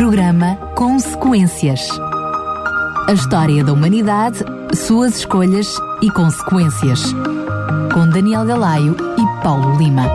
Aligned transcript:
Programa 0.00 0.56
Consequências. 0.74 1.86
A 3.06 3.12
história 3.12 3.62
da 3.62 3.70
humanidade, 3.70 4.38
suas 4.74 5.18
escolhas 5.18 5.76
e 6.00 6.10
consequências. 6.10 7.12
Com 7.92 8.08
Daniel 8.08 8.46
Galaio 8.46 8.96
e 9.18 9.42
Paulo 9.42 9.76
Lima. 9.76 10.06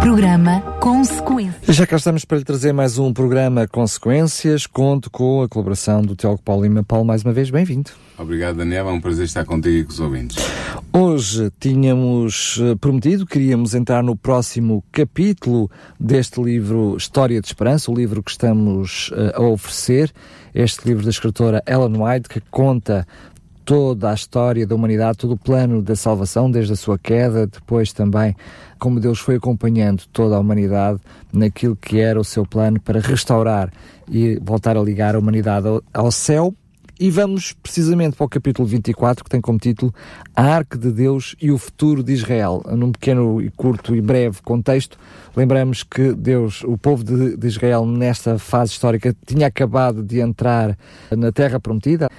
Programa 0.00 0.60
Consequências. 0.78 1.74
Já 1.74 1.84
cá 1.88 1.96
estamos 1.96 2.24
para 2.24 2.38
lhe 2.38 2.44
trazer 2.44 2.72
mais 2.72 2.98
um 2.98 3.12
programa 3.12 3.66
Consequências. 3.66 4.64
Conto 4.64 5.10
com 5.10 5.42
a 5.42 5.48
colaboração 5.48 6.02
do 6.02 6.14
Teólogo 6.14 6.44
Paulo 6.44 6.62
Lima. 6.62 6.84
Paulo, 6.84 7.04
mais 7.04 7.24
uma 7.24 7.32
vez, 7.32 7.50
bem-vindo. 7.50 7.90
Obrigado, 8.16 8.58
Daniel. 8.58 8.88
É 8.88 8.92
um 8.92 9.00
prazer 9.00 9.24
estar 9.24 9.44
contigo 9.44 9.76
e 9.76 9.84
com 9.84 9.90
os 9.90 9.98
ouvintes. 9.98 10.36
Hoje 10.92 11.52
tínhamos 11.60 12.58
eh, 12.60 12.74
prometido, 12.74 13.24
queríamos 13.24 13.76
entrar 13.76 14.02
no 14.02 14.16
próximo 14.16 14.82
capítulo 14.90 15.70
deste 16.00 16.42
livro 16.42 16.96
História 16.96 17.40
de 17.40 17.46
Esperança, 17.46 17.92
o 17.92 17.94
livro 17.94 18.20
que 18.20 18.32
estamos 18.32 19.08
uh, 19.10 19.36
a 19.36 19.40
oferecer. 19.40 20.12
Este 20.52 20.88
livro 20.88 21.04
da 21.04 21.10
escritora 21.10 21.62
Ellen 21.64 22.02
White, 22.02 22.28
que 22.28 22.40
conta 22.50 23.06
toda 23.64 24.10
a 24.10 24.14
história 24.14 24.66
da 24.66 24.74
humanidade, 24.74 25.18
todo 25.18 25.34
o 25.34 25.38
plano 25.38 25.80
da 25.80 25.94
salvação, 25.94 26.50
desde 26.50 26.72
a 26.72 26.76
sua 26.76 26.98
queda, 26.98 27.46
depois 27.46 27.92
também 27.92 28.34
como 28.76 28.98
Deus 28.98 29.20
foi 29.20 29.36
acompanhando 29.36 30.02
toda 30.12 30.34
a 30.34 30.40
humanidade 30.40 30.98
naquilo 31.32 31.76
que 31.76 32.00
era 32.00 32.18
o 32.18 32.24
seu 32.24 32.44
plano 32.44 32.80
para 32.80 32.98
restaurar 32.98 33.72
e 34.10 34.40
voltar 34.42 34.76
a 34.76 34.82
ligar 34.82 35.14
a 35.14 35.20
humanidade 35.20 35.68
ao 35.94 36.10
céu. 36.10 36.52
E 37.02 37.10
vamos 37.10 37.54
precisamente 37.54 38.14
para 38.14 38.26
o 38.26 38.28
capítulo 38.28 38.68
24, 38.68 39.24
que 39.24 39.30
tem 39.30 39.40
como 39.40 39.58
título 39.58 39.90
A 40.36 40.42
Arca 40.42 40.76
de 40.76 40.92
Deus 40.92 41.34
e 41.40 41.50
o 41.50 41.56
Futuro 41.56 42.02
de 42.02 42.12
Israel. 42.12 42.62
Num 42.76 42.92
pequeno 42.92 43.40
e 43.40 43.48
curto 43.48 43.96
e 43.96 44.02
breve 44.02 44.42
contexto, 44.42 44.98
lembramos 45.34 45.82
que 45.82 46.12
Deus, 46.12 46.62
o 46.62 46.76
povo 46.76 47.02
de, 47.02 47.38
de 47.38 47.46
Israel, 47.46 47.86
nesta 47.86 48.38
fase 48.38 48.72
histórica, 48.72 49.16
tinha 49.24 49.46
acabado 49.46 50.02
de 50.02 50.20
entrar 50.20 50.76
na 51.10 51.32
Terra 51.32 51.58
Prometida. 51.58 52.09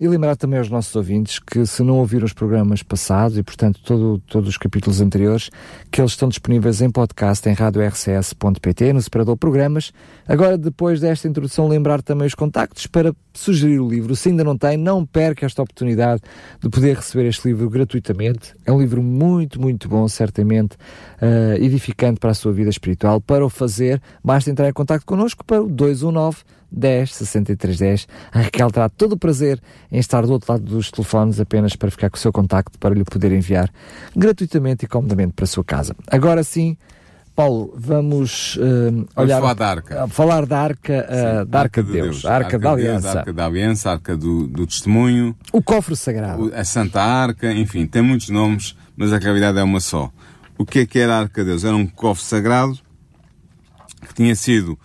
E 0.00 0.08
lembrar 0.08 0.36
também 0.36 0.58
aos 0.58 0.70
nossos 0.70 0.94
ouvintes 0.94 1.38
que, 1.38 1.66
se 1.66 1.82
não 1.82 1.98
ouviram 1.98 2.24
os 2.24 2.32
programas 2.32 2.82
passados 2.82 3.36
e, 3.38 3.42
portanto, 3.42 3.80
todo, 3.84 4.22
todos 4.26 4.48
os 4.48 4.56
capítulos 4.56 5.00
anteriores, 5.00 5.50
que 5.90 6.00
eles 6.00 6.12
estão 6.12 6.28
disponíveis 6.28 6.80
em 6.80 6.90
podcast 6.90 7.48
em 7.48 7.52
radiorcs.pt, 7.52 8.92
no 8.92 9.02
separador 9.02 9.36
Programas. 9.36 9.92
Agora, 10.26 10.56
depois 10.56 11.00
desta 11.00 11.28
introdução, 11.28 11.68
lembrar 11.68 12.02
também 12.02 12.26
os 12.26 12.34
contactos 12.34 12.86
para 12.86 13.14
sugerir 13.32 13.80
o 13.80 13.88
livro. 13.88 14.14
Se 14.16 14.28
ainda 14.28 14.44
não 14.44 14.56
tem, 14.56 14.76
não 14.76 15.04
perca 15.04 15.46
esta 15.46 15.62
oportunidade 15.62 16.22
de 16.60 16.68
poder 16.68 16.96
receber 16.96 17.28
este 17.28 17.48
livro 17.48 17.68
gratuitamente. 17.70 18.54
É 18.66 18.72
um 18.72 18.80
livro 18.80 19.02
muito, 19.02 19.60
muito 19.60 19.88
bom, 19.88 20.06
certamente 20.08 20.74
uh, 20.74 21.62
edificante 21.62 22.18
para 22.20 22.30
a 22.30 22.34
sua 22.34 22.52
vida 22.52 22.70
espiritual. 22.70 23.20
Para 23.20 23.44
o 23.44 23.48
fazer, 23.48 24.00
basta 24.22 24.50
entrar 24.50 24.68
em 24.68 24.72
contato 24.72 25.04
connosco 25.04 25.44
para 25.44 25.62
o 25.62 25.68
219 25.68 26.38
10 26.70 27.14
63 27.14 27.78
10. 27.78 28.08
A 28.32 28.40
Raquel 28.42 28.70
terá 28.70 28.88
todo 28.88 29.12
o 29.12 29.18
prazer 29.18 29.60
em 29.90 29.98
estar 29.98 30.24
do 30.24 30.32
outro 30.32 30.52
lado 30.52 30.64
dos 30.64 30.90
telefones 30.90 31.40
apenas 31.40 31.74
para 31.76 31.90
ficar 31.90 32.10
com 32.10 32.16
o 32.16 32.20
seu 32.20 32.32
contacto 32.32 32.78
para 32.78 32.94
lhe 32.94 33.04
poder 33.04 33.32
enviar 33.32 33.70
gratuitamente 34.14 34.84
e 34.84 34.88
comodamente 34.88 35.32
para 35.32 35.44
a 35.44 35.48
sua 35.48 35.64
casa. 35.64 35.94
Agora 36.10 36.42
sim, 36.42 36.76
Paulo, 37.38 37.72
vamos 37.76 38.56
uh, 38.56 39.06
olhar, 39.14 39.40
falar 39.40 39.54
da 39.54 39.68
arca. 39.68 40.08
falar 40.08 40.46
da 40.46 40.60
arca, 40.60 41.08
uh, 41.08 41.46
da 41.46 41.60
arca 41.60 41.82
de 41.84 41.92
Deus, 41.92 42.24
a 42.24 42.34
arca, 42.34 42.58
da 42.58 42.74
de 42.74 42.82
Deus, 42.82 42.88
aliança, 42.88 43.08
a 43.08 43.18
arca 43.20 43.32
da 43.32 43.46
aliança, 43.46 43.88
a 43.88 43.92
arca 43.92 44.16
do, 44.16 44.48
do 44.48 44.66
testemunho, 44.66 45.36
o 45.52 45.62
cofre 45.62 45.94
sagrado. 45.94 46.52
a 46.52 46.64
Santa 46.64 47.00
Arca, 47.00 47.52
enfim, 47.52 47.86
tem 47.86 48.02
muitos 48.02 48.28
nomes, 48.28 48.76
mas 48.96 49.12
a 49.12 49.18
realidade 49.18 49.56
é 49.56 49.62
uma 49.62 49.78
só. 49.78 50.10
O 50.58 50.66
que 50.66 50.80
é 50.80 50.86
que 50.86 50.98
era 50.98 51.14
a 51.14 51.18
arca 51.20 51.44
de 51.44 51.50
Deus? 51.50 51.62
Era 51.62 51.76
um 51.76 51.86
cofre 51.86 52.24
sagrado 52.24 52.76
que 54.08 54.14
tinha 54.14 54.34
sido 54.34 54.76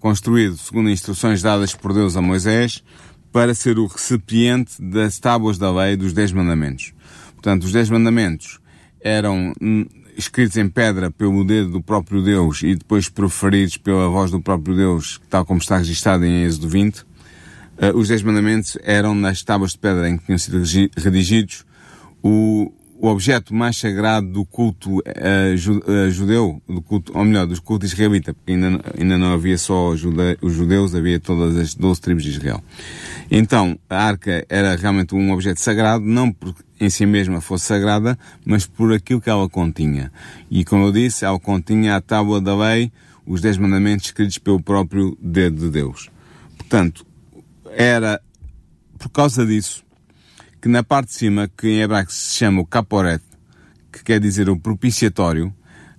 construído 0.00 0.56
segundo 0.56 0.90
instruções 0.90 1.42
dadas 1.42 1.74
por 1.74 1.92
Deus 1.92 2.16
a 2.16 2.22
Moisés 2.22 2.82
para 3.30 3.54
ser 3.54 3.78
o 3.78 3.86
recipiente 3.86 4.82
das 4.82 5.18
tábuas 5.18 5.56
da 5.56 5.70
lei 5.70 5.96
dos 5.96 6.12
Dez 6.12 6.32
Mandamentos. 6.32 6.92
Portanto, 7.34 7.64
os 7.64 7.72
Dez 7.72 7.88
Mandamentos 7.88 8.58
eram 9.00 9.52
hum, 9.62 9.86
escritos 10.16 10.56
em 10.56 10.68
pedra 10.68 11.10
pelo 11.10 11.44
dedo 11.44 11.70
do 11.70 11.82
próprio 11.82 12.22
Deus 12.22 12.62
e 12.62 12.74
depois 12.74 13.08
proferidos 13.08 13.76
pela 13.76 14.08
voz 14.08 14.30
do 14.30 14.40
próprio 14.40 14.74
Deus, 14.74 15.20
tal 15.30 15.44
como 15.44 15.60
está 15.60 15.76
registado 15.78 16.24
em 16.24 16.44
Êxodo 16.44 16.68
20. 16.68 17.04
Eh, 17.78 17.92
os 17.94 18.08
Dez 18.08 18.22
Mandamentos 18.22 18.76
eram 18.82 19.14
nas 19.14 19.42
tábuas 19.42 19.72
de 19.72 19.78
pedra 19.78 20.08
em 20.08 20.18
que 20.18 20.24
tinham 20.24 20.38
sido 20.38 20.62
redigidos 20.96 21.64
o, 22.22 22.72
o 23.00 23.08
objeto 23.08 23.54
mais 23.54 23.78
sagrado 23.78 24.26
do 24.26 24.44
culto 24.44 25.02
eh, 25.06 25.54
judeu, 26.10 26.60
do 26.68 26.82
culto, 26.82 27.16
ou 27.16 27.24
melhor, 27.24 27.46
do 27.46 27.62
culto 27.62 27.86
israelita, 27.86 28.34
porque 28.34 28.52
ainda, 28.52 28.78
ainda 28.98 29.16
não 29.16 29.32
havia 29.32 29.56
só 29.56 29.88
os 29.88 29.98
judeus, 29.98 30.94
havia 30.94 31.18
todas 31.18 31.56
as 31.56 31.74
12 31.74 31.98
tribos 31.98 32.22
de 32.22 32.30
Israel. 32.30 32.62
Então, 33.30 33.78
a 33.88 34.04
arca 34.04 34.44
era 34.50 34.76
realmente 34.76 35.14
um 35.14 35.32
objeto 35.32 35.60
sagrado, 35.60 36.04
não 36.04 36.30
por 36.30 36.54
em 36.78 36.90
si 36.90 37.06
mesma 37.06 37.40
fosse 37.40 37.66
sagrada, 37.66 38.18
mas 38.44 38.66
por 38.66 38.92
aquilo 38.92 39.20
que 39.20 39.30
ela 39.30 39.48
continha. 39.48 40.12
E 40.50 40.62
como 40.62 40.84
eu 40.84 40.92
disse, 40.92 41.24
ela 41.24 41.40
continha 41.40 41.96
a 41.96 42.02
tábua 42.02 42.38
da 42.38 42.54
lei, 42.54 42.92
os 43.26 43.40
dez 43.40 43.56
mandamentos 43.56 44.06
escritos 44.06 44.36
pelo 44.36 44.62
próprio 44.62 45.16
dedo 45.22 45.56
de 45.56 45.70
Deus. 45.70 46.10
Portanto, 46.58 47.06
era 47.70 48.20
por 48.98 49.08
causa 49.08 49.46
disso 49.46 49.84
que 50.60 50.68
na 50.68 50.82
parte 50.82 51.08
de 51.08 51.14
cima, 51.14 51.48
que 51.48 51.68
em 51.68 51.80
hebraico 51.80 52.12
se 52.12 52.36
chama 52.36 52.60
o 52.60 52.66
caporet, 52.66 53.22
que 53.90 54.04
quer 54.04 54.20
dizer 54.20 54.48
o 54.50 54.58
propiciatório, 54.58 55.52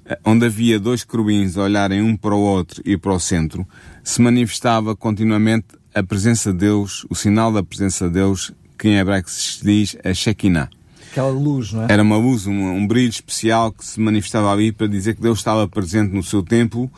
eh, 0.06 0.20
onde 0.24 0.46
havia 0.46 0.80
dois 0.80 1.04
querubins 1.04 1.58
a 1.58 1.64
olharem 1.64 2.02
um 2.02 2.16
para 2.16 2.36
o 2.36 2.40
outro 2.40 2.82
e 2.86 2.96
para 2.96 3.14
o 3.14 3.20
centro, 3.20 3.68
se 4.04 4.22
manifestava 4.22 4.96
continuamente 4.96 5.68
a 5.94 6.04
presença 6.04 6.52
de 6.52 6.60
Deus, 6.60 7.06
o 7.10 7.16
sinal 7.16 7.52
da 7.52 7.64
presença 7.64 8.08
de 8.08 8.14
Deus, 8.14 8.52
que 8.78 8.88
em 8.88 8.98
hebraico 8.98 9.30
se 9.30 9.64
diz 9.66 9.98
a 10.04 10.14
Shekinah. 10.14 10.70
Aquela 11.12 11.30
luz, 11.30 11.74
não 11.74 11.84
é? 11.84 11.88
Era 11.90 12.04
uma 12.04 12.18
luz, 12.18 12.48
um, 12.48 12.72
um 12.72 12.88
brilho 12.88 13.10
especial 13.10 13.72
que 13.72 13.86
se 13.86 14.00
manifestava 14.00 14.52
ali 14.52 14.72
para 14.72 14.88
dizer 14.88 15.16
que 15.16 15.22
Deus 15.22 15.40
estava 15.40 15.68
presente 15.68 16.14
no 16.14 16.24
seu 16.24 16.42
templo 16.42 16.90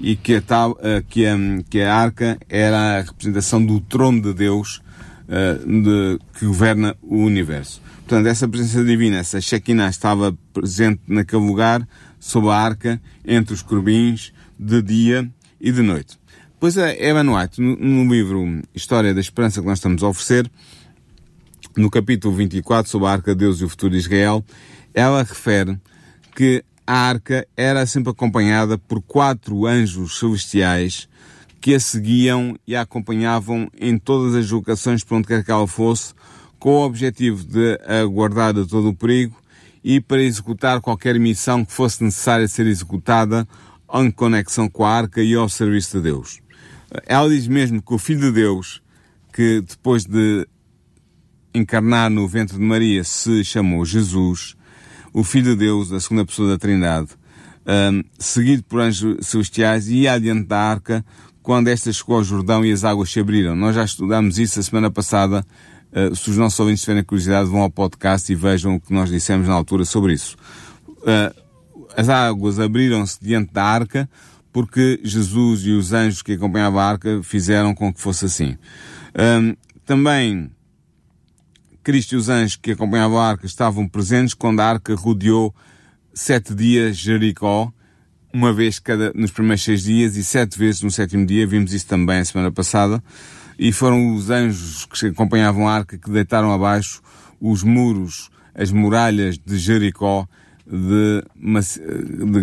e 0.00 0.16
que 0.16 0.34
a, 0.34 0.42
eh, 0.80 1.04
que 1.06 1.26
a, 1.26 1.36
que 1.68 1.82
a 1.82 1.94
arca 1.94 2.38
era 2.48 2.98
a 2.98 3.02
representação 3.02 3.62
do 3.62 3.80
trono 3.80 4.22
de 4.22 4.32
Deus 4.32 4.80
de- 5.28 6.18
que 6.38 6.46
governa 6.46 6.96
o 7.02 7.16
universo. 7.18 7.80
Portanto, 7.98 8.26
essa 8.26 8.48
presença 8.48 8.82
divina, 8.82 9.18
essa 9.18 9.40
Shekinah 9.40 9.88
estava 9.90 10.36
presente 10.52 11.00
naquele 11.06 11.44
lugar, 11.44 11.86
sob 12.18 12.48
a 12.48 12.54
arca, 12.54 13.00
entre 13.24 13.52
os 13.54 13.62
querubins, 13.62 14.32
de 14.58 14.80
dia 14.82 15.30
e 15.60 15.70
de 15.70 15.82
noite. 15.82 16.18
Pois 16.58 16.76
a 16.78 16.92
Ellen 16.92 17.28
White, 17.28 17.60
no, 17.60 17.76
no 17.76 18.12
livro 18.12 18.62
História 18.74 19.14
da 19.14 19.20
Esperança 19.20 19.60
que 19.60 19.66
nós 19.66 19.78
estamos 19.78 20.02
a 20.02 20.08
oferecer, 20.08 20.50
no 21.76 21.90
capítulo 21.90 22.34
24, 22.34 22.90
sobre 22.90 23.06
a 23.06 23.12
Arca 23.12 23.32
de 23.34 23.40
Deus 23.40 23.60
e 23.60 23.64
o 23.64 23.68
futuro 23.68 23.92
de 23.92 23.98
Israel, 23.98 24.44
ela 24.92 25.22
refere 25.22 25.78
que 26.34 26.64
a 26.86 26.94
arca 26.96 27.46
era 27.56 27.84
sempre 27.86 28.10
acompanhada 28.10 28.78
por 28.78 29.02
quatro 29.02 29.66
anjos 29.66 30.18
celestiais 30.18 31.08
que 31.60 31.74
a 31.74 31.80
seguiam 31.80 32.56
e 32.66 32.76
a 32.76 32.82
acompanhavam 32.82 33.68
em 33.78 33.98
todas 33.98 34.34
as 34.34 34.50
locações 34.50 35.02
por 35.02 35.16
onde 35.16 35.28
quer 35.28 35.44
que 35.44 35.50
ela 35.50 35.66
fosse, 35.66 36.14
com 36.58 36.70
o 36.70 36.84
objetivo 36.84 37.44
de 37.44 37.78
a 37.86 38.04
guardar 38.04 38.52
de 38.52 38.66
todo 38.66 38.88
o 38.88 38.94
perigo 38.94 39.36
e 39.82 40.00
para 40.00 40.22
executar 40.22 40.80
qualquer 40.80 41.18
missão 41.18 41.64
que 41.64 41.72
fosse 41.72 42.02
necessária 42.02 42.48
ser 42.48 42.66
executada 42.66 43.46
em 43.94 44.10
conexão 44.10 44.68
com 44.68 44.84
a 44.84 44.90
arca 44.90 45.22
e 45.22 45.34
ao 45.34 45.48
serviço 45.48 45.96
de 45.96 46.04
Deus. 46.04 46.40
Ela 47.06 47.28
diz 47.28 47.46
mesmo 47.46 47.82
que 47.82 47.94
o 47.94 47.98
Filho 47.98 48.20
de 48.20 48.32
Deus, 48.32 48.82
que 49.32 49.60
depois 49.60 50.04
de 50.04 50.46
encarnar 51.54 52.10
no 52.10 52.26
ventre 52.28 52.56
de 52.56 52.62
Maria 52.62 53.04
se 53.04 53.44
chamou 53.44 53.84
Jesus, 53.84 54.56
o 55.12 55.24
Filho 55.24 55.52
de 55.52 55.56
Deus, 55.56 55.92
a 55.92 56.00
segunda 56.00 56.24
pessoa 56.24 56.50
da 56.50 56.58
Trindade, 56.58 57.08
hum, 57.66 58.02
seguido 58.18 58.62
por 58.64 58.80
anjos 58.80 59.26
celestiais, 59.26 59.88
ia 59.88 60.12
adiante 60.12 60.46
da 60.46 60.58
arca 60.58 61.04
quando 61.48 61.68
esta 61.68 61.90
chegou 61.90 62.16
ao 62.16 62.22
Jordão 62.22 62.62
e 62.62 62.70
as 62.70 62.84
águas 62.84 63.10
se 63.10 63.20
abriram. 63.20 63.56
Nós 63.56 63.74
já 63.74 63.82
estudámos 63.82 64.38
isso 64.38 64.60
a 64.60 64.62
semana 64.62 64.90
passada. 64.90 65.42
Uh, 65.90 66.14
se 66.14 66.28
os 66.28 66.36
nossos 66.36 66.60
ouvintes 66.60 66.82
tiverem 66.82 67.02
curiosidade, 67.02 67.48
vão 67.48 67.62
ao 67.62 67.70
podcast 67.70 68.30
e 68.30 68.34
vejam 68.34 68.74
o 68.74 68.80
que 68.80 68.92
nós 68.92 69.08
dissemos 69.08 69.48
na 69.48 69.54
altura 69.54 69.86
sobre 69.86 70.12
isso. 70.12 70.36
Uh, 70.86 71.34
as 71.96 72.10
águas 72.10 72.58
abriram-se 72.58 73.18
diante 73.22 73.50
da 73.50 73.64
arca 73.64 74.06
porque 74.52 75.00
Jesus 75.02 75.64
e 75.64 75.70
os 75.70 75.94
anjos 75.94 76.20
que 76.20 76.32
acompanhavam 76.32 76.80
a 76.80 76.84
arca 76.84 77.22
fizeram 77.22 77.74
com 77.74 77.94
que 77.94 78.00
fosse 78.02 78.26
assim. 78.26 78.58
Hum, 79.18 79.56
também 79.86 80.50
Cristo 81.82 82.12
e 82.12 82.16
os 82.16 82.28
anjos 82.28 82.56
que 82.56 82.72
acompanhavam 82.72 83.18
a 83.18 83.26
arca 83.26 83.46
estavam 83.46 83.88
presentes 83.88 84.34
quando 84.34 84.60
a 84.60 84.66
arca 84.66 84.94
rodeou 84.94 85.54
sete 86.12 86.54
dias 86.54 86.94
Jericó, 86.98 87.72
uma 88.32 88.52
vez 88.52 88.78
cada, 88.78 89.12
nos 89.14 89.30
primeiros 89.30 89.62
seis 89.64 89.82
dias 89.82 90.16
e 90.16 90.24
sete 90.24 90.58
vezes 90.58 90.82
no 90.82 90.90
sétimo 90.90 91.24
dia, 91.26 91.46
vimos 91.46 91.72
isso 91.72 91.86
também 91.86 92.18
a 92.18 92.24
semana 92.24 92.50
passada, 92.52 93.02
e 93.58 93.72
foram 93.72 94.14
os 94.14 94.30
anjos 94.30 94.86
que 94.86 95.06
acompanhavam 95.06 95.66
a 95.68 95.74
arca 95.74 95.98
que 95.98 96.10
deitaram 96.10 96.52
abaixo 96.52 97.00
os 97.40 97.62
muros, 97.62 98.30
as 98.54 98.70
muralhas 98.70 99.38
de 99.38 99.56
Jericó 99.56 100.26
de, 100.66 101.22
de 101.36 102.42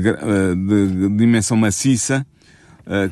de- 0.56 1.10
de 1.10 1.16
dimensão 1.18 1.56
maciça, 1.58 2.26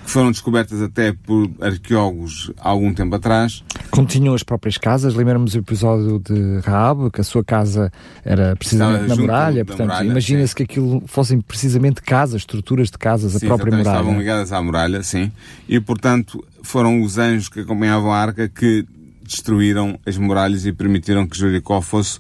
que 0.04 0.10
foram 0.10 0.32
descobertas 0.32 0.82
até 0.82 1.12
por 1.14 1.50
arqueólogos 1.60 2.52
há 2.60 2.70
algum 2.70 2.94
tempo 2.94 3.16
atrás. 3.16 3.64
Como 3.90 4.08
tinham 4.08 4.34
as 4.34 4.44
próprias 4.44 4.78
casas, 4.78 5.16
lembramos 5.16 5.56
o 5.56 5.58
episódio 5.58 6.20
de 6.20 6.60
Raab, 6.60 7.10
que 7.10 7.22
a 7.22 7.24
sua 7.24 7.44
casa 7.44 7.92
era 8.24 8.56
precisamente 8.56 9.08
na 9.08 9.16
muralha, 9.16 9.66
portanto, 9.66 10.04
imagina-se 10.04 10.56
que 10.56 10.64
aquilo 10.64 11.04
fossem 11.08 11.42
precisamente 11.42 12.02
casas, 12.02 12.42
estruturas 12.42 12.92
de 12.92 12.98
casas, 12.98 13.34
sim, 13.34 13.46
a 13.46 13.50
própria 13.50 13.76
muralha. 13.76 13.98
estavam 13.98 14.20
ligadas 14.20 14.52
à 14.52 14.62
muralha, 14.62 15.02
sim, 15.02 15.32
e 15.68 15.80
portanto 15.80 16.44
foram 16.62 17.02
os 17.02 17.18
anjos 17.18 17.50
que 17.50 17.62
acompanhavam 17.62 18.12
a 18.12 18.18
arca 18.18 18.48
que 18.48 18.86
destruíram 19.24 20.00
as 20.06 20.18
muralhas 20.18 20.66
e 20.66 20.72
permitiram 20.72 21.26
que 21.26 21.38
Jericó 21.38 21.82
fosse 21.82 22.20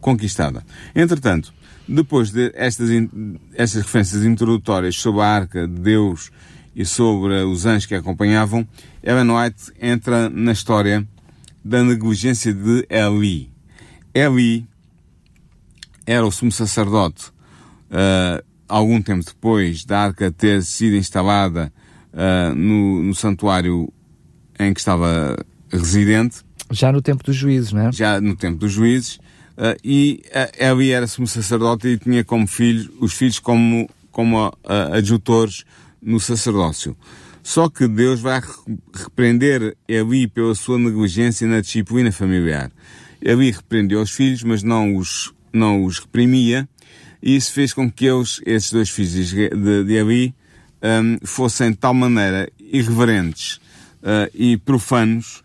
conquistada. 0.00 0.64
Entretanto, 0.94 1.52
depois 1.86 2.30
de 2.30 2.50
estas, 2.54 2.88
estas 3.54 3.82
referências 3.82 4.24
introdutórias 4.24 4.96
sobre 4.96 5.20
a 5.20 5.26
arca 5.26 5.66
de 5.66 5.80
Deus 5.80 6.30
e 6.74 6.84
sobre 6.84 7.42
os 7.44 7.66
anjos 7.66 7.86
que 7.86 7.94
a 7.94 7.98
acompanhavam, 7.98 8.66
Ellen 9.02 9.30
White 9.30 9.72
entra 9.80 10.28
na 10.28 10.52
história 10.52 11.06
da 11.64 11.82
negligência 11.82 12.52
de 12.52 12.86
Eli. 12.90 13.50
Eli 14.12 14.66
era 16.06 16.26
o 16.26 16.30
sumo 16.30 16.52
sacerdote 16.52 17.32
uh, 17.90 18.44
algum 18.68 19.00
tempo 19.00 19.24
depois 19.24 19.84
da 19.84 20.00
arca 20.00 20.30
ter 20.30 20.62
sido 20.62 20.96
instalada 20.96 21.72
uh, 22.12 22.54
no, 22.54 23.02
no 23.02 23.14
santuário 23.14 23.92
em 24.58 24.72
que 24.74 24.80
estava 24.80 25.36
residente. 25.70 26.38
Já 26.70 26.92
no 26.92 27.00
tempo 27.00 27.22
dos 27.24 27.36
juízes, 27.36 27.72
não 27.72 27.88
é? 27.88 27.92
Já 27.92 28.20
no 28.20 28.36
tempo 28.36 28.58
dos 28.58 28.72
juízes. 28.72 29.16
Uh, 29.56 29.78
e 29.84 30.22
Eli 30.58 30.90
era 30.90 31.06
sumo 31.06 31.26
sacerdote 31.26 31.88
e 31.88 31.98
tinha 31.98 32.24
como 32.24 32.46
filhos, 32.46 32.90
os 33.00 33.14
filhos 33.14 33.38
como, 33.38 33.88
como 34.10 34.52
adjutores 34.92 35.64
no 36.04 36.20
sacerdócio. 36.20 36.96
Só 37.42 37.68
que 37.68 37.88
Deus 37.88 38.20
vai 38.20 38.40
repreender 38.92 39.76
Eli 39.88 40.26
pela 40.26 40.54
sua 40.54 40.78
negligência 40.78 41.46
na 41.46 41.60
disciplina 41.60 42.10
familiar. 42.12 42.70
Eli 43.20 43.50
repreendeu 43.50 44.00
os 44.00 44.10
filhos, 44.10 44.42
mas 44.42 44.62
não 44.62 44.96
os, 44.96 45.32
não 45.52 45.84
os 45.84 45.98
reprimia, 45.98 46.68
e 47.22 47.36
isso 47.36 47.52
fez 47.52 47.72
com 47.72 47.90
que 47.90 48.06
eles, 48.06 48.40
esses 48.44 48.70
dois 48.70 48.90
filhos 48.90 49.30
de, 49.30 49.84
de 49.84 49.92
Eli, 49.94 50.34
um, 50.82 51.26
fossem 51.26 51.70
de 51.70 51.76
tal 51.76 51.94
maneira 51.94 52.50
irreverentes 52.58 53.56
uh, 54.02 54.30
e 54.34 54.58
profanos 54.58 55.42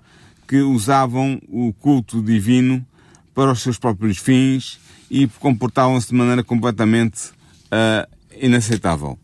que 0.48 0.58
usavam 0.58 1.40
o 1.48 1.72
culto 1.74 2.22
divino 2.22 2.86
para 3.34 3.52
os 3.52 3.62
seus 3.62 3.78
próprios 3.78 4.18
fins 4.18 4.80
e 5.10 5.28
comportavam-se 5.28 6.10
de 6.10 6.16
maneira 6.16 6.44
completamente 6.44 7.30
uh, 7.68 8.08
inaceitável. 8.38 9.18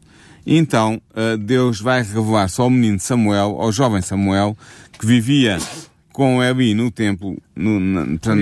E 0.46 0.58
então 0.58 1.02
uh, 1.12 1.38
Deus 1.38 1.82
vai 1.82 2.04
revelar-se 2.04 2.62
ao 2.62 2.70
menino 2.70 3.00
Samuel, 3.00 3.58
ao 3.60 3.72
jovem 3.72 4.02
Samuel, 4.02 4.56
que 5.00 5.06
vivia 5.06 5.58
com 6.14 6.42
Eli 6.42 6.74
no 6.74 6.90
templo, 6.90 7.36
no, 7.56 7.80
na, 7.80 8.06
na, 8.06 8.36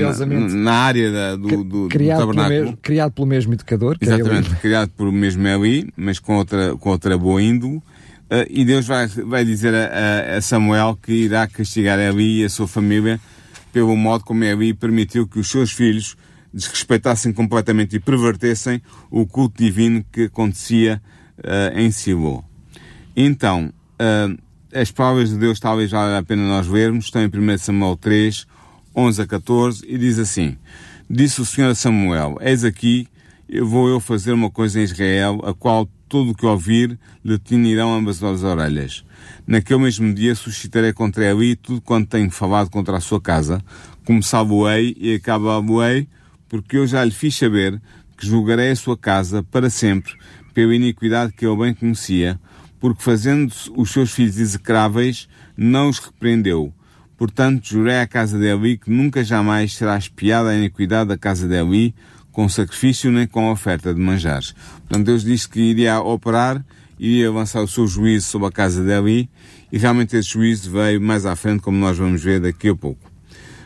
na, 0.49 0.73
área 0.73 1.11
da, 1.11 1.35
do, 1.35 1.63
do, 1.63 1.87
criado 1.87 2.19
do 2.19 2.27
tabernáculo. 2.27 2.49
Pelo 2.49 2.65
mesmo, 2.65 2.77
criado 2.77 3.11
pelo 3.11 3.27
mesmo 3.27 3.53
educador. 3.53 3.97
É 3.99 4.05
Exatamente, 4.05 4.51
é 4.51 4.55
criado 4.55 4.91
por 4.95 5.07
o 5.07 5.11
mesmo 5.11 5.47
Eli, 5.47 5.91
mas 5.97 6.19
com 6.19 6.35
outra, 6.35 6.75
com 6.75 6.89
outra 6.89 7.17
boa 7.17 7.41
índole. 7.41 7.77
Uh, 7.77 8.45
e 8.49 8.63
Deus 8.63 8.85
vai, 8.85 9.07
vai 9.07 9.43
dizer 9.43 9.73
a, 9.73 10.37
a, 10.37 10.41
Samuel 10.41 10.97
que 11.01 11.13
irá 11.13 11.47
castigar 11.47 11.97
Eli 11.99 12.41
e 12.41 12.45
a 12.45 12.49
sua 12.49 12.67
família 12.67 13.19
pelo 13.71 13.97
modo 13.97 14.23
como 14.23 14.43
Eli 14.43 14.73
permitiu 14.73 15.27
que 15.27 15.39
os 15.39 15.49
seus 15.49 15.71
filhos 15.71 16.15
desrespeitassem 16.53 17.33
completamente 17.33 17.95
e 17.95 17.99
pervertessem 17.99 18.79
o 19.09 19.25
culto 19.25 19.63
divino 19.63 20.05
que 20.11 20.25
acontecia 20.25 21.01
uh, 21.43 21.77
em 21.77 21.91
Silo. 21.91 22.43
Então, 23.15 23.71
uh, 23.99 24.37
as 24.73 24.91
palavras 24.91 25.29
de 25.29 25.37
Deus 25.37 25.59
talvez 25.59 25.91
valha 25.91 26.17
a 26.17 26.23
pena 26.23 26.47
nós 26.47 26.67
lermos, 26.67 27.05
estão 27.05 27.21
em 27.21 27.27
1 27.27 27.57
Samuel 27.57 27.95
3, 27.97 28.47
11 28.95 29.21
a 29.21 29.27
14, 29.27 29.85
e 29.87 29.97
diz 29.97 30.19
assim, 30.19 30.57
Disse 31.09 31.41
o 31.41 31.45
Senhor 31.45 31.69
a 31.69 31.75
Samuel, 31.75 32.37
Eis 32.41 32.63
aqui, 32.63 33.07
eu 33.47 33.67
vou 33.67 33.87
eu 33.87 33.99
fazer 33.99 34.31
uma 34.31 34.49
coisa 34.49 34.79
em 34.79 34.83
Israel, 34.83 35.39
a 35.43 35.53
qual 35.53 35.87
todo 36.09 36.31
o 36.31 36.35
que 36.35 36.45
ouvir 36.45 36.97
lhe 37.23 37.37
tinirão 37.37 37.93
ambas 37.93 38.23
as 38.23 38.43
orelhas. 38.43 39.03
Naquele 39.45 39.81
mesmo 39.81 40.13
dia 40.13 40.35
suscitarei 40.35 40.93
contra 40.93 41.25
Eli 41.25 41.55
tudo 41.55 41.81
quanto 41.81 42.09
tenho 42.09 42.29
falado 42.31 42.69
contra 42.69 42.97
a 42.97 43.01
sua 43.01 43.19
casa, 43.19 43.63
começá-lo-ei 44.05 44.95
e 44.99 45.15
acabá-lo-ei, 45.15 46.07
porque 46.47 46.77
eu 46.77 46.87
já 46.87 47.03
lhe 47.03 47.11
fiz 47.11 47.35
saber 47.35 47.81
que 48.17 48.25
julgarei 48.25 48.71
a 48.71 48.75
sua 48.75 48.97
casa 48.97 49.43
para 49.43 49.69
sempre, 49.69 50.13
pela 50.53 50.75
iniquidade 50.75 51.33
que 51.33 51.45
ele 51.45 51.57
bem 51.57 51.73
conhecia, 51.73 52.39
porque 52.79 53.01
fazendo 53.01 53.53
os 53.75 53.91
seus 53.91 54.11
filhos 54.11 54.37
execráveis, 54.37 55.27
não 55.55 55.89
os 55.89 55.99
repreendeu. 55.99 56.73
Portanto, 57.17 57.65
jurei 57.65 57.99
à 57.99 58.07
casa 58.07 58.37
de 58.37 58.45
Eli 58.45 58.77
que 58.77 58.91
nunca 58.91 59.23
jamais 59.23 59.73
será 59.75 59.97
espiada 59.97 60.49
a 60.49 60.55
iniquidade 60.55 61.09
da 61.09 61.17
casa 61.17 61.47
de 61.47 61.55
Eli, 61.55 61.95
com 62.31 62.49
sacrifício 62.49 63.11
nem 63.11 63.27
com 63.27 63.49
oferta 63.51 63.93
de 63.93 64.01
manjares. 64.01 64.53
Portanto, 64.79 65.05
Deus 65.05 65.23
disse 65.23 65.47
que 65.47 65.61
iria 65.61 66.01
operar, 66.01 66.65
iria 66.99 67.29
avançar 67.29 67.61
o 67.61 67.67
seu 67.67 67.87
juízo 67.87 68.27
sobre 68.27 68.47
a 68.47 68.51
casa 68.51 68.83
de 68.83 68.91
Eli, 68.91 69.29
e 69.71 69.77
realmente 69.77 70.17
esse 70.17 70.29
juízo 70.29 70.71
veio 70.71 70.99
mais 70.99 71.25
à 71.25 71.35
frente, 71.35 71.61
como 71.61 71.77
nós 71.77 71.97
vamos 71.97 72.23
ver 72.23 72.41
daqui 72.41 72.69
a 72.69 72.75
pouco. 72.75 73.09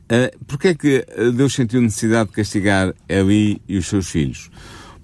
Uh, 0.03 0.45
Porquê 0.45 0.69
é 0.69 0.73
que 0.75 1.05
Deus 1.35 1.53
sentiu 1.53 1.81
necessidade 1.81 2.29
de 2.29 2.35
castigar 2.35 2.93
Eli 3.09 3.61
e 3.67 3.77
os 3.77 3.87
seus 3.87 4.09
filhos? 4.09 4.49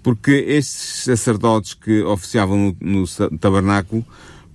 Porque 0.03 0.31
estes 0.31 1.03
sacerdotes 1.05 1.73
que 1.73 2.03
oficiavam 2.03 2.75
no, 2.79 3.05
no 3.31 3.37
tabernáculo 3.39 4.05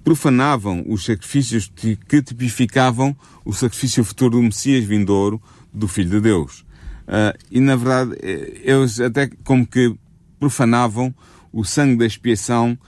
profanavam 0.04 0.84
os 0.86 1.04
sacrifícios 1.04 1.70
que 1.74 2.22
tipificavam 2.22 3.16
o 3.44 3.52
sacrifício 3.52 4.04
futuro 4.04 4.36
do 4.36 4.42
Messias 4.42 4.84
vindouro, 4.84 5.40
do 5.72 5.88
Filho 5.88 6.10
de 6.10 6.20
Deus. 6.20 6.60
Uh, 7.08 7.36
e 7.50 7.60
na 7.60 7.76
verdade, 7.76 8.18
eh, 8.22 8.60
eles 8.62 9.00
até 9.00 9.28
como 9.44 9.66
que 9.66 9.94
profanavam 10.38 11.14
o 11.52 11.64
sangue 11.64 11.96
da 11.96 12.06
expiação 12.06 12.78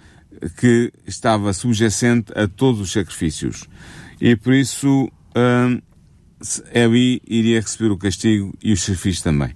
que 0.58 0.92
estava 1.06 1.52
subjacente 1.52 2.32
a 2.34 2.46
todos 2.46 2.80
os 2.80 2.92
sacrifícios. 2.92 3.64
E 4.20 4.36
por 4.36 4.52
isso, 4.52 5.10
uh, 5.36 5.82
Eli 6.72 7.20
iria 7.26 7.60
receber 7.60 7.90
o 7.90 7.98
castigo 7.98 8.54
e 8.62 8.72
os 8.72 8.80
sacrifícios 8.80 9.22
também. 9.22 9.54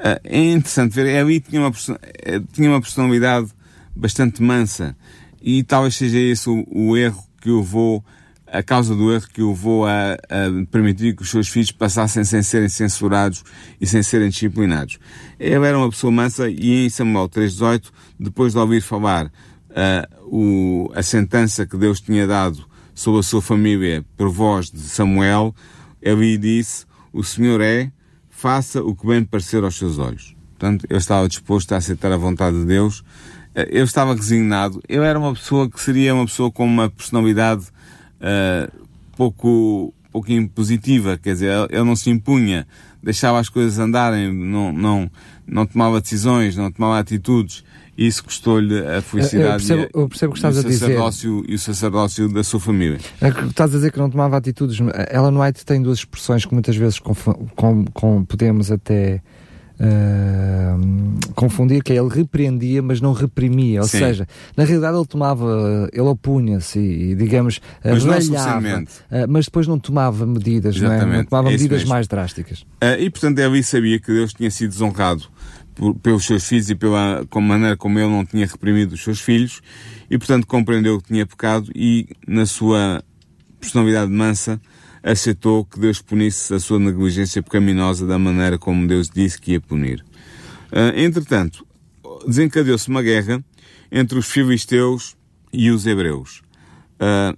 Uh, 0.00 0.18
é 0.24 0.52
interessante 0.52 0.94
ver, 0.94 1.06
Eli 1.06 1.40
tinha 1.40 1.60
uma, 1.60 1.72
eh, 2.22 2.40
tinha 2.52 2.70
uma 2.70 2.80
personalidade 2.80 3.48
bastante 3.94 4.42
mansa 4.42 4.96
e 5.42 5.62
talvez 5.62 5.94
seja 5.94 6.18
esse 6.18 6.48
o, 6.48 6.66
o 6.70 6.96
erro 6.96 7.22
que 7.38 7.50
eu 7.50 7.62
vou, 7.62 8.02
a 8.46 8.62
causa 8.62 8.94
do 8.94 9.12
erro 9.12 9.28
que 9.30 9.42
eu 9.42 9.54
vou 9.54 9.86
a, 9.86 10.14
a, 10.14 10.66
permitir 10.70 11.14
que 11.14 11.22
os 11.22 11.30
seus 11.30 11.48
filhos 11.48 11.70
passassem 11.70 12.24
sem 12.24 12.42
serem 12.42 12.70
censurados 12.70 13.44
e 13.78 13.86
sem 13.86 14.02
serem 14.02 14.30
disciplinados. 14.30 14.98
Ele 15.38 15.66
era 15.66 15.76
uma 15.76 15.90
pessoa 15.90 16.10
mansa 16.10 16.48
e 16.48 16.86
em 16.86 16.88
Samuel 16.88 17.28
3.18, 17.28 17.90
depois 18.18 18.54
de 18.54 18.58
ouvir 18.58 18.80
falar 18.80 19.26
uh, 19.26 20.26
o, 20.26 20.90
a 20.94 21.02
sentença 21.02 21.66
que 21.66 21.76
Deus 21.76 22.00
tinha 22.00 22.26
dado 22.26 22.66
sobre 22.94 23.20
a 23.20 23.22
sua 23.22 23.42
família 23.42 24.02
por 24.16 24.30
voz 24.30 24.70
de 24.70 24.80
Samuel, 24.80 25.54
ele 26.00 26.38
disse, 26.38 26.86
o 27.12 27.22
Senhor 27.22 27.60
é 27.60 27.90
faça 28.40 28.82
o 28.82 28.96
que 28.96 29.06
bem 29.06 29.22
parecer 29.22 29.62
aos 29.62 29.76
seus 29.76 29.98
olhos. 29.98 30.34
Portanto, 30.58 30.86
eu 30.88 30.96
estava 30.96 31.28
disposto 31.28 31.72
a 31.72 31.76
aceitar 31.76 32.10
a 32.10 32.16
vontade 32.16 32.58
de 32.58 32.64
Deus. 32.64 33.04
Eu 33.54 33.84
estava 33.84 34.14
resignado. 34.14 34.80
Eu 34.88 35.04
era 35.04 35.18
uma 35.18 35.34
pessoa 35.34 35.68
que 35.68 35.78
seria 35.78 36.14
uma 36.14 36.24
pessoa 36.24 36.50
com 36.50 36.64
uma 36.64 36.88
personalidade 36.88 37.66
uh, 38.20 38.86
pouco, 39.14 39.92
pouco 40.10 40.32
impositiva, 40.32 41.18
quer 41.18 41.34
dizer, 41.34 41.52
eu 41.70 41.84
não 41.84 41.94
se 41.94 42.08
impunha, 42.08 42.66
deixava 43.02 43.38
as 43.38 43.50
coisas 43.50 43.78
andarem, 43.78 44.32
não, 44.32 44.72
não, 44.72 45.10
não 45.46 45.66
tomava 45.66 46.00
decisões, 46.00 46.56
não 46.56 46.72
tomava 46.72 46.98
atitudes. 46.98 47.62
Isso 48.00 48.24
custou-lhe 48.24 48.78
a 48.78 49.02
felicidade 49.02 49.44
eu 49.70 49.76
percebo, 49.76 49.88
eu 49.92 50.08
percebo 50.08 50.32
que 50.32 50.38
estás 50.38 50.56
a 50.56 50.62
dizer. 50.62 50.96
e 51.46 51.54
o 51.54 51.58
sacerdócio 51.58 52.32
da 52.32 52.42
sua 52.42 52.58
família. 52.58 52.98
É 53.20 53.28
estás 53.28 53.74
a 53.74 53.76
dizer 53.76 53.92
que 53.92 53.98
não 53.98 54.08
tomava 54.08 54.38
atitudes. 54.38 54.78
Ellen 54.80 55.36
White 55.36 55.66
tem 55.66 55.82
duas 55.82 55.98
expressões 55.98 56.46
que 56.46 56.54
muitas 56.54 56.74
vezes 56.76 56.98
com, 56.98 57.14
com, 57.54 57.84
com 57.92 58.24
podemos 58.24 58.70
até 58.70 59.20
uh, 59.80 61.32
confundir, 61.34 61.82
que 61.82 61.92
é 61.92 61.96
ele 61.96 62.08
repreendia, 62.08 62.80
mas 62.80 63.02
não 63.02 63.12
reprimia. 63.12 63.80
Ou 63.82 63.86
Sim. 63.86 63.98
seja, 63.98 64.28
na 64.56 64.64
realidade 64.64 64.96
ele 64.96 65.06
tomava, 65.06 65.88
ele 65.92 66.08
opunha-se 66.08 66.78
e, 66.78 67.14
digamos, 67.14 67.60
mas, 67.84 68.28
uh, 68.28 69.26
mas 69.28 69.44
depois 69.44 69.66
não 69.66 69.78
tomava 69.78 70.24
medidas, 70.24 70.80
não, 70.80 70.90
é? 70.90 71.04
não 71.04 71.24
tomava 71.24 71.48
é 71.48 71.52
medidas 71.52 71.84
mais 71.84 72.08
drásticas. 72.08 72.60
Uh, 72.82 72.98
e 72.98 73.10
portanto 73.10 73.38
Eli 73.38 73.62
sabia 73.62 73.98
que 73.98 74.10
Deus 74.10 74.32
tinha 74.32 74.50
sido 74.50 74.70
desonrado 74.70 75.24
pelos 76.02 76.24
seus 76.24 76.46
filhos 76.46 76.70
e 76.70 76.74
pela 76.74 77.26
maneira 77.40 77.76
como 77.76 77.98
ele 77.98 78.08
não 78.08 78.24
tinha 78.24 78.46
reprimido 78.46 78.92
os 78.92 79.02
seus 79.02 79.20
filhos 79.20 79.60
e, 80.10 80.18
portanto, 80.18 80.46
compreendeu 80.46 81.00
que 81.00 81.08
tinha 81.08 81.26
pecado 81.26 81.70
e, 81.74 82.08
na 82.26 82.46
sua 82.46 83.02
personalidade 83.58 84.10
mansa, 84.10 84.60
aceitou 85.02 85.64
que 85.64 85.78
Deus 85.78 86.00
punisse 86.02 86.52
a 86.52 86.60
sua 86.60 86.78
negligência 86.78 87.42
pecaminosa 87.42 88.06
da 88.06 88.18
maneira 88.18 88.58
como 88.58 88.86
Deus 88.86 89.08
disse 89.08 89.40
que 89.40 89.52
ia 89.52 89.60
punir. 89.60 90.04
Uh, 90.70 90.96
entretanto, 90.96 91.66
desencadeou-se 92.26 92.88
uma 92.88 93.02
guerra 93.02 93.42
entre 93.90 94.18
os 94.18 94.26
filisteus 94.26 95.16
e 95.52 95.70
os 95.70 95.86
hebreus. 95.86 96.42
Uh, 96.96 97.36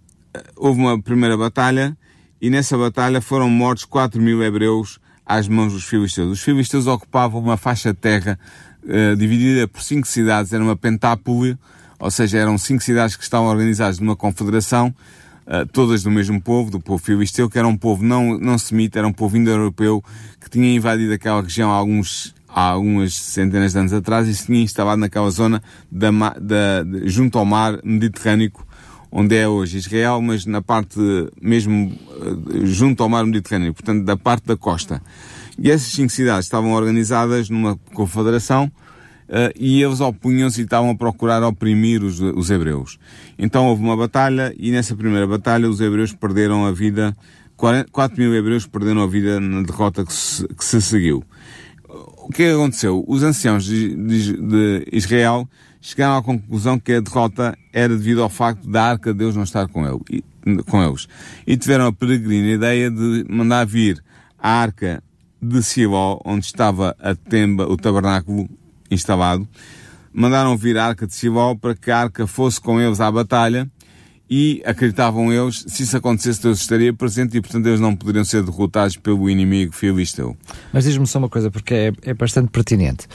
houve 0.57 0.81
uma 0.81 1.01
primeira 1.01 1.37
batalha 1.37 1.97
e 2.41 2.51
nessa 2.51 2.77
batalha 2.77 3.21
foram 3.21 3.49
mortos 3.49 3.85
4 3.85 4.21
mil 4.21 4.43
hebreus 4.43 4.99
às 5.27 5.49
mãos 5.49 5.73
dos 5.73 5.85
filisteus. 5.85 6.31
Os 6.31 6.41
filisteus 6.41 6.87
ocupavam 6.87 7.41
uma 7.41 7.57
faixa 7.57 7.93
de 7.93 7.99
terra 7.99 8.39
uh, 8.85 9.17
dividida 9.17 9.67
por 9.69 9.83
cinco 9.83 10.07
cidades, 10.07 10.53
era 10.53 10.63
uma 10.63 10.77
pentápole, 10.77 11.57
ou 11.99 12.11
seja, 12.11 12.39
eram 12.39 12.59
cinco 12.59 12.83
cidades 12.83 13.17
que 13.17 13.23
estavam 13.23 13.47
organizadas 13.47 13.99
numa 13.99 14.17
confederação, 14.17 14.95
uh, 15.47 15.67
todas 15.73 16.03
do 16.03 16.11
mesmo 16.11 16.41
povo, 16.41 16.71
do 16.71 16.81
povo 16.81 17.03
filisteu, 17.03 17.49
que 17.49 17.59
era 17.59 17.67
um 17.67 17.77
povo 17.77 18.03
não, 18.03 18.39
não 18.39 18.59
semita, 18.59 18.99
era 18.99 19.07
um 19.07 19.13
povo 19.13 19.37
indo-europeu 19.37 20.03
que 20.41 20.51
tinha 20.51 20.75
invadido 20.75 21.13
aquela 21.13 21.41
região 21.41 21.71
há 21.71 21.75
alguns 21.75 22.35
há 22.55 22.69
algumas 22.69 23.15
centenas 23.15 23.73
de 23.73 23.79
anos 23.79 23.93
atrás 23.95 24.29
e 24.29 24.35
se 24.35 24.45
tinha 24.45 24.61
instalado 24.61 25.01
naquela 25.01 25.31
zona 25.31 25.63
da, 25.91 26.11
da, 26.39 26.85
junto 27.05 27.39
ao 27.39 27.47
mar 27.47 27.79
Mediterrâneo, 27.83 28.53
onde 29.13 29.37
é 29.37 29.47
hoje 29.47 29.77
Israel, 29.77 30.21
mas 30.23 30.47
na 30.47 30.63
parte 30.63 30.99
mesmo 31.41 31.93
eh, 31.93 32.65
junto 32.65 33.03
ao 33.03 33.09
mar 33.09 33.25
Mediterrâneo, 33.27 33.75
portanto 33.75 34.05
da 34.05 34.17
parte 34.17 34.47
da 34.47 34.57
costa. 34.57 35.03
E 35.59 35.71
essas 35.71 35.93
cinco 35.93 36.11
cidades 36.11 36.47
estavam 36.47 36.73
organizadas 36.73 37.51
numa 37.51 37.77
confederação 37.95 38.73
uh, 39.29 39.53
e 39.55 39.83
eles 39.83 40.01
opunham-se 40.01 40.63
e 40.63 40.65
estavam 40.65 40.91
a 40.91 40.95
procurar 40.97 41.43
oprimir 41.43 42.03
os, 42.03 42.19
os 42.21 42.51
hebreus. 42.51 42.99
Então 43.39 43.67
houve 43.67 43.83
uma 43.83 43.97
batalha 43.97 44.55
e 44.59 44.71
nessa 44.71 44.97
primeira 44.97 45.27
batalha 45.27 45.69
os 45.69 45.79
hebreus 45.79 46.15
perderam 46.15 46.65
a 46.65 46.73
vida, 46.73 47.15
4 47.55 48.19
mil 48.19 48.35
hebreus 48.35 48.67
perderam 48.67 49.03
a 49.03 49.07
vida 49.07 49.39
na 49.39 49.61
derrota 49.61 50.07
que 50.07 50.13
se, 50.13 50.49
que 50.49 50.65
se 50.65 50.81
seguiu 50.81 51.23
o 52.23 52.29
que 52.33 52.45
aconteceu? 52.45 53.05
Os 53.07 53.23
anciãos 53.23 53.65
de, 53.65 53.95
de, 53.95 54.37
de, 54.37 54.89
Israel 54.93 55.49
chegaram 55.83 56.17
à 56.17 56.23
conclusão 56.23 56.79
que 56.79 56.93
a 56.93 57.01
derrota 57.01 57.59
era 57.73 57.95
devido 57.95 58.23
ao 58.23 58.31
facto 58.31 58.71
da 58.71 58.85
arca 58.85 59.13
de 59.13 59.19
Deus 59.19 59.35
não 59.35 59.43
estar 59.43 59.67
com, 59.69 59.85
ele, 59.85 60.25
com 60.65 60.83
eles. 60.83 61.09
E 61.45 61.57
tiveram 61.57 61.89
a 61.89 61.93
peregrina 61.93 62.53
ideia 62.53 62.91
de 62.91 63.27
mandar 63.29 63.67
vir 63.67 64.03
a 64.39 64.49
arca 64.49 65.03
de 65.43 65.61
Siló, 65.61 66.21
onde 66.25 66.47
estava 66.47 66.97
a 67.01 67.17
temba, 67.17 67.67
o 67.69 67.77
tabernáculo 67.77 68.49
instalado. 68.89 69.47
Mandaram 70.13 70.57
vir 70.57 70.79
a 70.79 70.87
arca 70.87 71.07
de 71.07 71.15
Siló 71.15 71.57
para 71.57 71.75
que 71.75 71.91
a 71.91 71.99
arca 71.99 72.27
fosse 72.29 72.61
com 72.61 72.81
eles 72.81 73.01
à 73.01 73.11
batalha 73.11 73.69
e 74.35 74.63
acreditavam 74.65 75.31
eles, 75.31 75.63
se 75.69 75.83
isso 75.83 75.95
acontecesse, 75.95 76.41
Deus 76.43 76.59
estaria 76.59 76.91
presente 76.91 77.37
e, 77.37 77.41
portanto, 77.43 77.67
eles 77.67 77.81
não 77.81 77.95
poderiam 77.95 78.25
ser 78.25 78.43
derrotados 78.43 78.97
pelo 78.97 79.29
inimigo 79.29 79.75
filisteu. 79.75 80.35
Mas 80.73 80.85
diz-me 80.85 81.07
só 81.07 81.19
uma 81.19 81.29
coisa, 81.29 81.51
porque 81.51 81.75
é, 81.75 81.93
é, 82.03 82.15
bastante 82.15 82.49
pertinente. 82.49 83.07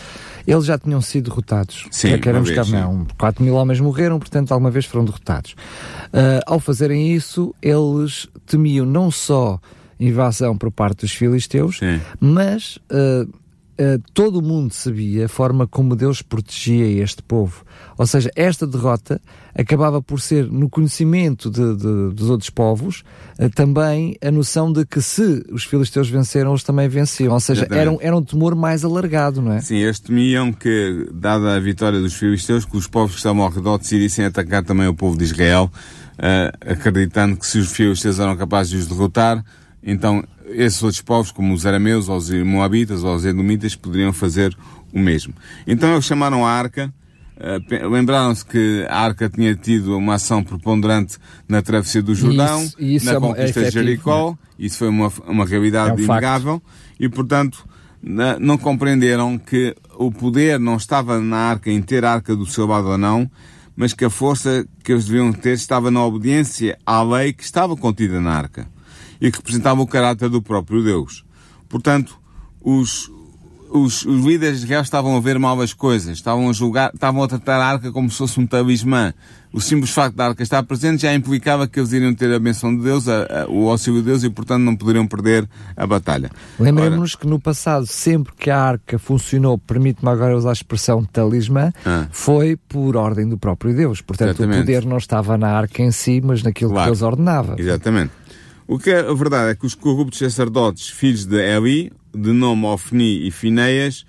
Eles 0.47 0.65
já 0.65 0.77
tinham 0.77 1.01
sido 1.01 1.29
derrotados. 1.29 1.85
Sim, 1.91 2.09
quer 2.09 2.19
queremos 2.21 2.49
vez, 2.49 2.69
não. 2.69 3.05
4 3.19 3.43
mil 3.43 3.53
homens 3.55 3.81
morreram, 3.81 4.17
portanto, 4.17 4.53
alguma 4.53 4.71
vez 4.71 4.85
foram 4.85 5.03
derrotados. 5.03 5.51
Uh, 5.51 6.39
ao 6.47 6.59
fazerem 6.59 7.13
isso, 7.13 7.53
eles 7.61 8.29
temiam 8.45 8.85
não 8.85 9.11
só 9.11 9.59
invasão 9.99 10.57
por 10.57 10.71
parte 10.71 11.01
dos 11.01 11.11
filisteus, 11.11 11.79
Sim. 11.79 11.99
mas 12.19 12.77
uh, 12.89 13.29
uh, 13.79 14.01
todo 14.13 14.39
o 14.39 14.41
mundo 14.41 14.73
sabia 14.73 15.25
a 15.25 15.29
forma 15.29 15.67
como 15.67 15.95
Deus 15.95 16.21
protegia 16.21 17.03
este 17.03 17.21
povo. 17.21 17.63
Ou 17.97 18.05
seja, 18.05 18.31
esta 18.35 18.67
derrota 18.67 19.21
acabava 19.55 20.01
por 20.01 20.21
ser, 20.21 20.51
no 20.51 20.69
conhecimento 20.69 21.49
de, 21.49 21.75
de, 21.75 22.13
dos 22.13 22.29
outros 22.29 22.49
povos, 22.49 23.03
uh, 23.39 23.49
também 23.49 24.17
a 24.21 24.31
noção 24.31 24.71
de 24.71 24.85
que 24.85 25.01
se 25.01 25.43
os 25.51 25.63
filisteus 25.63 26.09
venceram, 26.09 26.51
eles 26.51 26.63
também 26.63 26.87
venciam. 26.87 27.33
Ou 27.33 27.39
seja, 27.39 27.67
era 27.71 27.91
um, 27.91 27.97
era 28.01 28.15
um 28.15 28.23
temor 28.23 28.55
mais 28.55 28.83
alargado, 28.83 29.41
não 29.41 29.53
é? 29.53 29.61
Sim, 29.61 29.77
eles 29.77 29.99
temiam 29.99 30.51
que, 30.51 31.09
dada 31.13 31.55
a 31.55 31.59
vitória 31.59 31.99
dos 31.99 32.13
filisteus, 32.13 32.65
que 32.65 32.77
os 32.77 32.87
povos 32.87 33.11
que 33.11 33.17
estavam 33.17 33.43
ao 33.43 33.49
redor 33.49 33.77
decidissem 33.77 34.25
atacar 34.25 34.63
também 34.63 34.87
o 34.87 34.93
povo 34.93 35.17
de 35.17 35.23
Israel, 35.23 35.71
uh, 36.17 36.71
acreditando 36.71 37.37
que 37.37 37.45
se 37.45 37.59
os 37.59 37.71
filisteus 37.71 38.19
eram 38.19 38.35
capazes 38.35 38.71
de 38.71 38.77
os 38.77 38.87
derrotar, 38.87 39.43
então 39.81 40.23
esses 40.49 40.81
outros 40.81 41.01
povos, 41.01 41.31
como 41.31 41.53
os 41.53 41.65
arameus, 41.65 42.09
ou 42.09 42.17
os 42.17 42.29
moabitas, 42.29 43.03
ou 43.03 43.15
os 43.15 43.25
edomitas, 43.25 43.75
poderiam 43.75 44.13
fazer 44.13 44.55
o 44.93 44.99
mesmo. 44.99 45.33
Então 45.65 45.91
eles 45.91 46.05
chamaram 46.05 46.45
a 46.45 46.51
arca, 46.51 46.93
uh, 47.37 47.87
lembraram-se 47.87 48.45
que 48.45 48.85
a 48.89 48.99
arca 48.99 49.29
tinha 49.29 49.55
tido 49.55 49.97
uma 49.97 50.15
ação 50.15 50.43
preponderante 50.43 51.17
na 51.47 51.61
travessia 51.61 52.01
do 52.01 52.15
Jordão, 52.15 52.63
isso, 52.63 52.75
isso 52.79 53.05
na 53.05 53.13
é 53.13 53.19
conquista 53.19 53.59
é 53.59 53.63
de 53.63 53.71
Jericó, 53.71 54.31
né? 54.31 54.37
isso 54.59 54.77
foi 54.77 54.89
uma, 54.89 55.11
uma 55.27 55.45
realidade 55.45 55.91
é 55.91 55.93
um 55.95 56.05
inegável, 56.05 56.61
e 56.99 57.09
portanto 57.09 57.67
não 58.39 58.57
compreenderam 58.57 59.37
que 59.37 59.75
o 59.97 60.11
poder 60.11 60.59
não 60.59 60.77
estava 60.77 61.19
na 61.19 61.37
arca 61.37 61.69
em 61.69 61.81
ter 61.81 62.05
a 62.05 62.13
arca 62.13 62.35
do 62.35 62.45
seu 62.45 62.65
lado 62.65 62.89
ou 62.89 62.97
não, 62.97 63.29
mas 63.75 63.91
que 63.91 64.05
a 64.05 64.09
força 64.09 64.65
que 64.83 64.91
eles 64.91 65.05
deviam 65.05 65.33
ter 65.33 65.53
estava 65.53 65.91
na 65.91 66.05
obediência 66.05 66.77
à 66.85 67.01
lei 67.01 67.33
que 67.33 67.43
estava 67.43 67.75
contida 67.75 68.21
na 68.21 68.31
arca 68.31 68.67
e 69.19 69.31
que 69.31 69.37
representavam 69.37 69.83
o 69.83 69.87
caráter 69.87 70.29
do 70.29 70.41
próprio 70.41 70.83
Deus. 70.83 71.25
Portanto, 71.69 72.17
os, 72.61 73.11
os, 73.69 74.05
os 74.05 74.25
líderes 74.25 74.59
de 74.59 74.65
Israel 74.65 74.81
estavam 74.81 75.15
a 75.15 75.19
ver 75.19 75.37
mal 75.39 75.59
as 75.61 75.73
coisas, 75.73 76.17
estavam 76.17 76.49
a 76.49 76.53
julgar, 76.53 76.91
estavam 76.93 77.23
a 77.23 77.27
tratar 77.27 77.57
a 77.57 77.65
arca 77.65 77.91
como 77.91 78.09
se 78.09 78.17
fosse 78.17 78.39
um 78.39 78.47
talismã. 78.47 79.13
O 79.53 79.61
simples 79.61 79.91
facto 79.91 80.15
da 80.15 80.27
arca 80.27 80.43
estar 80.43 80.61
presente 80.63 81.03
já 81.03 81.13
implicava 81.13 81.67
que 81.67 81.79
eles 81.79 81.91
iriam 81.93 82.13
ter 82.13 82.33
a 82.33 82.37
benção 82.37 82.75
de 82.75 82.83
Deus, 82.83 83.07
a, 83.07 83.43
a, 83.43 83.49
o 83.49 83.69
auxílio 83.69 84.01
de 84.01 84.07
Deus 84.07 84.23
e, 84.23 84.29
portanto, 84.29 84.61
não 84.61 84.75
poderiam 84.75 85.07
perder 85.07 85.47
a 85.75 85.87
batalha. 85.87 86.29
Lembremos-nos 86.59 87.15
que 87.15 87.25
no 87.25 87.39
passado, 87.39 87.87
sempre 87.87 88.33
que 88.37 88.49
a 88.49 88.61
arca 88.61 88.99
funcionou, 88.99 89.57
permite-me 89.57 90.11
agora 90.11 90.35
usar 90.35 90.49
a 90.49 90.53
expressão 90.53 91.03
talismã, 91.05 91.71
ah. 91.85 92.07
foi 92.11 92.57
por 92.57 92.97
ordem 92.97 93.27
do 93.27 93.37
próprio 93.37 93.73
Deus. 93.73 94.01
Portanto, 94.01 94.31
Exatamente. 94.31 94.57
o 94.57 94.61
poder 94.61 94.85
não 94.85 94.97
estava 94.97 95.37
na 95.37 95.49
arca 95.49 95.81
em 95.81 95.91
si, 95.91 96.21
mas 96.23 96.43
naquilo 96.43 96.71
claro. 96.71 96.91
que 96.91 96.91
Deus 96.91 97.01
ordenava. 97.01 97.55
Exatamente. 97.57 98.11
O 98.67 98.77
que 98.77 98.89
é 98.89 98.99
a 98.99 99.13
verdade 99.13 99.51
é 99.51 99.55
que 99.55 99.65
os 99.65 99.73
corruptos 99.73 100.19
sacerdotes, 100.19 100.89
filhos 100.89 101.25
de 101.25 101.37
Eli, 101.37 101.89
de 102.13 102.33
nome 102.33 102.65
Ofni 102.65 103.25
e 103.25 103.31
Fineias, 103.31 104.05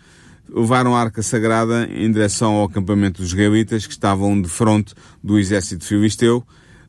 levaram 0.53 0.97
a 0.97 1.01
arca 1.01 1.23
sagrada 1.23 1.89
em 1.93 2.11
direção 2.11 2.55
ao 2.55 2.65
acampamento 2.65 3.23
dos 3.23 3.31
israelitas 3.31 3.87
que 3.87 3.93
estavam 3.93 4.41
de 4.43 4.49
fronte 4.49 4.95
do 5.23 5.39
exército 5.39 5.85
filisteu 5.85 6.39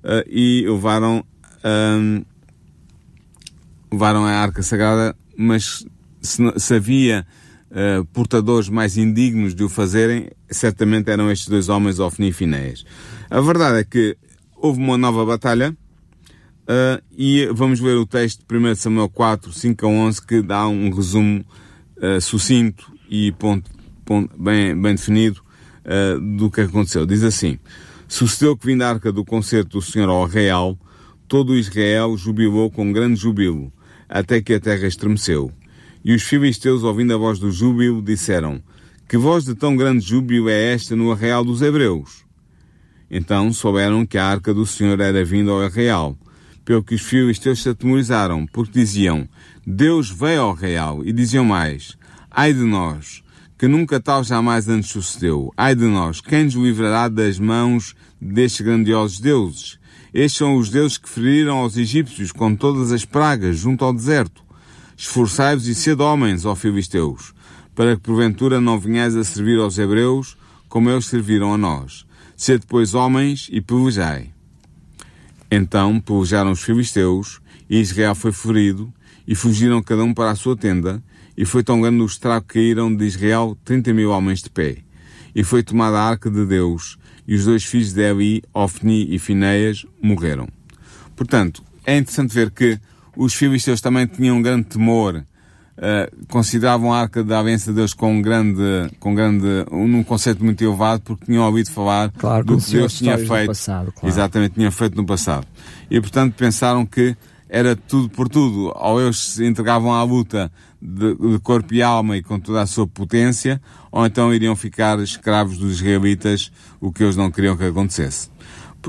uh, 0.04 0.28
e 0.28 0.66
levaram, 0.68 1.24
um, 1.64 2.26
levaram 3.92 4.26
a 4.26 4.32
arca 4.32 4.64
sagrada, 4.64 5.16
mas 5.38 5.86
se, 6.22 6.42
se 6.58 6.74
havia 6.74 7.24
uh, 7.70 8.04
portadores 8.06 8.68
mais 8.68 8.98
indignos 8.98 9.54
de 9.54 9.64
o 9.64 9.70
fazerem, 9.70 10.32
certamente 10.50 11.12
eram 11.12 11.30
estes 11.30 11.48
dois 11.48 11.70
homens, 11.70 12.00
Ofni 12.00 12.30
e 12.30 12.34
Fineias. 12.34 12.84
A 13.30 13.40
verdade 13.42 13.80
é 13.80 13.84
que 13.84 14.18
houve 14.56 14.80
uma 14.80 14.98
nova 14.98 15.24
batalha, 15.24 15.78
Uh, 16.70 17.02
e 17.18 17.48
vamos 17.48 17.80
ver 17.80 17.98
o 17.98 18.06
texto 18.06 18.46
de 18.48 18.56
1 18.56 18.76
Samuel 18.76 19.10
4, 19.10 19.52
5 19.52 19.88
a 19.88 19.90
11, 19.90 20.22
que 20.24 20.40
dá 20.40 20.68
um 20.68 20.92
resumo 20.92 21.44
uh, 21.98 22.22
sucinto 22.22 22.94
e 23.10 23.32
ponto, 23.32 23.72
ponto, 24.06 24.40
bem, 24.40 24.80
bem 24.80 24.94
definido 24.94 25.42
uh, 25.84 26.38
do 26.38 26.52
que 26.52 26.62
aconteceu. 26.62 27.08
Diz 27.08 27.24
assim: 27.24 27.58
Sucedeu 28.08 28.56
que 28.56 28.68
vindo 28.68 28.84
a 28.84 28.90
arca 28.90 29.12
do 29.12 29.26
concerto 29.26 29.80
do 29.80 29.82
Senhor 29.82 30.10
ao 30.10 30.28
real, 30.28 30.78
todo 31.28 31.58
Israel 31.58 32.16
jubilou 32.16 32.70
com 32.70 32.94
grande 32.94 33.20
jubilo, 33.20 33.74
até 34.08 34.40
que 34.40 34.54
a 34.54 34.60
terra 34.60 34.86
estremeceu. 34.86 35.52
E 36.06 36.14
os 36.14 36.22
filisteus, 36.22 36.84
ouvindo 36.84 37.16
a 37.16 37.18
voz 37.18 37.40
do 37.40 37.52
júbilo, 37.52 38.00
disseram: 38.00 38.62
Que 39.08 39.18
voz 39.18 39.44
de 39.44 39.56
tão 39.56 39.76
grande 39.76 40.06
júbilo 40.06 40.48
é 40.48 40.74
esta 40.76 40.96
no 40.96 41.12
arraial 41.12 41.44
dos 41.44 41.64
hebreus? 41.64 42.24
Então 43.10 43.52
souberam 43.52 44.06
que 44.06 44.20
a 44.20 44.26
arca 44.28 44.54
do 44.54 44.68
Senhor 44.68 45.00
era 45.00 45.26
vinda 45.26 45.50
ao 45.50 45.64
arraial 45.64 46.16
pelo 46.70 46.84
que 46.84 46.94
os 46.94 47.02
filisteus 47.02 47.64
se 47.64 47.70
atemorizaram, 47.70 48.46
porque 48.46 48.74
diziam, 48.74 49.28
Deus 49.66 50.12
veio 50.12 50.42
ao 50.42 50.54
real, 50.54 51.04
e 51.04 51.12
diziam 51.12 51.44
mais, 51.44 51.98
ai 52.30 52.54
de 52.54 52.60
nós, 52.60 53.24
que 53.58 53.68
nunca 53.68 54.00
tal 54.00 54.24
jamais 54.24 54.70
antes 54.70 54.92
sucedeu, 54.92 55.52
ai 55.58 55.74
de 55.74 55.86
nós, 55.86 56.22
quem 56.22 56.44
nos 56.44 56.54
livrará 56.54 57.10
das 57.10 57.40
mãos 57.40 57.96
destes 58.22 58.62
grandiosos 58.62 59.20
deuses? 59.20 59.80
Estes 60.14 60.38
são 60.38 60.58
os 60.58 60.70
deuses 60.70 61.00
que 61.00 61.10
feriram 61.10 61.58
aos 61.58 61.76
egípcios 61.76 62.32
com 62.32 62.56
todas 62.56 62.92
as 62.92 63.04
pragas 63.04 63.58
junto 63.58 63.84
ao 63.84 63.92
deserto. 63.92 64.44
Esforçai-vos 64.96 65.66
e 65.66 65.74
sede 65.74 66.04
homens, 66.04 66.46
ó 66.46 66.54
filisteus, 66.54 67.34
para 67.74 67.96
que 67.96 68.04
porventura 68.04 68.62
não 68.62 68.80
venhais 68.80 69.16
a 69.16 69.24
servir 69.24 69.58
aos 69.58 69.80
hebreus 69.80 70.38
como 70.68 70.92
eles 70.92 71.08
serviram 71.08 71.52
a 71.52 71.58
nós. 71.58 72.06
Sede, 72.38 72.68
pois, 72.68 72.94
homens 72.94 73.50
e 73.52 73.60
pelejai. 73.60 74.34
Então 75.52 76.00
pelejaram 76.00 76.52
os 76.52 76.62
filisteus, 76.62 77.40
e 77.70 77.80
Israel 77.80 78.16
foi 78.16 78.32
ferido, 78.32 78.94
e 79.28 79.36
fugiram 79.36 79.82
cada 79.82 80.04
um 80.04 80.14
para 80.14 80.32
a 80.32 80.36
sua 80.36 80.56
tenda, 80.56 81.04
e 81.36 81.46
foi 81.46 81.64
tão 81.64 81.82
grande 81.82 82.02
o 82.02 82.06
estrago 82.06 82.46
que 82.46 82.56
caíram 82.56 82.94
de 82.94 83.06
Israel 83.06 83.58
trinta 83.64 83.94
mil 83.94 84.12
homens 84.12 84.42
de 84.42 84.50
pé. 84.50 84.78
E 85.34 85.44
foi 85.44 85.64
tomada 85.64 85.98
a 85.98 86.10
arca 86.10 86.30
de 86.30 86.46
Deus, 86.46 86.98
e 87.28 87.36
os 87.36 87.46
dois 87.46 87.64
filhos 87.64 87.94
de 87.94 88.02
Eli, 88.02 88.44
Ofni 88.54 89.14
e 89.14 89.20
Fineias, 89.20 89.86
morreram. 90.02 90.48
Portanto, 91.16 91.64
é 91.86 91.98
interessante 91.98 92.34
ver 92.34 92.52
que 92.52 92.80
os 93.16 93.34
filisteus 93.34 93.82
também 93.82 94.08
tinham 94.08 94.38
um 94.38 94.42
grande 94.42 94.66
temor 94.66 95.24
uh, 95.80 96.26
consideravam 96.28 96.94
a 96.94 97.00
Arca 97.02 97.24
da 97.24 97.40
Aliança 97.40 97.72
de 97.72 97.78
Deus 97.78 97.94
com 97.94 98.22
grande, 98.22 98.62
com 99.00 99.16
grande, 99.16 99.46
num 99.72 100.04
conceito 100.04 100.44
muito 100.44 100.64
elevado, 100.64 101.02
porque 101.02 101.26
tinham 101.26 101.46
ouvido 101.46 101.72
falar 101.72 102.12
claro, 102.12 102.46
do 102.46 102.58
que 102.58 102.72
Deus 102.72 102.94
tinha 102.94 103.18
feito. 103.18 103.48
Passado, 103.48 103.92
claro. 103.92 104.08
Exatamente, 104.08 104.56
tinha 104.56 104.72
feito 104.72 104.96
no 104.96 105.06
passado. 105.06 105.48
E 105.90 106.00
portanto 106.00 106.36
pensaram 106.36 106.86
que 106.86 107.16
era 107.50 107.76
tudo 107.76 108.10
por 108.10 108.30
tudo. 108.30 108.72
Ou 108.76 109.02
eles 109.02 109.18
se 109.18 109.46
entregavam 109.46 109.94
à 109.94 110.04
luta 110.04 110.52
de, 110.82 111.16
de, 111.16 111.40
corpo 111.40 111.74
e 111.74 111.82
alma 111.82 112.16
e 112.16 112.22
com 112.22 112.40
toda 112.40 112.62
a 112.62 112.68
sua 112.68 112.86
potência, 112.86 113.60
ou 113.92 114.06
então 114.06 114.34
iriam 114.34 114.56
ficar 114.56 115.00
escravos 115.00 115.58
dos 115.58 115.82
israelitas, 115.82 116.52
o 116.80 116.92
que 116.92 117.04
eles 117.04 117.16
não 117.16 117.32
queriam 117.32 117.58
que 117.58 117.64
acontecesse. 117.64 118.30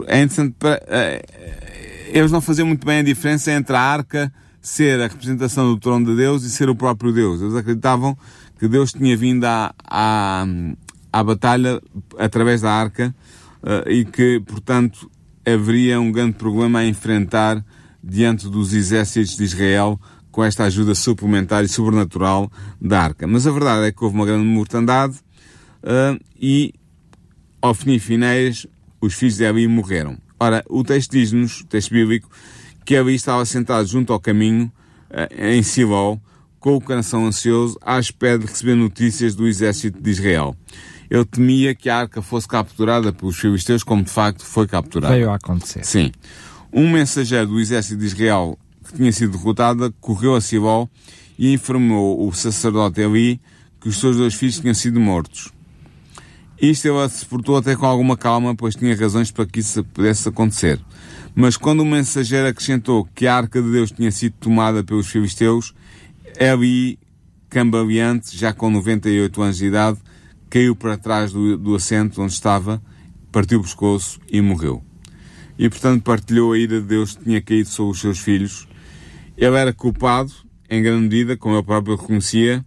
É 0.06 0.22
interessante, 0.22 0.54
para, 0.58 0.76
uh, 0.76 1.70
eles 2.12 2.30
não 2.30 2.40
faziam 2.40 2.66
muito 2.66 2.86
bem 2.86 2.98
a 2.98 3.02
diferença 3.02 3.50
entre 3.50 3.74
a 3.74 3.80
arca 3.80 4.32
ser 4.60 5.00
a 5.00 5.06
representação 5.06 5.72
do 5.72 5.80
trono 5.80 6.06
de 6.06 6.16
Deus 6.16 6.42
e 6.42 6.50
ser 6.50 6.68
o 6.68 6.74
próprio 6.74 7.12
Deus. 7.12 7.40
Eles 7.40 7.54
acreditavam 7.54 8.16
que 8.58 8.68
Deus 8.68 8.92
tinha 8.92 9.16
vindo 9.16 9.44
à, 9.44 9.74
à, 9.82 10.44
à 11.12 11.24
batalha 11.24 11.80
através 12.18 12.60
da 12.60 12.70
arca 12.70 13.14
uh, 13.62 13.88
e 13.88 14.04
que, 14.04 14.40
portanto, 14.40 15.10
haveria 15.46 16.00
um 16.00 16.12
grande 16.12 16.34
problema 16.34 16.80
a 16.80 16.86
enfrentar 16.86 17.64
diante 18.02 18.48
dos 18.48 18.74
exércitos 18.74 19.36
de 19.36 19.44
Israel 19.44 19.98
com 20.30 20.44
esta 20.44 20.64
ajuda 20.64 20.94
suplementar 20.94 21.64
e 21.64 21.68
sobrenatural 21.68 22.50
da 22.80 23.00
arca. 23.02 23.26
Mas 23.26 23.46
a 23.46 23.50
verdade 23.50 23.86
é 23.86 23.92
que 23.92 24.04
houve 24.04 24.14
uma 24.14 24.26
grande 24.26 24.44
mortandade 24.44 25.16
uh, 25.82 26.22
e, 26.38 26.74
ao 27.60 27.74
fim 27.74 27.94
e 27.94 27.98
finais, 27.98 28.66
os 29.00 29.14
filhos 29.14 29.36
de 29.36 29.44
Eli 29.44 29.66
morreram. 29.66 30.18
Ora, 30.38 30.64
o 30.68 30.84
texto 30.84 31.12
diz-nos, 31.12 31.60
o 31.60 31.66
texto 31.66 31.90
bíblico, 31.90 32.28
que 32.84 32.94
Eli 32.94 33.14
estava 33.14 33.44
sentado 33.44 33.86
junto 33.86 34.12
ao 34.12 34.20
caminho, 34.20 34.70
uh, 35.10 35.42
em 35.44 35.62
Siló, 35.62 36.16
com 36.58 36.76
o 36.76 36.80
coração 36.80 37.26
ansioso, 37.26 37.78
à 37.80 37.98
espera 37.98 38.38
de 38.38 38.46
receber 38.46 38.74
notícias 38.74 39.34
do 39.34 39.46
exército 39.46 40.00
de 40.00 40.10
Israel. 40.10 40.54
Ele 41.10 41.24
temia 41.24 41.74
que 41.74 41.88
a 41.88 41.98
arca 41.98 42.22
fosse 42.22 42.46
capturada 42.46 43.12
pelos 43.12 43.38
filisteus, 43.38 43.82
como 43.82 44.02
de 44.02 44.10
facto 44.10 44.44
foi 44.44 44.68
capturada. 44.68 45.14
Veio 45.14 45.30
a 45.30 45.36
acontecer. 45.36 45.84
Sim. 45.84 46.12
Um 46.72 46.88
mensageiro 46.88 47.48
do 47.48 47.60
exército 47.60 47.98
de 47.98 48.06
Israel 48.06 48.56
que 48.84 48.94
tinha 48.94 49.10
sido 49.10 49.36
derrotada 49.36 49.92
correu 50.00 50.36
a 50.36 50.40
Siló 50.40 50.86
e 51.38 51.52
informou 51.52 52.26
o 52.26 52.32
sacerdote 52.32 53.00
Eli 53.00 53.40
que 53.80 53.88
os 53.88 53.98
seus 53.98 54.16
dois 54.16 54.34
filhos 54.34 54.60
tinham 54.60 54.74
sido 54.74 55.00
mortos. 55.00 55.50
Isto 56.60 56.88
ele 56.88 57.08
se 57.08 57.24
portou 57.24 57.56
até 57.56 57.74
com 57.74 57.86
alguma 57.86 58.16
calma, 58.16 58.54
pois 58.54 58.74
tinha 58.74 58.94
razões 58.94 59.30
para 59.30 59.46
que 59.46 59.60
isso 59.60 59.82
pudesse 59.82 60.28
acontecer. 60.28 60.78
Mas 61.34 61.56
quando 61.56 61.80
o 61.80 61.86
mensageiro 61.86 62.48
acrescentou 62.48 63.08
que 63.14 63.26
a 63.26 63.36
arca 63.36 63.62
de 63.62 63.70
Deus 63.70 63.90
tinha 63.90 64.10
sido 64.10 64.34
tomada 64.38 64.84
pelos 64.84 65.06
filisteus, 65.06 65.72
Eli, 66.38 66.98
cambaleante, 67.48 68.36
já 68.36 68.52
com 68.52 68.70
98 68.70 69.42
anos 69.42 69.56
de 69.56 69.66
idade, 69.66 69.98
caiu 70.50 70.76
para 70.76 70.98
trás 70.98 71.32
do, 71.32 71.56
do 71.56 71.74
assento 71.74 72.20
onde 72.20 72.32
estava, 72.32 72.82
partiu 73.32 73.60
o 73.60 73.62
pescoço 73.62 74.20
e 74.30 74.40
morreu. 74.40 74.82
E 75.58 75.68
portanto 75.68 76.02
partilhou 76.02 76.52
a 76.52 76.58
ira 76.58 76.80
de 76.80 76.86
Deus 76.86 77.16
que 77.16 77.24
tinha 77.24 77.40
caído 77.40 77.68
sobre 77.68 77.92
os 77.92 78.00
seus 78.00 78.18
filhos. 78.18 78.68
Ele 79.36 79.56
era 79.56 79.72
culpado, 79.72 80.32
em 80.68 80.82
grande 80.82 81.02
medida, 81.02 81.36
como 81.36 81.54
ele 81.54 81.62
próprio 81.62 81.96
reconhecia, 81.96 82.64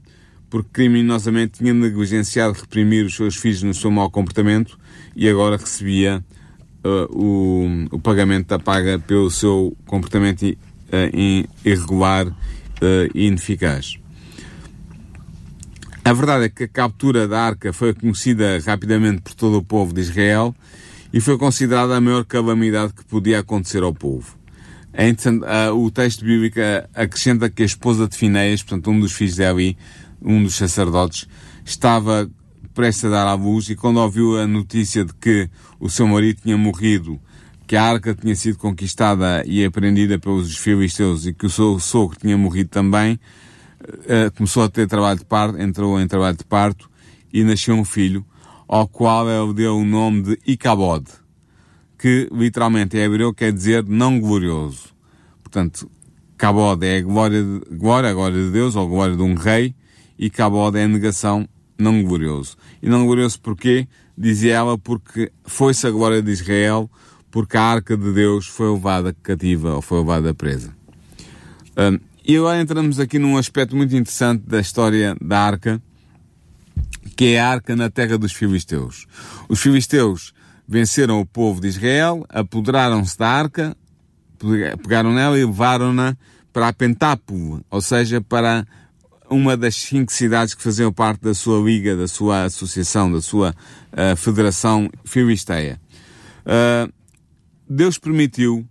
porque 0.53 0.69
criminosamente 0.72 1.57
tinha 1.57 1.74
negligenciado 1.74 2.53
reprimir 2.53 3.07
os 3.07 3.15
seus 3.15 3.36
filhos 3.36 3.63
no 3.63 3.74
seu 3.74 3.89
mau 3.89 4.07
comportamento 4.12 4.77
e 5.15 5.27
agora 5.27 5.57
recebia 5.57 6.24
uh, 6.86 7.12
o, 7.12 7.95
o, 7.95 8.00
pagamento 8.00 8.50
da 8.50 8.60
paga 8.60 9.00
pelo 9.00 9.31
seu 9.31 9.75
comportamento 9.88 10.43
uh, 10.43 11.48
irregular 11.65 12.27
uh, 12.27 12.36
e 13.15 13.25
ineficaz. 13.25 13.98
A 16.05 16.13
verdade 16.13 16.45
é 16.45 16.50
que 16.50 16.65
a 16.65 16.67
captura 16.67 17.27
da 17.27 17.41
arca 17.41 17.74
foi 17.74 17.91
conhecida 17.95 18.60
rapidamente 18.63 19.24
por 19.24 19.33
todo 19.33 19.57
o 19.57 19.63
povo 19.63 19.91
de 19.91 20.01
Israel 20.01 20.53
e 21.12 21.19
foi 21.19 21.36
considerada 21.36 21.98
a 21.98 22.00
maior 22.00 22.25
calamidade 22.25 22.93
que 22.93 23.03
podia 23.05 23.39
acontecer 23.39 23.81
ao 23.81 23.91
povo. 23.91 24.38
É 24.95 25.12
o 25.72 25.89
texto 25.89 26.24
bíblico 26.24 26.60
acrescenta 26.93 27.50
que 27.50 27.63
a 27.63 27.65
esposa 27.65 28.07
de 28.07 28.16
Fineias, 28.16 28.61
portanto 28.61 28.92
um 28.92 29.00
dos 29.00 29.13
filhos 29.13 29.33
de 29.33 29.42
Eli, 29.42 29.75
um 30.24 30.44
dos 30.44 30.55
sacerdotes, 30.55 31.27
estava 31.66 32.29
prestes 32.74 33.05
a 33.05 33.09
dar 33.09 33.27
à 33.27 33.33
luz 33.33 33.70
e 33.70 33.75
quando 33.75 33.98
ouviu 33.98 34.40
a 34.40 34.48
notícia 34.48 35.05
de 35.05 35.14
que 35.14 35.50
o 35.79 35.90
seu 35.90 36.07
marido 36.07 36.42
tinha 36.42 36.57
morrido, 36.57 37.20
que 37.68 37.75
a 37.75 37.83
arca 37.83 38.16
tinha 38.16 38.36
sido 38.36 38.57
conquistada 38.57 39.44
e 39.46 39.64
apreendida 39.64 40.18
pelos 40.18 40.57
filisteus 40.57 41.25
e 41.25 41.33
que 41.33 41.46
o 41.46 41.50
seu 41.50 41.79
sogro 41.79 42.18
tinha 42.20 42.38
morrido 42.38 42.70
também, 42.70 43.20
uh, 43.83 44.31
começou 44.36 44.64
a 44.64 44.70
ter 44.70 44.88
trabalho 44.88 45.20
de 45.20 45.25
parto, 45.25 45.62
entrou 45.62 46.00
em 46.00 46.07
trabalho 46.07 46.38
de 46.38 46.46
parto 46.46 46.90
e 47.31 47.44
nasceu 47.44 47.75
um 47.75 47.86
filho, 47.86 48.25
ao 48.68 48.88
qual 48.88 49.29
ele 49.29 49.53
deu 49.53 49.77
o 49.77 49.86
nome 49.86 50.24
de 50.24 50.40
Icabod, 50.48 51.05
que 51.98 52.27
literalmente 52.31 52.98
em 52.98 53.01
hebreu 53.01 53.33
quer 53.33 53.51
dizer 53.51 53.86
não 53.88 54.20
glorioso. 54.20 54.94
Portanto, 55.42 55.90
Cabod 56.38 56.83
é 56.86 56.98
a 56.98 57.01
glória, 57.01 57.42
de, 57.42 57.77
glória, 57.77 58.09
a 58.09 58.14
glória 58.14 58.44
de 58.44 58.51
Deus, 58.51 58.75
ou 58.75 58.88
glória 58.88 59.16
de 59.16 59.22
um 59.22 59.36
rei, 59.36 59.75
e 60.17 60.29
Cabod 60.29 60.77
é 60.77 60.83
a 60.83 60.87
negação 60.87 61.47
não 61.77 62.03
glorioso. 62.03 62.55
E 62.81 62.89
não 62.89 63.05
glorioso 63.05 63.39
porquê? 63.39 63.87
Dizia 64.17 64.55
ela, 64.55 64.77
porque 64.77 65.31
foi-se 65.43 65.87
a 65.87 65.91
glória 65.91 66.21
de 66.21 66.31
Israel, 66.31 66.89
porque 67.31 67.57
a 67.57 67.63
arca 67.63 67.97
de 67.97 68.13
Deus 68.13 68.47
foi 68.47 68.71
levada 68.71 69.15
cativa, 69.23 69.75
ou 69.75 69.81
foi 69.81 69.99
levada 69.99 70.33
presa. 70.33 70.73
Um, 71.77 71.99
e 72.25 72.37
agora 72.37 72.61
entramos 72.61 72.99
aqui 72.99 73.19
num 73.19 73.37
aspecto 73.37 73.75
muito 73.75 73.95
interessante 73.95 74.43
da 74.47 74.59
história 74.59 75.15
da 75.19 75.39
arca, 75.39 75.81
que 77.15 77.33
é 77.33 77.41
a 77.41 77.49
arca 77.49 77.75
na 77.75 77.89
terra 77.89 78.17
dos 78.17 78.31
filisteus. 78.31 79.07
Os 79.49 79.59
filisteus 79.59 80.33
venceram 80.67 81.19
o 81.19 81.25
povo 81.25 81.59
de 81.59 81.67
Israel, 81.67 82.25
apoderaram-se 82.29 83.17
da 83.17 83.27
arca, 83.27 83.75
pegaram 84.81 85.13
nela 85.13 85.37
e 85.37 85.43
levaram-na 85.43 86.15
para 86.53 86.67
a 86.67 86.73
Pentápolis, 86.73 87.61
ou 87.69 87.81
seja, 87.81 88.21
para 88.21 88.65
uma 89.29 89.55
das 89.57 89.75
cinco 89.75 90.12
cidades 90.12 90.53
que 90.53 90.62
faziam 90.62 90.92
parte 90.92 91.22
da 91.22 91.33
sua 91.33 91.59
liga, 91.64 91.96
da 91.96 92.07
sua 92.07 92.44
associação, 92.44 93.12
da 93.12 93.22
sua 93.22 93.55
uh, 93.92 94.16
federação 94.16 94.90
filisteia. 95.03 95.79
Uh, 96.46 96.92
Deus 97.68 97.98
permitiu 97.98 98.68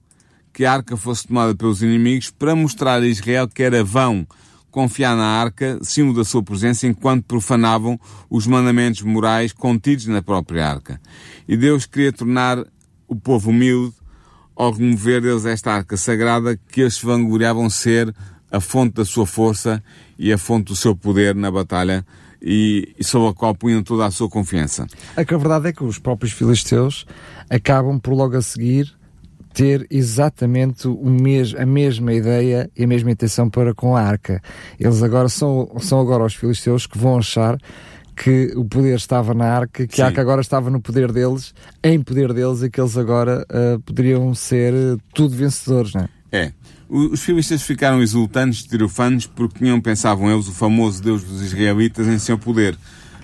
que 0.52 0.64
a 0.64 0.72
arca 0.72 0.96
fosse 0.96 1.26
tomada 1.26 1.54
pelos 1.54 1.82
inimigos 1.82 2.30
para 2.30 2.54
mostrar 2.54 3.00
a 3.00 3.06
Israel 3.06 3.48
que 3.48 3.62
era 3.62 3.82
vão 3.82 4.26
confiar 4.70 5.16
na 5.16 5.24
arca, 5.24 5.78
símbolo 5.82 6.16
da 6.16 6.24
sua 6.24 6.42
presença, 6.42 6.86
enquanto 6.86 7.24
profanavam 7.24 8.00
os 8.30 8.46
mandamentos 8.46 9.02
morais 9.02 9.52
contidos 9.52 10.06
na 10.06 10.22
própria 10.22 10.66
arca. 10.66 11.00
E 11.46 11.56
Deus 11.56 11.84
queria 11.84 12.12
tornar 12.12 12.64
o 13.06 13.14
povo 13.14 13.50
humilde 13.50 13.94
ao 14.56 14.72
remover 14.72 15.20
deles 15.20 15.44
esta 15.44 15.72
arca 15.72 15.96
sagrada 15.96 16.58
que 16.68 16.80
eles 16.80 16.98
vangloriavam 16.98 17.68
ser 17.68 18.14
a 18.52 18.60
fonte 18.60 18.94
da 18.94 19.04
sua 19.04 19.26
força 19.26 19.82
e 20.18 20.32
a 20.32 20.38
fonte 20.38 20.66
do 20.66 20.76
seu 20.76 20.94
poder 20.94 21.34
na 21.34 21.50
batalha 21.50 22.04
e, 22.40 22.94
e 22.98 23.02
sobre 23.02 23.28
a 23.28 23.32
qual 23.32 23.54
punham 23.54 23.82
toda 23.82 24.04
a 24.04 24.10
sua 24.10 24.28
confiança. 24.28 24.86
É 25.16 25.24
que 25.24 25.34
a 25.34 25.38
verdade 25.38 25.68
é 25.68 25.72
que 25.72 25.82
os 25.82 25.98
próprios 25.98 26.32
filisteus 26.32 27.06
acabam 27.48 27.98
por 27.98 28.12
logo 28.14 28.36
a 28.36 28.42
seguir 28.42 28.94
ter 29.52 29.86
exatamente 29.90 30.88
mes 30.88 31.54
a 31.54 31.66
mesma 31.66 32.12
ideia 32.12 32.70
e 32.76 32.84
a 32.84 32.86
mesma 32.86 33.10
intenção 33.10 33.50
para 33.50 33.74
com 33.74 33.94
a 33.96 34.00
arca. 34.00 34.40
Eles 34.80 35.02
agora 35.02 35.28
são, 35.28 35.70
são 35.78 36.00
agora 36.00 36.24
os 36.24 36.34
filisteus 36.34 36.86
que 36.86 36.96
vão 36.96 37.18
achar 37.18 37.58
que 38.16 38.52
o 38.56 38.64
poder 38.64 38.96
estava 38.96 39.34
na 39.34 39.46
arca, 39.46 39.86
que 39.86 39.96
Sim. 39.96 40.02
a 40.02 40.06
arca 40.06 40.20
agora 40.20 40.40
estava 40.40 40.70
no 40.70 40.80
poder 40.80 41.12
deles, 41.12 41.54
em 41.82 42.00
poder 42.00 42.32
deles, 42.32 42.62
e 42.62 42.70
que 42.70 42.80
eles 42.80 42.96
agora 42.96 43.44
uh, 43.50 43.80
poderiam 43.80 44.34
ser 44.34 44.72
uh, 44.72 44.98
tudo 45.14 45.34
vencedores, 45.34 45.94
não 45.94 46.02
é? 46.02 46.08
É. 46.32 46.52
Os 46.94 47.22
filisteus 47.22 47.62
ficaram 47.62 48.02
exultantes, 48.02 48.64
tirofanos, 48.64 49.26
porque 49.26 49.60
tinham, 49.60 49.80
pensavam 49.80 50.30
eles, 50.30 50.46
o 50.46 50.52
famoso 50.52 51.02
Deus 51.02 51.24
dos 51.24 51.40
israelitas 51.40 52.06
em 52.06 52.18
seu 52.18 52.36
poder 52.36 52.76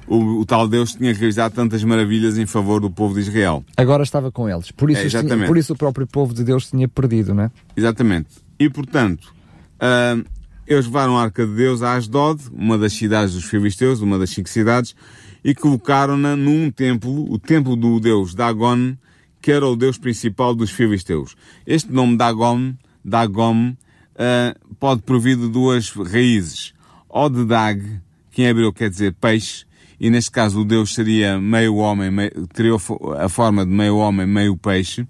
o, 0.09 0.41
o, 0.41 0.47
tal 0.47 0.67
Deus 0.67 0.95
tinha 0.95 1.13
realizado 1.13 1.53
tantas 1.53 1.85
maravilhas 1.85 2.39
em 2.39 2.47
favor 2.47 2.81
do 2.81 2.91
povo 2.91 3.15
de 3.15 3.21
Israel. 3.21 3.65
Agora 3.77 4.03
estava 4.03 4.33
com 4.33 4.49
eles. 4.49 4.71
Por 4.71 4.91
isso, 4.91 5.17
é, 5.17 5.23
tinha, 5.23 5.47
por 5.47 5.57
isso 5.57 5.75
o 5.75 5.77
próprio 5.77 6.07
povo 6.07 6.35
de 6.35 6.43
Deus 6.43 6.69
tinha 6.71 6.89
perdido, 6.89 7.35
não 7.35 7.45
é? 7.45 7.51
Exatamente. 7.77 8.29
E 8.59 8.69
portanto, 8.71 9.33
uh, 9.77 10.25
eles 10.67 10.87
levaram 10.87 11.19
a 11.19 11.23
arca 11.23 11.47
de 11.47 11.55
Deus 11.55 11.83
a 11.83 11.95
Asdod, 11.95 12.43
uma 12.53 12.79
das 12.79 12.95
cidades 12.95 13.35
dos 13.35 13.45
filisteus, 13.45 14.01
uma 14.01 14.19
das 14.19 14.31
cinco 14.31 14.49
cidades, 14.49 14.97
e 15.45 15.55
colocaram-na 15.55 16.35
num 16.35 16.71
templo, 16.71 17.31
o 17.31 17.39
templo 17.39 17.77
do 17.77 18.01
deus 18.01 18.35
Dagon, 18.35 18.97
que 19.41 19.53
era 19.53 19.67
o 19.67 19.77
deus 19.77 19.99
principal 19.99 20.55
dos 20.55 20.71
filisteus. 20.71 21.37
Este 21.67 21.93
nome 21.93 22.17
Dagon, 22.17 22.75
Dagon, 23.05 23.71
uh, 23.71 24.75
pode 24.77 25.03
provir 25.03 25.37
de 25.37 25.49
duas 25.49 25.91
raízes. 25.91 26.75
Ou 27.09 27.29
de 27.29 27.45
Dag, 27.45 27.83
que 28.31 28.43
em 28.43 28.47
hebreu 28.47 28.73
quer 28.73 28.91
dizer 28.91 29.15
peixe, 29.15 29.65
e 30.01 30.11
neste 30.11 30.31
caso 30.31 30.61
o 30.61 30.65
Deus 30.65 30.95
seria 30.95 31.41
meio 31.41 31.77
homem, 31.77 32.11
meio, 32.11 32.47
teria 32.49 32.75
a 33.19 33.29
forma 33.29 33.65
de 33.65 33.73
meio 33.73 33.97
homem, 33.97 34.27
meio 34.27 34.57
peixe, 34.57 35.07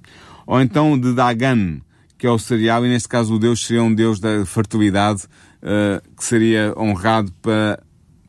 ou 0.46 0.60
então 0.60 0.98
de 0.98 1.12
Dagan, 1.12 1.80
que 2.16 2.26
é 2.26 2.30
o 2.30 2.38
cereal, 2.38 2.84
e 2.86 2.88
neste 2.88 3.08
caso 3.08 3.34
o 3.34 3.38
Deus 3.38 3.66
seria 3.66 3.82
um 3.82 3.94
Deus 3.94 4.18
da 4.18 4.46
fertilidade, 4.46 5.24
uh, 5.62 6.16
que 6.16 6.24
seria 6.24 6.72
honrado 6.76 7.32
para, 7.42 7.82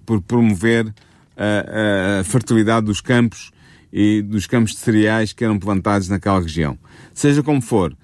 por 0.06 0.22
promover 0.22 0.94
a, 1.38 2.20
a 2.20 2.24
fertilidade 2.24 2.86
dos 2.86 3.00
campos 3.00 3.52
e 3.92 4.22
dos 4.22 4.46
campos 4.46 4.74
de 4.74 4.80
cereais 4.80 5.32
que 5.34 5.44
eram 5.44 5.58
plantados 5.58 6.10
naquela 6.10 6.42
região. 6.42 6.78
Seja 7.14 7.42
como 7.42 7.62
for, 7.62 7.96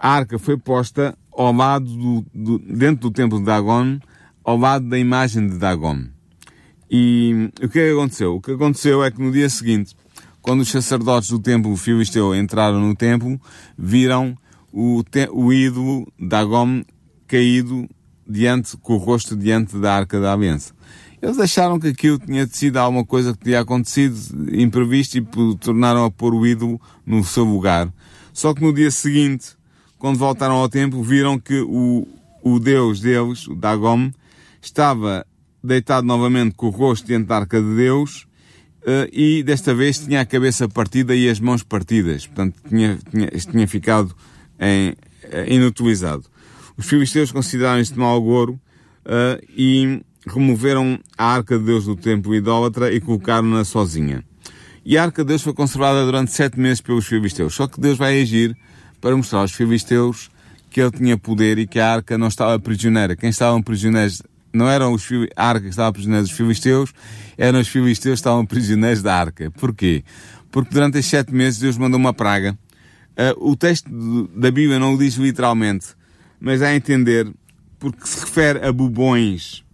a 0.00 0.14
arca 0.14 0.38
foi 0.38 0.56
posta 0.56 1.14
ao 1.30 1.52
lado 1.52 1.84
do, 1.84 2.26
do, 2.34 2.58
dentro 2.58 3.02
do 3.02 3.10
templo 3.10 3.38
de 3.38 3.44
Dagon, 3.44 3.98
ao 4.42 4.56
lado 4.56 4.88
da 4.88 4.98
imagem 4.98 5.46
de 5.46 5.58
Dagon. 5.58 6.06
E 6.90 7.50
o 7.62 7.68
que 7.68 7.78
é 7.78 7.88
que 7.88 7.92
aconteceu? 7.92 8.34
O 8.34 8.40
que 8.40 8.52
aconteceu 8.52 9.04
é 9.04 9.10
que 9.10 9.20
no 9.20 9.30
dia 9.30 9.50
seguinte, 9.50 9.94
quando 10.40 10.60
os 10.60 10.70
sacerdotes 10.70 11.28
do 11.28 11.38
templo 11.38 11.76
filisteu 11.76 12.34
entraram 12.34 12.80
no 12.80 12.96
templo, 12.96 13.38
viram 13.76 14.34
o, 14.72 15.04
te, 15.04 15.28
o 15.30 15.52
ídolo 15.52 16.10
Dagon 16.18 16.82
caído 17.28 17.86
diante, 18.26 18.76
com 18.78 18.94
o 18.94 18.96
rosto 18.96 19.36
diante 19.36 19.76
da 19.76 19.94
arca 19.94 20.18
da 20.18 20.32
aliança. 20.32 20.72
Eles 21.20 21.38
acharam 21.38 21.78
que 21.78 21.88
aquilo 21.88 22.18
tinha 22.18 22.46
sido 22.46 22.78
alguma 22.78 23.04
coisa 23.04 23.34
que 23.34 23.44
tinha 23.44 23.60
acontecido 23.60 24.16
imprevisto 24.50 25.18
e 25.18 25.26
tornaram 25.60 26.06
a 26.06 26.10
pôr 26.10 26.34
o 26.34 26.46
ídolo 26.46 26.80
no 27.04 27.22
seu 27.22 27.44
lugar. 27.44 27.92
Só 28.32 28.54
que 28.54 28.62
no 28.62 28.72
dia 28.72 28.90
seguinte, 28.90 29.59
quando 30.00 30.16
voltaram 30.16 30.54
ao 30.54 30.68
templo, 30.68 31.02
viram 31.02 31.38
que 31.38 31.60
o, 31.60 32.08
o 32.42 32.58
deus 32.58 33.00
deles, 33.00 33.46
o 33.46 33.54
Dagon, 33.54 34.10
estava 34.60 35.26
deitado 35.62 36.06
novamente 36.06 36.54
com 36.54 36.68
o 36.68 36.70
rosto 36.70 37.06
diante 37.06 37.26
da 37.26 37.36
arca 37.36 37.60
de 37.60 37.76
Deus 37.76 38.26
uh, 38.80 39.06
e 39.12 39.42
desta 39.42 39.74
vez 39.74 39.98
tinha 39.98 40.22
a 40.22 40.24
cabeça 40.24 40.66
partida 40.66 41.14
e 41.14 41.28
as 41.28 41.38
mãos 41.38 41.62
partidas. 41.62 42.26
Portanto, 42.26 42.56
tinha, 42.66 42.98
tinha, 43.10 43.26
tinha 43.28 43.68
ficado 43.68 44.16
em, 44.58 44.88
uh, 44.90 44.96
inutilizado. 45.46 46.24
Os 46.78 46.86
filisteus 46.86 47.30
consideraram 47.30 47.78
isto 47.78 48.00
mau 48.00 48.16
agouro 48.16 48.54
uh, 49.04 49.44
e 49.54 50.00
removeram 50.26 50.98
a 51.18 51.26
arca 51.26 51.58
de 51.58 51.64
Deus 51.64 51.84
do 51.84 51.94
templo 51.94 52.34
idólatra 52.34 52.90
e 52.90 53.02
colocaram-na 53.02 53.64
sozinha. 53.64 54.24
E 54.82 54.96
a 54.96 55.02
arca 55.02 55.22
de 55.22 55.28
Deus 55.28 55.42
foi 55.42 55.52
conservada 55.52 56.06
durante 56.06 56.32
sete 56.32 56.58
meses 56.58 56.80
pelos 56.80 57.06
filisteus. 57.06 57.54
Só 57.54 57.66
que 57.66 57.78
Deus 57.78 57.98
vai 57.98 58.22
agir 58.22 58.56
para 59.00 59.16
mostrar 59.16 59.40
aos 59.40 59.52
filisteus 59.52 60.30
que 60.70 60.80
ele 60.80 60.90
tinha 60.90 61.18
poder 61.18 61.58
e 61.58 61.66
que 61.66 61.80
a 61.80 61.92
arca 61.92 62.16
não 62.16 62.28
estava 62.28 62.58
prisioneira. 62.58 63.16
Quem 63.16 63.30
estavam 63.30 63.62
prisioneiros 63.62 64.22
não 64.52 64.68
eram 64.68 64.92
os 64.92 65.08
a 65.36 65.46
arca 65.48 65.62
que 65.62 65.68
estava 65.68 65.92
prisioneira 65.92 66.22
dos 66.22 66.32
filisteus, 66.32 66.92
eram 67.36 67.60
os 67.60 67.68
filisteus 67.68 68.14
que 68.14 68.20
estavam 68.20 68.46
prisioneiros 68.46 69.02
da 69.02 69.14
arca. 69.14 69.50
Porquê? 69.52 70.04
Porque 70.50 70.72
durante 70.72 70.98
estes 70.98 71.10
sete 71.10 71.34
meses 71.34 71.58
Deus 71.58 71.78
mandou 71.78 71.98
uma 71.98 72.12
praga. 72.12 72.56
Uh, 73.12 73.50
o 73.50 73.56
texto 73.56 73.88
da 74.34 74.50
Bíblia 74.50 74.78
não 74.78 74.94
o 74.94 74.98
diz 74.98 75.14
literalmente, 75.14 75.88
mas 76.40 76.60
dá 76.60 76.68
a 76.68 76.76
entender 76.76 77.30
porque 77.78 78.06
se 78.06 78.20
refere 78.20 78.64
a 78.64 78.72
bubões 78.72 79.64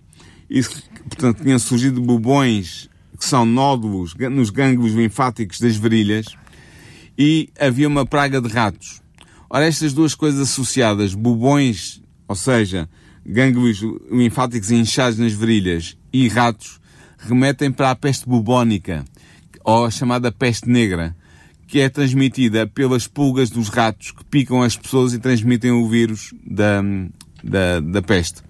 e, 0.49 0.63
portanto, 0.63 1.43
tinham 1.43 1.59
surgido 1.59 2.01
bubões 2.01 2.89
que 3.19 3.25
são 3.25 3.45
nódulos 3.45 4.15
nos 4.31 4.51
gânglios 4.51 4.95
linfáticos 4.95 5.61
das 5.61 5.77
virilhas 5.77 6.27
e 7.19 7.49
havia 7.59 7.89
uma 7.89 8.05
praga 8.05 8.41
de 8.41 8.49
ratos. 8.49 9.01
Ora, 9.49 9.67
estas 9.67 9.93
duas 9.93 10.15
coisas 10.15 10.41
associadas, 10.41 11.15
bubões, 11.15 12.03
ou 12.27 12.35
seja, 12.35 12.89
gânglios 13.25 13.81
linfáticos 14.11 14.71
inchados 14.71 15.19
nas 15.19 15.33
virilhas 15.33 15.97
e 16.13 16.29
ratos, 16.29 16.81
remetem 17.19 17.71
para 17.71 17.91
a 17.91 17.97
peste 17.97 18.29
bubónica, 18.29 19.05
ou 19.65 19.87
a 19.87 19.91
chamada 19.91 20.31
peste 20.31 20.69
negra, 20.69 21.15
que 21.67 21.81
é 21.81 21.89
transmitida 21.89 22.67
pelas 22.67 23.07
pulgas 23.07 23.51
dos 23.51 23.69
ratos 23.69 24.13
que 24.13 24.25
picam 24.25 24.63
as 24.63 24.77
pessoas 24.77 25.13
e 25.13 25.19
transmitem 25.19 25.73
o 25.73 25.89
vírus 25.89 26.33
da, 26.45 26.81
da, 27.43 27.81
da 27.81 28.03
peste. 28.03 28.43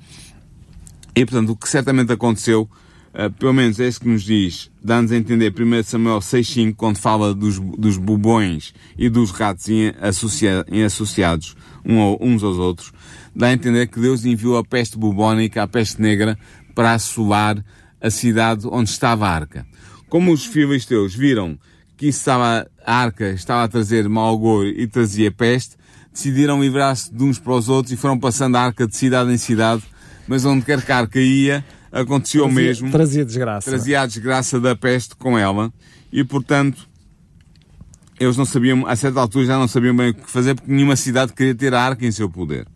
E, 1.15 1.25
portanto, 1.25 1.51
o 1.51 1.57
que 1.57 1.69
certamente 1.69 2.13
aconteceu, 2.13 2.69
uh, 3.17 3.31
pelo 3.33 3.55
menos 3.55 3.81
é 3.81 3.89
isso 3.89 4.01
que 4.01 4.09
nos 4.09 4.23
diz, 4.23 4.71
dá-nos 4.83 5.11
a 5.11 5.17
entender 5.17 5.53
1 5.53 5.83
Samuel 5.83 6.19
6.5, 6.19 6.75
quando 6.77 6.99
fala 6.99 7.35
dos, 7.35 7.59
dos 7.59 7.97
bubões 7.97 8.75
e 8.99 9.09
dos 9.09 9.31
ratos 9.31 9.69
em, 9.69 9.93
associa, 10.01 10.65
em 10.69 10.85
associados 10.85 11.57
um, 11.85 12.17
uns 12.21 12.43
aos 12.43 12.59
outros, 12.59 12.93
dá 13.35 13.49
a 13.49 13.53
entender 13.53 13.87
que 13.87 13.99
Deus 13.99 14.25
enviou 14.25 14.57
a 14.59 14.65
peste 14.65 14.99
bubónica, 14.99 15.63
a 15.63 15.67
peste 15.67 16.01
negra, 16.01 16.39
para 16.75 16.93
assolar 16.93 17.65
a 18.01 18.11
cidade 18.11 18.67
onde 18.71 18.91
estava 18.91 19.27
a 19.27 19.35
arca. 19.35 19.67
Como 20.09 20.33
os 20.33 20.45
filisteus 20.45 21.15
viram 21.15 21.59
que 21.97 22.07
estava, 22.07 22.69
a 22.85 22.95
arca 22.95 23.31
estava 23.31 23.65
a 23.65 23.69
trazer 23.69 24.09
mau 24.09 24.35
agouro 24.35 24.69
e 24.69 24.87
trazia 24.87 25.31
peste, 25.31 25.77
decidiram 26.13 26.61
livrar-se 26.61 27.13
de 27.13 27.25
uns 27.25 27.39
para 27.39 27.55
os 27.55 27.69
outros 27.69 27.93
e 27.93 27.97
foram 27.97 28.19
passando 28.19 28.57
a 28.57 28.63
arca 28.63 28.87
de 28.87 28.97
cidade 28.97 29.33
em 29.33 29.39
cidade, 29.39 29.83
mas 30.29 30.45
onde 30.45 30.65
quer 30.65 30.83
que 30.83 30.93
a 30.93 30.99
arca 30.99 31.21
ia, 31.21 31.65
aconteceu 31.91 32.45
trazia, 32.45 32.63
mesmo. 32.63 32.91
Trazia 32.91 33.25
desgraça. 33.25 33.71
Trazia 33.71 34.01
a 34.01 34.07
desgraça 34.07 34.61
da 34.61 34.75
peste 34.77 35.17
com 35.17 35.39
ela 35.39 35.73
e, 36.13 36.25
portanto, 36.25 36.89
eles 38.19 38.37
não 38.37 38.45
sabiam, 38.45 38.87
a 38.87 38.97
certa 38.97 39.21
altura 39.21 39.47
já 39.47 39.59
não 39.59 39.69
sabiam 39.69 39.95
bem 39.95 40.11
o 40.11 40.15
que 40.15 40.31
fazer 40.31 40.55
porque 40.55 40.73
nenhuma 40.73 40.97
cidade 40.97 41.33
queria 41.33 41.55
ter 41.55 41.75
a 41.75 41.83
arca 41.83 42.07
em 42.07 42.11
seu 42.11 42.31
poder. 42.31 42.67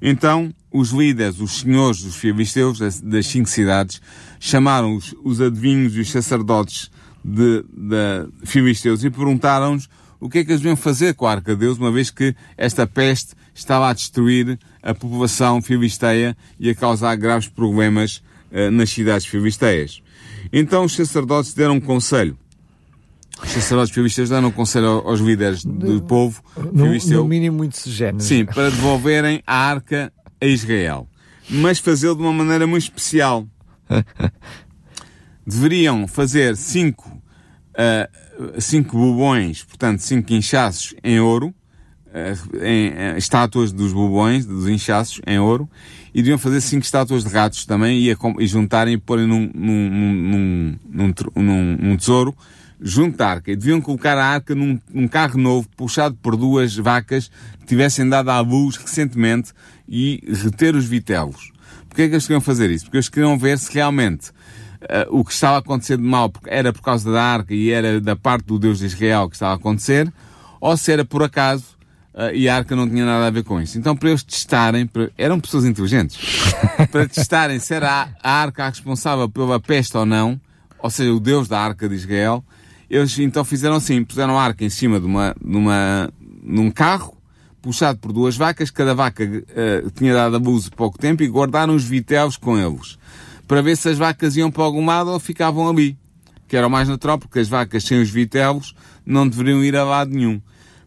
Então, 0.00 0.52
os 0.72 0.90
líderes, 0.90 1.40
os 1.40 1.60
senhores 1.60 2.02
dos 2.02 2.16
filisteus 2.16 2.78
das 3.02 3.26
cinco 3.26 3.48
cidades, 3.48 4.00
chamaram 4.38 4.94
os, 4.94 5.14
os 5.24 5.40
adivinhos 5.40 5.96
e 5.96 6.00
os 6.00 6.10
sacerdotes 6.10 6.90
de, 7.24 7.62
de 7.62 8.46
filisteus 8.46 9.02
e 9.02 9.10
perguntaram-nos 9.10 9.88
o 10.20 10.28
que 10.28 10.38
é 10.38 10.44
que 10.44 10.50
eles 10.50 10.60
deviam 10.60 10.76
fazer 10.76 11.14
com 11.14 11.26
a 11.26 11.32
Arca 11.32 11.54
de 11.54 11.60
Deus, 11.60 11.78
uma 11.78 11.90
vez 11.90 12.10
que 12.10 12.34
esta 12.56 12.86
peste 12.86 13.34
estava 13.54 13.88
a 13.88 13.92
destruir 13.92 14.58
a 14.82 14.94
população 14.94 15.60
filisteia 15.60 16.36
e 16.58 16.70
a 16.70 16.74
causar 16.74 17.16
graves 17.16 17.48
problemas 17.48 18.22
nas 18.72 18.90
cidades 18.90 19.26
filisteias. 19.26 20.02
Então 20.52 20.84
os 20.84 20.94
sacerdotes 20.94 21.52
deram 21.54 21.74
um 21.74 21.80
conselho. 21.80 22.38
Os 23.42 23.50
sacerdotes 23.50 23.92
filisteus 23.92 24.30
deram 24.30 24.48
um 24.48 24.52
conselho 24.52 24.86
aos 24.86 25.20
líderes 25.20 25.64
do 25.64 26.00
povo 26.02 26.42
filisteu. 26.74 27.22
No 27.22 27.28
mínimo 27.28 27.58
muito 27.58 27.76
sugênero. 27.76 28.20
Sim, 28.20 28.46
para 28.46 28.70
devolverem 28.70 29.42
a 29.46 29.54
arca 29.54 30.12
a 30.40 30.46
Israel. 30.46 31.06
Mas 31.48 31.78
fazê-lo 31.78 32.16
de 32.16 32.22
uma 32.22 32.32
maneira 32.32 32.66
muito 32.66 32.84
especial. 32.84 33.46
Deveriam 35.46 36.08
fazer 36.08 36.56
cinco 36.56 37.16
uh, 37.76 38.60
cinco 38.60 38.96
bubões, 38.96 39.62
portanto, 39.62 40.00
cinco 40.00 40.32
inchaços 40.32 40.94
em 41.04 41.20
ouro, 41.20 41.54
uh, 42.08 42.64
em, 42.64 42.88
uh, 42.88 43.18
estátuas 43.18 43.72
dos 43.72 43.92
bubões, 43.92 44.46
dos 44.46 44.68
inchaços 44.68 45.20
em 45.26 45.38
ouro, 45.38 45.68
e 46.16 46.22
deviam 46.22 46.38
fazer 46.38 46.62
cinco 46.62 46.82
estátuas 46.82 47.24
de 47.24 47.28
ratos 47.28 47.66
também 47.66 48.00
e, 48.00 48.10
a, 48.10 48.16
e 48.38 48.46
juntarem 48.46 48.94
e 48.94 48.96
porem 48.96 49.26
num, 49.26 49.50
num, 49.54 50.78
num, 50.90 51.76
num, 51.78 51.96
tesouro 51.98 52.34
junto 52.80 53.18
da 53.18 53.28
arca. 53.28 53.50
E 53.50 53.56
deviam 53.56 53.82
colocar 53.82 54.16
a 54.16 54.24
arca 54.24 54.54
num, 54.54 54.80
carro 55.10 55.38
novo, 55.38 55.68
puxado 55.76 56.16
por 56.22 56.34
duas 56.34 56.74
vacas 56.74 57.30
que 57.60 57.66
tivessem 57.66 58.08
dado 58.08 58.30
à 58.30 58.40
luz 58.40 58.76
recentemente 58.76 59.52
e 59.86 60.22
reter 60.42 60.74
os 60.74 60.86
vitelos. 60.86 61.52
Porquê 61.86 62.04
é 62.04 62.08
que 62.08 62.14
eles 62.14 62.26
queriam 62.26 62.40
fazer 62.40 62.70
isso? 62.70 62.86
Porque 62.86 62.96
eles 62.96 63.10
queriam 63.10 63.36
ver 63.36 63.58
se 63.58 63.70
realmente 63.74 64.30
uh, 64.30 64.34
o 65.10 65.22
que 65.22 65.34
estava 65.34 65.56
a 65.56 65.58
acontecer 65.58 65.98
de 65.98 66.02
mal 66.02 66.32
era 66.46 66.72
por 66.72 66.80
causa 66.80 67.12
da 67.12 67.22
arca 67.22 67.52
e 67.52 67.68
era 67.68 68.00
da 68.00 68.16
parte 68.16 68.46
do 68.46 68.58
Deus 68.58 68.78
de 68.78 68.86
Israel 68.86 69.28
que 69.28 69.36
estava 69.36 69.52
a 69.52 69.56
acontecer, 69.56 70.10
ou 70.62 70.74
se 70.78 70.90
era 70.90 71.04
por 71.04 71.22
acaso 71.22 71.75
e 72.32 72.48
a 72.48 72.56
arca 72.56 72.74
não 72.74 72.88
tinha 72.88 73.04
nada 73.04 73.26
a 73.26 73.30
ver 73.30 73.44
com 73.44 73.60
isso. 73.60 73.78
Então, 73.78 73.96
para 73.96 74.08
eles 74.08 74.22
testarem, 74.22 74.86
para... 74.86 75.10
eram 75.18 75.38
pessoas 75.38 75.64
inteligentes, 75.64 76.18
para 76.90 77.08
testarem 77.08 77.58
se 77.58 77.74
era 77.74 78.08
a, 78.22 78.30
arca 78.30 78.64
a 78.64 78.68
responsável 78.68 79.28
pela 79.28 79.60
peste 79.60 79.96
ou 79.96 80.06
não, 80.06 80.40
ou 80.78 80.90
seja, 80.90 81.12
o 81.12 81.20
Deus 81.20 81.48
da 81.48 81.60
arca 81.60 81.88
de 81.88 81.94
Israel, 81.94 82.44
eles 82.88 83.18
então 83.18 83.44
fizeram 83.44 83.76
assim, 83.76 84.04
puseram 84.04 84.38
a 84.38 84.42
arca 84.42 84.64
em 84.64 84.70
cima 84.70 85.00
de 85.00 85.06
uma, 85.06 85.34
de 85.42 85.56
uma, 85.56 86.10
num 86.42 86.70
carro, 86.70 87.16
puxado 87.60 87.98
por 87.98 88.12
duas 88.12 88.36
vacas, 88.36 88.70
cada 88.70 88.94
vaca 88.94 89.24
uh, 89.24 89.90
tinha 89.90 90.14
dado 90.14 90.36
abuso 90.36 90.70
pouco 90.70 90.96
tempo 90.96 91.22
e 91.22 91.28
guardaram 91.28 91.74
os 91.74 91.84
vitelos 91.84 92.36
com 92.36 92.56
eles 92.56 92.96
para 93.46 93.62
ver 93.62 93.76
se 93.76 93.88
as 93.88 93.98
vacas 93.98 94.36
iam 94.36 94.50
para 94.50 94.64
algum 94.64 94.84
lado 94.84 95.10
ou 95.10 95.20
ficavam 95.20 95.68
ali. 95.68 95.96
Que 96.48 96.56
era 96.56 96.66
o 96.66 96.70
mais 96.70 96.88
natural, 96.88 97.18
porque 97.18 97.38
as 97.38 97.48
vacas 97.48 97.84
sem 97.84 98.00
os 98.00 98.10
vitelos 98.10 98.74
não 99.04 99.28
deveriam 99.28 99.64
ir 99.64 99.76
a 99.76 99.84
lado 99.84 100.12
nenhum. 100.12 100.40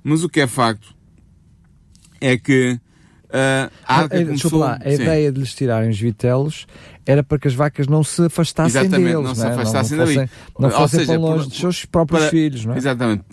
Mas 0.03 0.23
o 0.23 0.29
que 0.29 0.39
é 0.39 0.47
facto 0.47 0.95
é 2.21 2.37
que 2.37 2.73
uh, 2.73 3.71
a 3.85 4.01
ah, 4.01 4.09
começou... 4.09 4.59
lá, 4.59 4.79
a 4.83 4.91
ideia 4.91 5.31
de 5.31 5.39
lhes 5.39 5.53
tirarem 5.53 5.89
os 5.89 5.99
vitelos 5.99 6.65
era 7.05 7.23
para 7.23 7.39
que 7.39 7.47
as 7.47 7.53
vacas 7.53 7.87
não 7.87 8.03
se 8.03 8.25
afastassem 8.25 8.81
Exatamente, 8.81 9.11
deles, 9.11 9.27
não, 9.27 9.35
se 9.35 9.45
é? 9.45 9.49
afastassem 9.49 9.97
não, 9.97 10.05
não 10.05 10.13
fossem, 10.13 10.29
Não 10.59 10.71
fossem 10.71 11.05
para 11.05 11.17
longe 11.17 11.43
por, 11.43 11.49
dos 11.49 11.57
seus 11.57 11.85
próprios 11.85 12.21
para, 12.21 12.29
filhos, 12.29 12.65
não 12.65 12.73
é? 12.73 12.77
Exatamente 12.77 13.23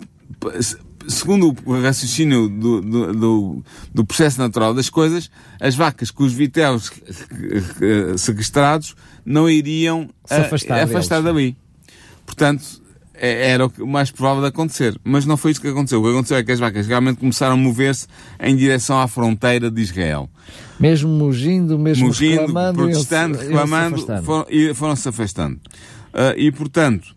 segundo 1.07 1.55
o 1.65 1.81
raciocínio 1.81 2.49
do, 2.49 2.81
do, 2.81 3.13
do, 3.13 3.63
do, 3.93 4.05
processo 4.05 4.39
natural 4.39 4.73
das 4.73 4.89
coisas, 4.89 5.31
as 5.59 5.75
vacas 5.75 6.11
com 6.11 6.23
os 6.23 6.33
vitelos 6.33 6.91
sequestrados 8.17 8.95
não 9.25 9.49
iriam 9.49 10.09
se 10.25 10.33
afastar, 10.33 10.83
afastar 10.83 11.21
dali. 11.21 11.57
Portanto, 12.25 12.63
era 13.19 13.67
o 13.67 13.87
mais 13.87 14.11
provável 14.11 14.41
de 14.41 14.49
acontecer. 14.49 14.99
Mas 15.03 15.25
não 15.25 15.37
foi 15.37 15.51
isso 15.51 15.61
que 15.61 15.67
aconteceu. 15.67 15.99
O 15.99 16.03
que 16.03 16.09
aconteceu 16.09 16.37
é 16.37 16.43
que 16.43 16.51
as 16.51 16.59
vacas 16.59 16.87
realmente 16.87 17.17
começaram 17.17 17.53
a 17.53 17.57
mover-se 17.57 18.07
em 18.39 18.55
direção 18.55 18.99
à 18.99 19.07
fronteira 19.07 19.71
de 19.71 19.81
Israel. 19.81 20.29
Mesmo 20.79 21.09
mugindo, 21.09 21.77
mesmo 21.79 22.07
mugindo, 22.07 22.41
reclamando, 22.41 22.77
protestando, 22.77 23.37
reclamando, 23.37 24.05
foram-se 24.23 24.73
foram 24.75 24.93
afastando. 24.93 25.59
Uh, 26.13 26.37
e, 26.37 26.51
portanto, 26.51 27.15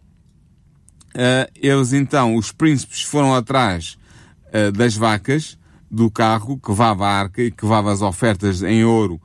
uh, 1.15 1.51
eles 1.55 1.93
então, 1.93 2.37
os 2.37 2.51
príncipes 2.51 3.03
foram 3.03 3.35
atrás 3.35 3.99
uh, 4.47 4.73
das 4.73 4.97
vacas, 4.97 5.59
do 5.91 6.11
carro 6.11 6.59
que 6.59 6.71
levava 6.71 7.07
a 7.07 7.11
arca 7.11 7.43
e 7.43 7.51
que 7.51 7.65
levava 7.65 7.93
as 7.93 8.01
ofertas 8.01 8.63
em 8.63 8.85
ouro 8.85 9.21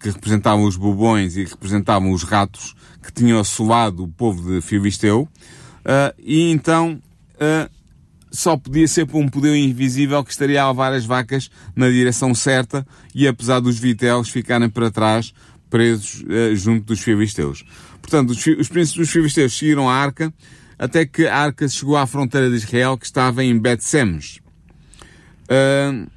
que 0.00 0.08
representavam 0.08 0.64
os 0.64 0.76
bubões 0.76 1.36
e 1.36 1.44
que 1.44 1.50
representavam 1.50 2.10
os 2.10 2.22
ratos 2.22 2.74
que 3.02 3.12
tinham 3.12 3.38
assolado 3.38 4.04
o 4.04 4.08
povo 4.08 4.42
de 4.50 4.62
Filisteu. 4.62 5.22
Uh, 5.22 5.28
e 6.18 6.50
então 6.50 7.00
uh, 7.34 7.70
só 8.30 8.56
podia 8.56 8.88
ser 8.88 9.06
por 9.06 9.18
um 9.18 9.28
poder 9.28 9.54
invisível 9.54 10.22
que 10.24 10.30
estaria 10.30 10.62
a 10.62 10.68
levar 10.68 10.92
as 10.92 11.04
vacas 11.04 11.50
na 11.74 11.88
direção 11.88 12.34
certa 12.34 12.86
e 13.14 13.26
apesar 13.26 13.60
dos 13.60 13.78
vitelos 13.78 14.28
ficarem 14.28 14.68
para 14.68 14.90
trás 14.90 15.32
presos 15.70 16.22
uh, 16.22 16.54
junto 16.56 16.86
dos 16.86 17.00
filisteus. 17.00 17.64
Portanto, 18.00 18.30
os, 18.30 18.38
os 18.38 18.68
príncipes 18.68 18.94
dos 18.94 19.10
filisteus 19.10 19.56
seguiram 19.56 19.88
a 19.88 19.94
arca 19.94 20.32
até 20.78 21.06
que 21.06 21.26
a 21.26 21.36
arca 21.36 21.68
chegou 21.68 21.96
à 21.96 22.06
fronteira 22.06 22.50
de 22.50 22.56
Israel 22.56 22.98
que 22.98 23.06
estava 23.06 23.42
em 23.42 23.58
Bet-Semes. 23.58 24.40
Uh, 25.44 26.10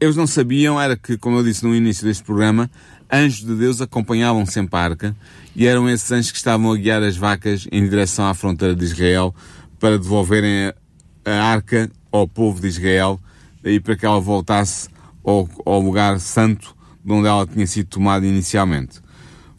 eles 0.00 0.16
não 0.16 0.26
sabiam, 0.26 0.80
era 0.80 0.96
que, 0.96 1.16
como 1.16 1.38
eu 1.38 1.44
disse 1.44 1.64
no 1.64 1.74
início 1.74 2.04
deste 2.04 2.22
programa, 2.22 2.70
anjos 3.12 3.44
de 3.44 3.54
Deus 3.54 3.80
acompanhavam 3.80 4.44
sempre 4.46 4.76
a 4.76 4.82
arca 4.82 5.16
e 5.54 5.66
eram 5.66 5.88
esses 5.88 6.10
anjos 6.10 6.30
que 6.30 6.38
estavam 6.38 6.72
a 6.72 6.76
guiar 6.76 7.02
as 7.02 7.16
vacas 7.16 7.66
em 7.70 7.88
direção 7.88 8.26
à 8.26 8.34
fronteira 8.34 8.74
de 8.74 8.84
Israel 8.84 9.34
para 9.78 9.98
devolverem 9.98 10.72
a 11.24 11.30
arca 11.30 11.90
ao 12.10 12.26
povo 12.26 12.60
de 12.60 12.68
Israel 12.68 13.20
e 13.64 13.80
para 13.80 13.96
que 13.96 14.06
ela 14.06 14.20
voltasse 14.20 14.88
ao, 15.24 15.48
ao 15.64 15.80
lugar 15.80 16.20
santo 16.20 16.74
de 17.04 17.12
onde 17.12 17.28
ela 17.28 17.46
tinha 17.46 17.66
sido 17.66 17.88
tomada 17.88 18.26
inicialmente. 18.26 19.00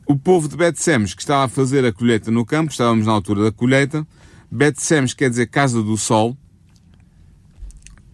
O 0.05 0.17
povo 0.17 0.47
de 0.47 0.55
Bet-Semes 0.55 1.13
que 1.13 1.21
estava 1.21 1.45
a 1.45 1.49
fazer 1.49 1.83
a 1.85 1.91
colheita 1.91 2.31
no 2.31 2.45
campo, 2.45 2.71
estávamos 2.71 3.05
na 3.05 3.11
altura 3.11 3.43
da 3.43 3.51
colheita, 3.51 4.07
Bet-Semes 4.49 5.13
quer 5.13 5.29
dizer 5.29 5.47
casa 5.47 5.83
do 5.83 5.97
sol, 5.97 6.37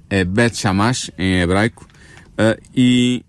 é 0.10 0.24
Bet-Shamash 0.24 1.12
em 1.18 1.42
hebraico, 1.42 1.88
uh, 2.34 2.60
e, 2.76 3.24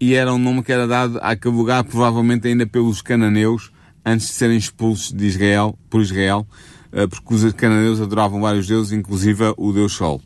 e 0.00 0.14
era 0.14 0.32
um 0.32 0.38
nome 0.38 0.62
que 0.62 0.72
era 0.72 0.86
dado 0.86 1.18
àquele 1.22 1.54
lugar, 1.54 1.84
provavelmente 1.84 2.48
ainda 2.48 2.66
pelos 2.66 3.02
cananeus, 3.02 3.70
antes 4.04 4.28
de 4.28 4.32
serem 4.32 4.56
expulsos 4.56 5.12
de 5.12 5.26
Israel, 5.26 5.78
por 5.90 6.00
Israel, 6.00 6.46
eh, 6.90 7.06
porque 7.06 7.34
os 7.34 7.52
cananeus 7.52 8.00
adoravam 8.00 8.40
vários 8.40 8.66
deuses, 8.66 8.92
inclusive 8.92 9.52
o 9.56 9.72
deus 9.72 9.92
Sol. 9.92 10.20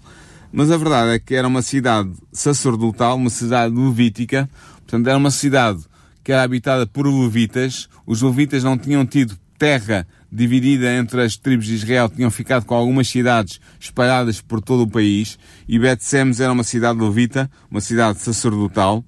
Mas 0.52 0.70
a 0.70 0.76
verdade 0.76 1.10
é 1.10 1.18
que 1.18 1.34
era 1.34 1.48
uma 1.48 1.62
cidade 1.62 2.12
sacerdotal, 2.32 3.16
uma 3.16 3.30
cidade 3.30 3.74
levítica, 3.74 4.48
portanto 4.78 5.08
era 5.08 5.18
uma 5.18 5.32
cidade 5.32 5.80
que 6.22 6.30
era 6.30 6.44
habitada 6.44 6.86
por 6.86 7.06
levitas. 7.06 7.88
Os 8.06 8.22
levitas 8.22 8.62
não 8.62 8.78
tinham 8.78 9.04
tido 9.04 9.36
terra 9.58 10.06
dividida 10.30 10.92
entre 10.94 11.22
as 11.22 11.36
tribos 11.36 11.66
de 11.66 11.74
Israel, 11.74 12.08
tinham 12.08 12.30
ficado 12.30 12.64
com 12.64 12.74
algumas 12.74 13.08
cidades 13.08 13.60
espalhadas 13.80 14.40
por 14.40 14.60
todo 14.60 14.82
o 14.82 14.90
país, 14.90 15.38
e 15.68 15.78
Bet-Semes 15.78 16.40
era 16.40 16.52
uma 16.52 16.64
cidade 16.64 17.00
levita, 17.00 17.50
uma 17.70 17.80
cidade 17.80 18.20
sacerdotal. 18.20 19.04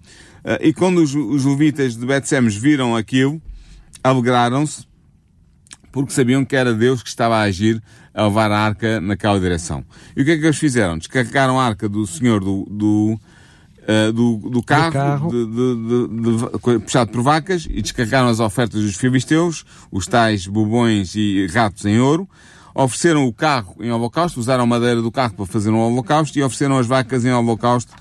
Eh, 0.47 0.69
e 0.69 0.73
quando 0.73 0.99
os, 0.99 1.13
os 1.15 1.45
levitas 1.45 1.97
de 1.97 2.07
Bet-Semes 2.07 2.55
viram 2.55 2.95
aquilo, 2.95 3.43
alegraram-se, 4.03 4.87
porque 5.91 6.13
sabiam 6.13 6.45
que 6.45 6.55
era 6.55 6.73
Deus 6.73 7.03
que 7.03 7.09
estava 7.09 7.37
a 7.37 7.43
agir 7.43 7.83
a 8.15 8.25
levar 8.25 8.53
a 8.53 8.59
arca 8.59 9.01
naquela 9.01 9.41
direção. 9.41 9.85
E 10.17 10.23
o 10.23 10.25
que 10.25 10.31
é 10.31 10.39
que 10.39 10.45
eles 10.45 10.57
fizeram? 10.57 10.97
Descarregaram 10.97 11.59
a 11.59 11.65
arca 11.65 11.89
do 11.89 12.07
Senhor 12.07 12.41
do, 12.41 12.65
do, 12.71 13.19
uh, 13.83 14.13
do, 14.13 14.51
do, 14.51 14.63
carro, 14.63 14.91
do 14.91 14.93
carro. 14.93 15.31
De, 15.31 15.47
de, 15.47 16.79
de, 16.79 16.79
puxado 16.81 17.11
por 17.11 17.23
vacas, 17.23 17.67
e 17.69 17.83
descarregaram 17.83 18.29
as 18.29 18.39
ofertas 18.39 18.83
dos 18.83 18.95
filisteus, 18.95 19.65
os 19.91 20.07
tais 20.07 20.47
bubões 20.47 21.15
e 21.17 21.47
ratos 21.49 21.85
em 21.85 21.99
ouro, 21.99 22.29
ofereceram 22.75 23.27
o 23.27 23.33
carro 23.33 23.77
em 23.81 23.91
holocausto, 23.91 24.39
usaram 24.39 24.65
a 24.65 24.67
madeira 24.67 25.03
do 25.03 25.11
carro 25.11 25.35
para 25.35 25.47
fazer 25.47 25.71
um 25.71 25.79
holocausto 25.79 26.39
e 26.39 26.43
ofereceram 26.43 26.79
as 26.79 26.87
vacas 26.87 27.25
em 27.25 27.33
holocausto 27.33 27.93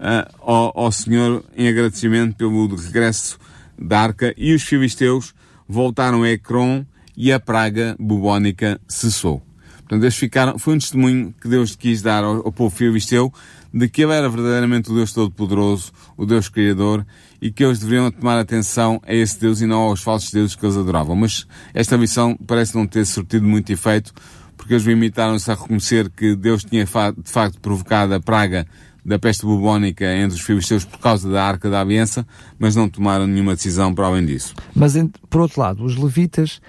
uh, 0.00 0.30
ao, 0.40 0.72
ao 0.74 0.92
Senhor 0.92 1.44
em 1.56 1.68
agradecimento 1.68 2.36
pelo 2.36 2.74
regresso 2.74 3.38
da 3.78 4.00
arca 4.00 4.34
e 4.36 4.54
os 4.54 4.62
filisteus 4.62 5.34
voltaram 5.68 6.22
a 6.22 6.30
Ecrom 6.30 6.84
e 7.16 7.32
a 7.32 7.40
praga 7.40 7.96
bubónica 7.98 8.80
cessou. 8.88 9.42
Portanto, 9.78 10.02
eles 10.02 10.16
ficaram, 10.16 10.58
foi 10.58 10.74
um 10.74 10.78
testemunho 10.78 11.34
que 11.40 11.48
Deus 11.48 11.76
quis 11.76 12.00
dar 12.00 12.24
ao, 12.24 12.46
ao 12.46 12.52
povo 12.52 12.74
filisteu 12.74 13.32
de 13.72 13.88
que 13.88 14.02
ele 14.02 14.12
era 14.12 14.28
verdadeiramente 14.28 14.90
o 14.90 14.94
Deus 14.94 15.12
Todo-Poderoso, 15.12 15.92
o 16.16 16.24
Deus 16.24 16.48
Criador, 16.48 17.04
e 17.42 17.50
que 17.50 17.64
eles 17.64 17.80
deveriam 17.80 18.10
tomar 18.10 18.38
atenção 18.38 19.00
a 19.04 19.12
esse 19.12 19.38
Deus 19.38 19.60
e 19.60 19.66
não 19.66 19.80
aos 19.80 20.00
falsos 20.00 20.30
deuses 20.30 20.54
que 20.54 20.64
eles 20.64 20.76
adoravam. 20.76 21.16
Mas 21.16 21.46
esta 21.74 21.98
missão 21.98 22.38
parece 22.46 22.74
não 22.76 22.86
ter 22.86 23.04
surtido 23.04 23.46
muito 23.46 23.72
efeito, 23.72 24.14
porque 24.56 24.74
eles 24.74 24.84
limitaram-se 24.84 25.50
a 25.50 25.54
reconhecer 25.54 26.08
que 26.08 26.36
Deus 26.36 26.64
tinha 26.64 26.84
de 26.84 27.30
facto 27.30 27.60
provocado 27.60 28.14
a 28.14 28.20
praga 28.20 28.64
da 29.04 29.18
peste 29.18 29.44
bubónica 29.44 30.04
entre 30.04 30.36
os 30.36 30.40
filisteus 30.40 30.84
por 30.84 30.98
causa 30.98 31.30
da 31.30 31.44
Arca 31.44 31.68
da 31.68 31.80
Aliança, 31.80 32.26
mas 32.58 32.74
não 32.74 32.88
tomaram 32.88 33.26
nenhuma 33.26 33.54
decisão 33.54 33.94
para 33.94 34.06
além 34.06 34.24
disso. 34.24 34.54
Mas, 34.74 34.94
por 35.28 35.42
outro 35.42 35.60
lado, 35.60 35.84
os 35.84 35.96
levitas, 35.96 36.60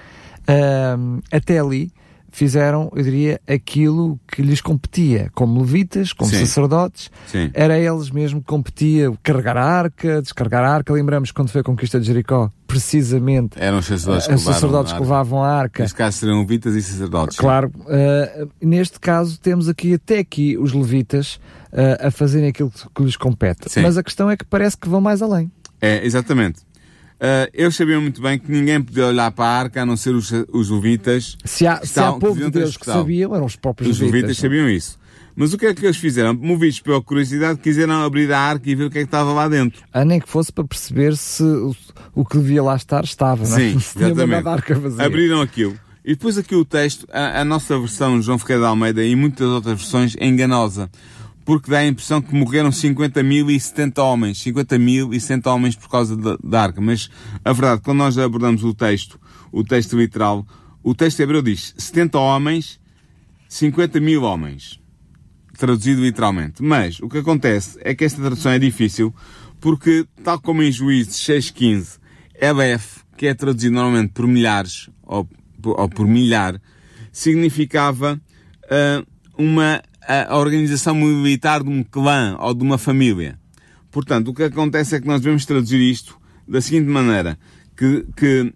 uh, 0.41 1.21
até 1.31 1.59
ali, 1.59 1.91
fizeram, 2.35 2.91
eu 2.93 3.01
diria, 3.01 3.41
aquilo 3.47 4.19
que 4.27 4.41
lhes 4.41 4.59
competia, 4.59 5.31
como 5.33 5.61
levitas, 5.61 6.11
como 6.11 6.29
Sim. 6.29 6.45
sacerdotes, 6.45 7.09
Sim. 7.27 7.49
era 7.53 7.79
eles 7.79 8.11
mesmo 8.11 8.41
que 8.41 8.45
competia 8.45 9.09
carregar 9.23 9.55
a 9.55 9.63
arca, 9.63 10.21
descarregar 10.21 10.65
a 10.65 10.69
arca. 10.69 10.91
Lembramos 10.91 11.31
quando 11.31 11.49
foi 11.49 11.61
a 11.61 11.63
conquista 11.63 11.97
de 11.97 12.05
Jericó, 12.05 12.51
precisamente 12.67 13.57
eram 13.57 13.77
os 13.77 13.85
sacerdotes, 13.85 14.27
uh, 14.27 14.29
que, 14.31 14.37
sacerdotes 14.37 14.91
que 14.91 14.99
levavam 14.99 15.41
a 15.41 15.49
arca. 15.49 15.83
Neste 15.83 15.95
caso 15.95 16.17
seriam 16.17 16.39
levitas 16.39 16.75
e 16.75 16.81
sacerdotes. 16.81 17.37
Claro, 17.37 17.71
uh, 17.79 18.49
neste 18.61 18.99
caso 18.99 19.39
temos 19.39 19.69
aqui 19.69 19.93
até 19.93 20.19
aqui 20.19 20.57
os 20.57 20.73
levitas 20.73 21.39
uh, 21.71 22.07
a 22.07 22.11
fazerem 22.11 22.49
aquilo 22.49 22.69
que 22.69 23.01
lhes 23.01 23.15
compete. 23.15 23.69
Sim. 23.71 23.81
Mas 23.81 23.97
a 23.97 24.03
questão 24.03 24.29
é 24.29 24.35
que 24.35 24.43
parece 24.43 24.75
que 24.75 24.89
vão 24.89 24.99
mais 24.99 25.21
além. 25.21 25.49
É, 25.79 26.05
exatamente. 26.05 26.59
Uh, 27.25 27.49
eles 27.55 27.75
sabiam 27.75 27.99
muito 27.99 28.21
bem 28.21 28.37
que 28.37 28.51
ninguém 28.51 28.79
podia 28.79 29.07
olhar 29.07 29.31
para 29.31 29.45
a 29.45 29.59
arca 29.59 29.81
a 29.81 29.85
não 29.85 29.97
ser 29.97 30.13
os, 30.13 30.31
os 30.53 30.69
levitas. 30.69 31.35
Se 31.43 31.65
há, 31.65 31.83
se 31.83 31.99
há 31.99 32.13
povo 32.13 32.35
de 32.35 32.51
Deus 32.51 32.77
que 32.77 32.85
sabiam, 32.85 33.33
eram 33.33 33.45
os 33.45 33.55
próprios 33.55 33.89
os 33.89 33.99
levitas. 33.99 34.19
Os 34.19 34.21
levitas 34.21 34.37
sabiam 34.37 34.69
isso. 34.69 34.99
Mas 35.35 35.51
o 35.51 35.57
que 35.57 35.65
é 35.65 35.73
que 35.73 35.83
eles 35.83 35.97
fizeram? 35.97 36.35
Movidos 36.35 36.79
pela 36.79 37.01
curiosidade, 37.01 37.59
quiseram 37.59 38.03
abrir 38.03 38.31
a 38.31 38.39
arca 38.39 38.69
e 38.69 38.75
ver 38.75 38.85
o 38.85 38.89
que 38.91 38.99
é 38.99 39.01
que 39.01 39.07
estava 39.07 39.33
lá 39.33 39.47
dentro. 39.47 39.83
Ah, 39.91 40.05
nem 40.05 40.19
que 40.19 40.29
fosse 40.29 40.51
para 40.51 40.65
perceber 40.65 41.17
se 41.17 41.43
o, 41.43 41.75
o 42.13 42.23
que 42.23 42.37
devia 42.37 42.61
lá 42.61 42.75
estar 42.75 43.03
estava, 43.03 43.43
não 43.43 43.57
é? 43.57 43.71
Sim, 43.71 43.75
exatamente. 43.99 45.01
Abriram 45.01 45.41
aquilo. 45.41 45.77
E 46.05 46.09
depois 46.09 46.37
aqui 46.37 46.53
o 46.53 46.63
texto, 46.63 47.07
a, 47.11 47.41
a 47.41 47.43
nossa 47.43 47.77
versão 47.79 48.21
João 48.21 48.37
Ferreira 48.37 48.61
de 48.61 48.67
Almeida 48.67 49.03
e 49.03 49.15
muitas 49.15 49.47
outras 49.47 49.79
versões 49.79 50.15
é 50.19 50.27
enganosa 50.27 50.91
porque 51.45 51.69
dá 51.69 51.77
a 51.77 51.87
impressão 51.87 52.21
que 52.21 52.33
morreram 52.33 52.71
50 52.71 53.21
mil 53.21 53.51
e 53.51 53.59
70 53.59 54.01
homens. 54.01 54.39
50 54.39 54.79
mil 54.79 55.13
e 55.13 55.21
70 55.21 55.49
homens 55.51 55.75
por 55.75 55.87
causa 55.87 56.17
da, 56.17 56.61
arca. 56.61 56.81
Mas 56.81 57.09
a 57.45 57.53
verdade, 57.53 57.81
quando 57.83 57.99
nós 57.99 58.17
abordamos 58.17 58.63
o 58.63 58.73
texto, 58.73 59.19
o 59.51 59.63
texto 59.63 59.95
literal, 59.95 60.45
o 60.83 60.95
texto 60.95 61.19
hebreu 61.19 61.43
diz 61.43 61.75
70 61.77 62.17
homens, 62.17 62.79
50 63.47 63.99
mil 63.99 64.23
homens. 64.23 64.79
Traduzido 65.55 66.01
literalmente. 66.01 66.63
Mas 66.63 66.99
o 66.99 67.07
que 67.07 67.19
acontece 67.19 67.77
é 67.81 67.93
que 67.93 68.03
esta 68.03 68.19
tradução 68.19 68.51
é 68.51 68.59
difícil 68.59 69.13
porque, 69.61 70.05
tal 70.23 70.39
como 70.39 70.63
em 70.63 70.71
Juízes 70.71 71.15
6.15, 71.15 71.99
Ebef, 72.41 73.01
que 73.15 73.27
é 73.27 73.33
traduzido 73.33 73.75
normalmente 73.75 74.11
por 74.11 74.27
milhares 74.27 74.89
ou, 75.03 75.29
ou 75.63 75.89
por 75.89 76.07
milhar, 76.07 76.59
significava 77.11 78.19
uh, 78.65 79.07
uma 79.37 79.81
a 80.07 80.37
organização 80.37 80.95
militar 80.95 81.63
de 81.63 81.69
um 81.69 81.83
clã 81.83 82.37
ou 82.39 82.53
de 82.53 82.63
uma 82.63 82.77
família. 82.77 83.39
Portanto, 83.91 84.29
o 84.29 84.33
que 84.33 84.43
acontece 84.43 84.95
é 84.95 84.99
que 84.99 85.07
nós 85.07 85.21
devemos 85.21 85.45
traduzir 85.45 85.79
isto 85.79 86.19
da 86.47 86.61
seguinte 86.61 86.89
maneira, 86.89 87.37
que, 87.75 88.05
que 88.15 88.53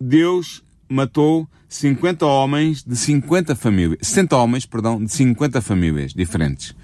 Deus 0.00 0.62
matou 0.88 1.48
50 1.68 2.26
homens 2.26 2.84
de 2.84 2.94
50 2.94 3.56
famílias, 3.56 3.98
60 4.02 4.36
homens, 4.36 4.66
perdão, 4.66 5.02
de 5.02 5.10
50 5.10 5.60
famílias 5.62 6.12
diferentes. 6.12 6.74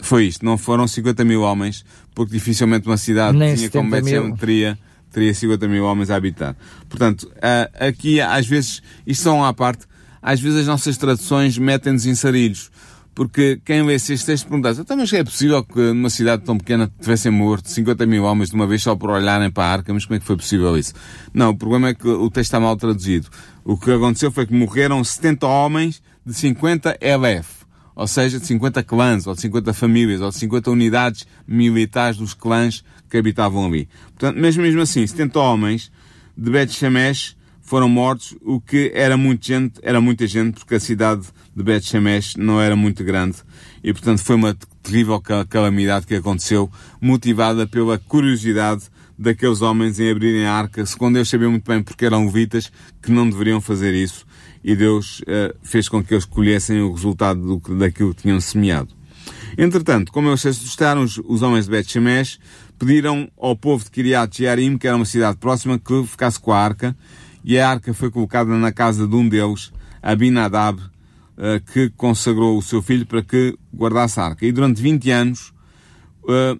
Foi 0.00 0.26
isto, 0.26 0.44
não 0.44 0.58
foram 0.58 0.86
50 0.86 1.24
mil 1.24 1.40
homens, 1.40 1.84
porque 2.14 2.32
dificilmente 2.32 2.86
uma 2.86 2.96
cidade 2.96 3.36
Nem 3.36 3.54
tinha 3.54 3.70
como 3.70 3.90
Bethlehem 3.90 4.34
teria, 4.36 4.78
teria 5.10 5.34
50 5.34 5.66
mil 5.66 5.84
homens 5.84 6.10
a 6.10 6.16
habitar. 6.16 6.54
Portanto, 6.88 7.28
aqui 7.80 8.20
às 8.20 8.46
vezes, 8.46 8.82
isto 9.06 9.22
são 9.22 9.44
à 9.44 9.52
parte, 9.52 9.86
às 10.20 10.38
vezes 10.38 10.60
as 10.60 10.66
nossas 10.66 10.96
traduções 10.96 11.56
metem-nos 11.58 12.06
em 12.06 12.14
sarilhos 12.14 12.70
porque 13.18 13.60
quem 13.64 13.82
lê 13.82 13.94
esses 13.94 14.24
textos 14.24 14.48
pergunta-se, 14.48 14.80
então, 14.80 14.96
mas 14.96 15.12
é 15.12 15.24
possível 15.24 15.64
que 15.64 15.92
numa 15.92 16.08
cidade 16.08 16.44
tão 16.44 16.56
pequena 16.56 16.88
tivessem 17.00 17.32
morto 17.32 17.68
50 17.68 18.06
mil 18.06 18.22
homens 18.22 18.50
de 18.50 18.54
uma 18.54 18.64
vez 18.64 18.80
só 18.80 18.94
por 18.94 19.10
olharem 19.10 19.50
para 19.50 19.64
a 19.64 19.72
arca, 19.72 19.92
mas 19.92 20.04
como 20.04 20.14
é 20.14 20.20
que 20.20 20.24
foi 20.24 20.36
possível 20.36 20.78
isso? 20.78 20.94
Não, 21.34 21.50
o 21.50 21.56
problema 21.56 21.88
é 21.88 21.94
que 21.94 22.06
o 22.06 22.30
texto 22.30 22.46
está 22.46 22.60
mal 22.60 22.76
traduzido. 22.76 23.26
O 23.64 23.76
que 23.76 23.90
aconteceu 23.90 24.30
foi 24.30 24.46
que 24.46 24.54
morreram 24.54 25.02
70 25.02 25.44
homens 25.48 26.00
de 26.24 26.32
50 26.32 26.96
elef, 27.00 27.64
ou 27.96 28.06
seja, 28.06 28.38
de 28.38 28.46
50 28.46 28.84
clãs, 28.84 29.26
ou 29.26 29.34
de 29.34 29.40
50 29.40 29.74
famílias, 29.74 30.20
ou 30.20 30.30
de 30.30 30.36
50 30.36 30.70
unidades 30.70 31.26
militares 31.44 32.18
dos 32.18 32.34
clãs 32.34 32.84
que 33.10 33.16
habitavam 33.16 33.66
ali. 33.66 33.88
Portanto, 34.16 34.38
mesmo, 34.38 34.62
mesmo 34.62 34.80
assim, 34.80 35.04
70 35.04 35.40
homens 35.40 35.90
de 36.36 36.48
Bet 36.52 36.72
Shemesh 36.72 37.36
foram 37.68 37.86
mortos, 37.86 38.34
o 38.40 38.58
que 38.58 38.90
era 38.94 39.14
muita 39.14 39.46
gente, 39.46 39.78
era 39.82 40.00
muita 40.00 40.26
gente, 40.26 40.60
porque 40.60 40.76
a 40.76 40.80
cidade 40.80 41.26
de 41.54 41.62
Bet 41.62 41.84
Shemesh 41.86 42.34
não 42.36 42.58
era 42.58 42.74
muito 42.74 43.04
grande. 43.04 43.36
E, 43.84 43.92
portanto, 43.92 44.24
foi 44.24 44.36
uma 44.36 44.56
terrível 44.82 45.20
calamidade 45.46 46.06
que 46.06 46.14
aconteceu, 46.14 46.70
motivada 46.98 47.66
pela 47.66 47.98
curiosidade 47.98 48.84
daqueles 49.18 49.60
homens 49.60 50.00
em 50.00 50.10
abrirem 50.10 50.46
a 50.46 50.54
arca, 50.54 50.82
quando 50.96 51.16
Deus 51.16 51.28
sabia 51.28 51.50
muito 51.50 51.70
bem 51.70 51.82
porque 51.82 52.06
eram 52.06 52.24
levitas, 52.24 52.72
que 53.02 53.12
não 53.12 53.28
deveriam 53.28 53.60
fazer 53.60 53.92
isso. 53.92 54.24
E 54.64 54.74
Deus 54.74 55.20
uh, 55.20 55.54
fez 55.62 55.90
com 55.90 56.02
que 56.02 56.14
eles 56.14 56.24
colhessem 56.24 56.80
o 56.80 56.92
resultado 56.92 57.38
do, 57.38 57.76
daquilo 57.76 58.14
que 58.14 58.22
tinham 58.22 58.40
semeado. 58.40 58.88
Entretanto, 59.58 60.10
como 60.10 60.30
eles 60.30 60.40
se 60.40 60.48
assustaram, 60.48 61.02
os, 61.02 61.18
os 61.18 61.42
homens 61.42 61.66
de 61.66 61.70
Bet 61.70 61.92
Shemesh 61.92 62.38
pediram 62.78 63.30
ao 63.36 63.54
povo 63.54 63.84
de 63.84 63.90
Kiriat 63.90 64.38
Jearim, 64.38 64.78
que 64.78 64.86
era 64.86 64.96
uma 64.96 65.04
cidade 65.04 65.36
próxima, 65.36 65.78
que 65.78 66.06
ficasse 66.06 66.40
com 66.40 66.50
a 66.50 66.58
arca, 66.58 66.96
e 67.48 67.58
a 67.58 67.70
arca 67.70 67.94
foi 67.94 68.10
colocada 68.10 68.54
na 68.58 68.70
casa 68.70 69.08
de 69.08 69.16
um 69.16 69.26
deles, 69.26 69.72
Abinadab, 70.02 70.82
eh, 71.38 71.62
que 71.72 71.88
consagrou 71.96 72.58
o 72.58 72.60
seu 72.60 72.82
filho 72.82 73.06
para 73.06 73.22
que 73.22 73.56
guardasse 73.74 74.20
a 74.20 74.24
arca. 74.24 74.44
E 74.44 74.52
durante 74.52 74.82
20 74.82 75.10
anos, 75.10 75.54
eh, 76.28 76.58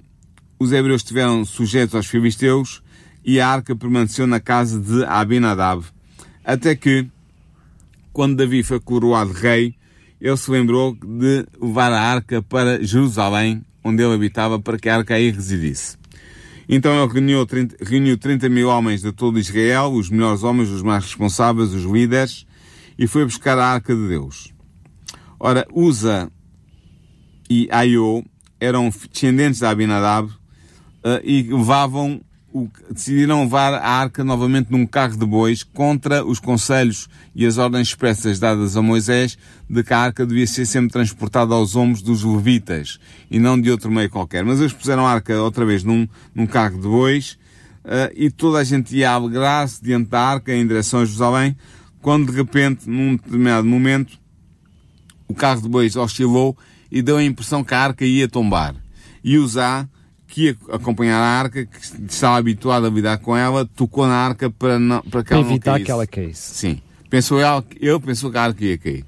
os 0.58 0.72
hebreus 0.72 1.02
estiveram 1.02 1.44
sujeitos 1.44 1.94
aos 1.94 2.06
filisteus 2.06 2.82
e 3.22 3.38
a 3.38 3.46
arca 3.46 3.76
permaneceu 3.76 4.26
na 4.26 4.40
casa 4.40 4.80
de 4.80 5.04
Abinadab. 5.04 5.84
Até 6.42 6.74
que, 6.74 7.06
quando 8.10 8.36
Davi 8.36 8.62
foi 8.62 8.80
coroado 8.80 9.32
rei, 9.32 9.74
ele 10.18 10.36
se 10.38 10.50
lembrou 10.50 10.94
de 10.94 11.44
levar 11.60 11.92
a 11.92 12.00
arca 12.00 12.40
para 12.40 12.82
Jerusalém, 12.82 13.62
onde 13.84 14.02
ele 14.02 14.14
habitava, 14.14 14.58
para 14.58 14.78
que 14.78 14.88
a 14.88 14.96
arca 14.96 15.16
aí 15.16 15.30
residisse. 15.30 15.98
Então 16.68 17.02
ele 17.02 17.12
reuniu 17.12 17.46
30, 17.46 17.76
reuniu 17.82 18.18
30 18.18 18.48
mil 18.48 18.68
homens 18.68 19.00
de 19.00 19.10
todo 19.10 19.38
Israel, 19.38 19.92
os 19.92 20.10
melhores 20.10 20.42
homens, 20.42 20.68
os 20.68 20.82
mais 20.82 21.04
responsáveis, 21.04 21.72
os 21.72 21.84
líderes, 21.84 22.46
e 22.98 23.06
foi 23.06 23.24
buscar 23.24 23.58
a 23.58 23.66
arca 23.66 23.94
de 23.94 24.08
Deus. 24.08 24.52
Ora, 25.40 25.66
Uza 25.72 26.30
e 27.48 27.68
Aiô 27.70 28.22
eram 28.60 28.90
descendentes 28.90 29.60
de 29.60 29.66
Abinadab 29.66 30.28
uh, 30.28 31.20
e 31.24 31.42
levavam 31.44 32.20
o, 32.52 32.68
decidiram 32.90 33.42
levar 33.42 33.74
a 33.74 33.88
arca 33.88 34.24
novamente 34.24 34.70
num 34.70 34.86
carro 34.86 35.16
de 35.16 35.26
bois 35.26 35.62
contra 35.62 36.24
os 36.24 36.40
conselhos 36.40 37.08
e 37.34 37.44
as 37.44 37.58
ordens 37.58 37.88
expressas 37.88 38.38
dadas 38.38 38.76
a 38.76 38.82
Moisés 38.82 39.36
de 39.68 39.82
que 39.82 39.92
a 39.92 39.98
arca 39.98 40.24
devia 40.24 40.46
ser 40.46 40.64
sempre 40.64 40.90
transportada 40.90 41.54
aos 41.54 41.76
ombros 41.76 42.02
dos 42.02 42.24
levitas 42.24 42.98
e 43.30 43.38
não 43.38 43.60
de 43.60 43.70
outro 43.70 43.90
meio 43.90 44.08
qualquer. 44.08 44.44
Mas 44.44 44.60
eles 44.60 44.72
puseram 44.72 45.06
a 45.06 45.12
arca 45.12 45.40
outra 45.40 45.64
vez 45.64 45.84
num, 45.84 46.08
num 46.34 46.46
carro 46.46 46.76
de 46.76 46.88
bois 46.88 47.38
uh, 47.84 48.12
e 48.14 48.30
toda 48.30 48.58
a 48.58 48.64
gente 48.64 48.96
ia 48.96 49.10
alegrar-se 49.10 49.82
diante 49.82 50.08
da 50.08 50.20
arca 50.20 50.54
em 50.54 50.66
direção 50.66 51.00
a 51.00 51.04
Jerusalém 51.04 51.56
quando 52.00 52.30
de 52.30 52.36
repente, 52.38 52.88
num 52.88 53.16
determinado 53.16 53.66
momento, 53.66 54.18
o 55.26 55.34
carro 55.34 55.60
de 55.60 55.68
bois 55.68 55.96
oscilou 55.96 56.56
e 56.90 57.02
deu 57.02 57.18
a 57.18 57.24
impressão 57.24 57.62
que 57.62 57.74
a 57.74 57.80
arca 57.80 58.04
ia 58.04 58.28
tombar. 58.28 58.74
E 59.22 59.36
Uzá 59.36 59.86
que 60.38 60.44
ia 60.44 60.56
acompanhar 60.70 61.20
a 61.20 61.26
arca, 61.26 61.66
que 61.66 61.78
estava 62.08 62.36
habituado 62.36 62.86
a 62.86 62.90
lidar 62.90 63.18
com 63.18 63.36
ela, 63.36 63.66
tocou 63.66 64.06
na 64.06 64.14
arca 64.14 64.48
para, 64.48 64.78
não, 64.78 65.02
para 65.02 65.24
que 65.24 65.30
para 65.30 65.38
ela 65.38 65.46
evitar 65.46 65.78
não 65.78 65.84
que 65.84 65.90
ela 65.90 66.06
caísse. 66.06 66.54
Sim. 66.54 66.80
Pensou 67.10 67.40
ele, 67.40 67.64
ele 67.80 67.98
pensou 67.98 68.30
que 68.30 68.38
a 68.38 68.44
arca 68.44 68.64
ia 68.64 68.78
cair. 68.78 69.04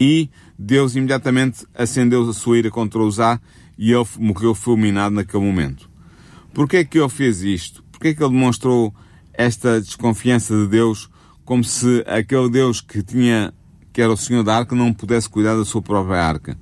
E 0.00 0.30
Deus 0.58 0.96
imediatamente 0.96 1.66
acendeu 1.74 2.28
a 2.28 2.32
sua 2.32 2.58
ira 2.58 2.70
contra 2.70 2.98
Uzá 3.00 3.38
e 3.76 3.92
ele 3.92 4.06
morreu 4.18 4.54
fulminado 4.54 5.14
naquele 5.14 5.44
momento. 5.44 5.90
Porquê 6.54 6.78
é 6.78 6.84
que 6.84 6.98
ele 6.98 7.08
fez 7.10 7.42
isto? 7.42 7.82
Porquê 7.92 8.08
é 8.08 8.14
que 8.14 8.22
ele 8.22 8.32
demonstrou 8.32 8.94
esta 9.34 9.80
desconfiança 9.80 10.56
de 10.56 10.66
Deus 10.66 11.10
como 11.44 11.62
se 11.62 12.02
aquele 12.06 12.48
Deus 12.48 12.80
que 12.80 13.02
tinha, 13.02 13.52
que 13.92 14.00
era 14.00 14.12
o 14.12 14.16
Senhor 14.16 14.42
da 14.42 14.56
arca, 14.56 14.74
não 14.74 14.94
pudesse 14.94 15.28
cuidar 15.28 15.56
da 15.56 15.64
sua 15.64 15.82
própria 15.82 16.22
arca? 16.22 16.56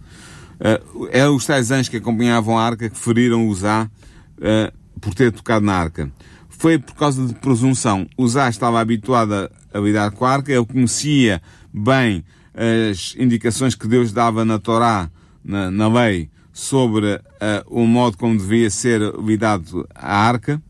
Uh, 0.62 1.09
eram 1.11 1.35
os 1.35 1.44
tais 1.44 1.72
anjos 1.72 1.88
que 1.88 1.96
acompanhavam 1.96 2.57
a 2.57 2.64
arca 2.64 2.88
que 2.88 2.96
feriram 2.96 3.48
Uzá 3.48 3.90
uh, 4.38 5.01
por 5.01 5.12
ter 5.12 5.33
tocado 5.33 5.66
na 5.66 5.75
arca. 5.75 6.12
Foi 6.48 6.79
por 6.79 6.94
causa 6.94 7.27
de 7.27 7.35
presunção. 7.35 8.07
Uzá 8.16 8.48
estava 8.48 8.81
habituado 8.81 9.35
a, 9.35 9.51
a 9.75 9.81
lidar 9.81 10.12
com 10.12 10.25
a 10.25 10.31
arca, 10.31 10.53
ele 10.53 10.64
conhecia 10.64 11.42
bem 11.75 12.25
as 12.55 13.16
indicações 13.18 13.75
que 13.75 13.88
Deus 13.88 14.12
dava 14.12 14.44
na 14.44 14.59
Torá, 14.59 15.11
na, 15.44 15.70
na 15.70 15.88
lei, 15.88 16.31
sobre 16.53 17.14
uh, 17.16 17.20
o 17.66 17.85
modo 17.85 18.16
como 18.16 18.38
devia 18.38 18.70
ser 18.70 19.01
lidado 19.18 19.88
a 19.92 20.16
arca, 20.16 20.62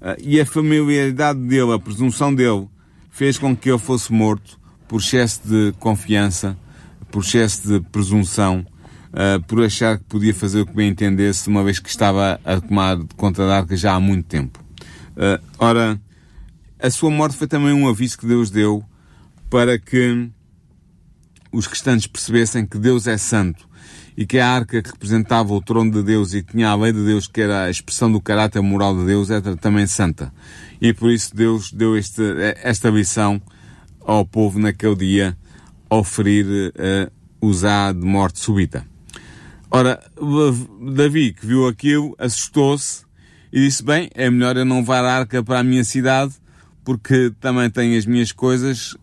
uh, 0.00 0.16
e 0.22 0.40
a 0.40 0.46
familiaridade 0.46 1.40
dele, 1.40 1.74
a 1.74 1.78
presunção 1.78 2.34
dele, 2.34 2.68
fez 3.10 3.36
com 3.36 3.56
que 3.56 3.68
ele 3.68 3.78
fosse 3.78 4.12
morto 4.12 4.58
por 4.86 5.00
excesso 5.00 5.40
de 5.44 5.74
confiança, 5.78 6.56
por 7.10 7.22
excesso 7.22 7.66
de 7.66 7.80
presunção, 7.90 8.64
uh, 9.16 9.42
por 9.44 9.64
achar 9.64 9.98
que 9.98 10.04
podia 10.04 10.34
fazer 10.34 10.60
o 10.60 10.66
que 10.66 10.74
bem 10.74 10.90
entendesse, 10.90 11.48
uma 11.48 11.64
vez 11.64 11.78
que 11.78 11.88
estava 11.88 12.38
a 12.44 12.60
tomar 12.60 12.98
conta 13.16 13.46
da 13.46 13.56
arca 13.56 13.76
já 13.76 13.94
há 13.94 14.00
muito 14.00 14.26
tempo. 14.26 14.62
Uh, 15.16 15.42
ora, 15.58 15.98
a 16.78 16.90
sua 16.90 17.10
morte 17.10 17.36
foi 17.36 17.48
também 17.48 17.72
um 17.72 17.88
aviso 17.88 18.18
que 18.18 18.26
Deus 18.26 18.50
deu 18.50 18.84
para 19.48 19.78
que 19.78 20.28
os 21.50 21.66
restantes 21.66 22.06
percebessem 22.06 22.66
que 22.66 22.78
Deus 22.78 23.06
é 23.06 23.16
santo 23.16 23.66
e 24.16 24.26
que 24.26 24.38
a 24.38 24.48
arca 24.48 24.82
que 24.82 24.90
representava 24.90 25.52
o 25.52 25.60
trono 25.60 25.90
de 25.90 26.02
Deus 26.02 26.34
e 26.34 26.42
que 26.42 26.52
tinha 26.52 26.68
a 26.68 26.74
lei 26.74 26.92
de 26.92 27.04
Deus, 27.04 27.26
que 27.26 27.40
era 27.40 27.64
a 27.64 27.70
expressão 27.70 28.10
do 28.10 28.20
caráter 28.20 28.62
moral 28.62 28.96
de 28.96 29.06
Deus, 29.06 29.30
era 29.30 29.56
também 29.56 29.86
santa. 29.86 30.32
E 30.80 30.92
por 30.92 31.10
isso 31.10 31.34
Deus 31.34 31.70
deu 31.70 31.96
este, 31.96 32.22
esta 32.62 32.88
lição 32.88 33.40
ao 34.00 34.24
povo 34.24 34.58
naquele 34.58 34.96
dia, 34.96 35.36
ao 35.88 36.02
ferir 36.02 36.46
uh, 36.46 37.46
usar 37.46 37.92
de 37.92 38.06
morte 38.06 38.38
súbita. 38.38 38.86
Ora, 39.70 40.00
Davi, 40.94 41.32
que 41.32 41.46
viu 41.46 41.66
aquilo, 41.66 42.14
assustou-se 42.18 43.04
e 43.52 43.60
disse, 43.60 43.82
bem, 43.82 44.08
é 44.14 44.30
melhor 44.30 44.56
eu 44.56 44.64
não 44.64 44.80
levar 44.80 45.04
a 45.04 45.18
arca 45.18 45.42
para 45.42 45.60
a 45.60 45.64
minha 45.64 45.84
cidade, 45.84 46.34
porque 46.84 47.32
também 47.40 47.68
tenho 47.68 47.98
as 47.98 48.06
minhas 48.06 48.32
coisas 48.32 48.96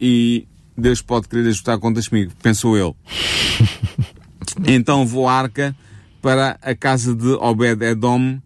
e 0.00 0.46
Deus 0.76 1.02
pode 1.02 1.28
querer 1.28 1.48
ajustar 1.48 1.78
contas 1.78 2.08
comigo, 2.08 2.32
pensou 2.42 2.76
ele. 2.76 2.94
então 4.66 5.06
vou 5.06 5.28
a 5.28 5.34
arca 5.34 5.74
para 6.22 6.58
a 6.62 6.74
casa 6.74 7.14
de 7.14 7.28
Obed-Edom, 7.34 8.40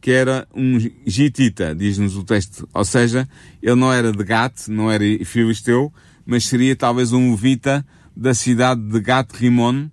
que 0.00 0.10
era 0.10 0.46
um 0.54 0.78
gitita, 1.06 1.74
diz-nos 1.74 2.16
o 2.16 2.24
texto. 2.24 2.68
Ou 2.72 2.84
seja, 2.84 3.28
ele 3.62 3.74
não 3.74 3.92
era 3.92 4.12
de 4.12 4.24
Gat, 4.24 4.68
não 4.68 4.90
era 4.90 5.04
filisteu, 5.24 5.92
mas 6.24 6.46
seria 6.46 6.74
talvez 6.76 7.12
um 7.12 7.30
levita 7.30 7.84
da 8.16 8.34
cidade 8.34 8.80
de 8.80 9.00
Gat-Rimon, 9.00 9.88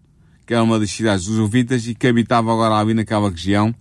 que 0.45 0.53
era 0.53 0.63
uma 0.63 0.79
das 0.79 0.91
cidades 0.91 1.25
dos 1.25 1.37
Levitas 1.37 1.87
e 1.87 1.95
que 1.95 2.07
habitava 2.07 2.51
agora 2.51 2.75
ali 2.75 2.93
naquela 2.93 3.29
região. 3.29 3.73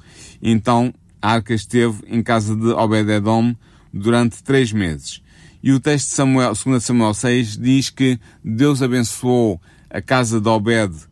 Então 0.42 0.94
arca 1.20 1.52
esteve 1.54 2.02
em 2.06 2.22
casa 2.22 2.56
de 2.56 2.68
Obed-Edom 2.68 3.54
durante 3.92 4.42
três 4.42 4.72
meses. 4.72 5.22
E 5.62 5.72
o 5.72 5.80
texto 5.80 6.08
de 6.08 6.14
Samuel, 6.14 6.52
2 6.52 6.84
Samuel 6.84 7.14
6 7.14 7.56
diz 7.56 7.90
que 7.90 8.18
Deus 8.44 8.82
abençoou 8.82 9.60
a 9.88 10.00
casa 10.02 10.40
de 10.40 10.48
Obed-Edom 10.48 11.06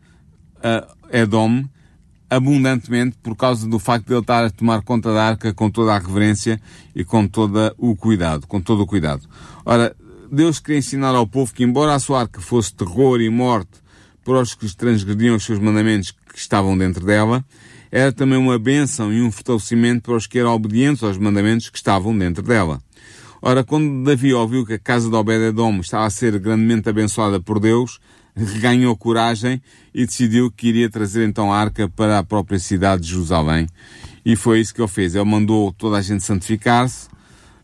abundantemente 2.29 3.19
por 3.23 3.37
causa 3.37 3.69
do 3.69 3.79
facto 3.79 4.07
de 4.07 4.15
ele 4.15 4.21
estar 4.21 4.45
a 4.45 4.51
tomar 4.51 4.83
conta 4.83 5.12
da 5.12 5.23
arca 5.23 5.53
com 5.53 5.71
toda 5.71 5.95
a 5.95 5.99
reverência 5.99 6.59
e 6.95 7.05
com 7.05 7.29
todo 7.29 7.75
o 7.77 7.95
cuidado, 7.95 8.47
com 8.47 8.59
todo 8.59 8.83
o 8.83 8.87
cuidado. 8.87 9.29
Ora, 9.67 9.95
Deus 10.31 10.59
queria 10.59 10.79
ensinar 10.79 11.15
ao 11.15 11.27
povo 11.27 11.53
que 11.53 11.62
embora 11.62 11.95
a 11.95 11.99
sua 11.99 12.21
arca 12.21 12.41
fosse 12.41 12.75
terror 12.75 13.21
e 13.21 13.29
morte 13.29 13.82
para 14.25 14.41
os 14.41 14.55
que 14.55 14.75
transgrediam 14.77 15.37
os 15.37 15.45
seus 15.45 15.59
mandamentos 15.59 16.11
que 16.11 16.39
estavam 16.39 16.77
dentro 16.77 17.05
dela, 17.05 17.45
era 17.91 18.11
também 18.11 18.39
uma 18.39 18.59
bênção 18.59 19.13
e 19.13 19.21
um 19.21 19.31
fortalecimento 19.31 20.03
para 20.03 20.17
os 20.17 20.27
que 20.27 20.39
eram 20.39 20.55
obedientes 20.55 21.03
aos 21.03 21.19
mandamentos 21.19 21.69
que 21.69 21.77
estavam 21.77 22.17
dentro 22.17 22.43
dela. 22.43 22.81
Ora, 23.43 23.65
quando 23.65 24.05
Davi 24.05 24.33
ouviu 24.33 24.65
que 24.65 24.75
a 24.75 24.79
casa 24.79 25.11
de 25.11 25.15
Obed-Edom 25.17 25.81
estava 25.81 26.07
a 26.07 26.11
ser 26.11 26.39
grandemente 26.39 26.88
abençoada 26.88 27.40
por 27.40 27.59
Deus, 27.59 27.99
reganhou 28.35 28.96
coragem 28.96 29.61
e 29.92 30.07
decidiu 30.07 30.51
que 30.51 30.69
iria 30.69 30.88
trazer 30.88 31.29
então 31.29 31.53
a 31.53 31.59
arca 31.59 31.88
para 31.88 32.19
a 32.19 32.25
própria 32.25 32.59
cidade 32.59 33.03
de 33.03 33.09
Jerusalém. 33.09 33.67
E 34.25 34.37
foi 34.37 34.61
isso 34.61 34.73
que 34.73 34.81
ele 34.81 34.88
fez. 34.88 35.15
Ele 35.15 35.25
mandou 35.25 35.73
toda 35.73 35.99
a 35.99 36.03
gente 36.03 36.25
santificar-se 36.25 37.09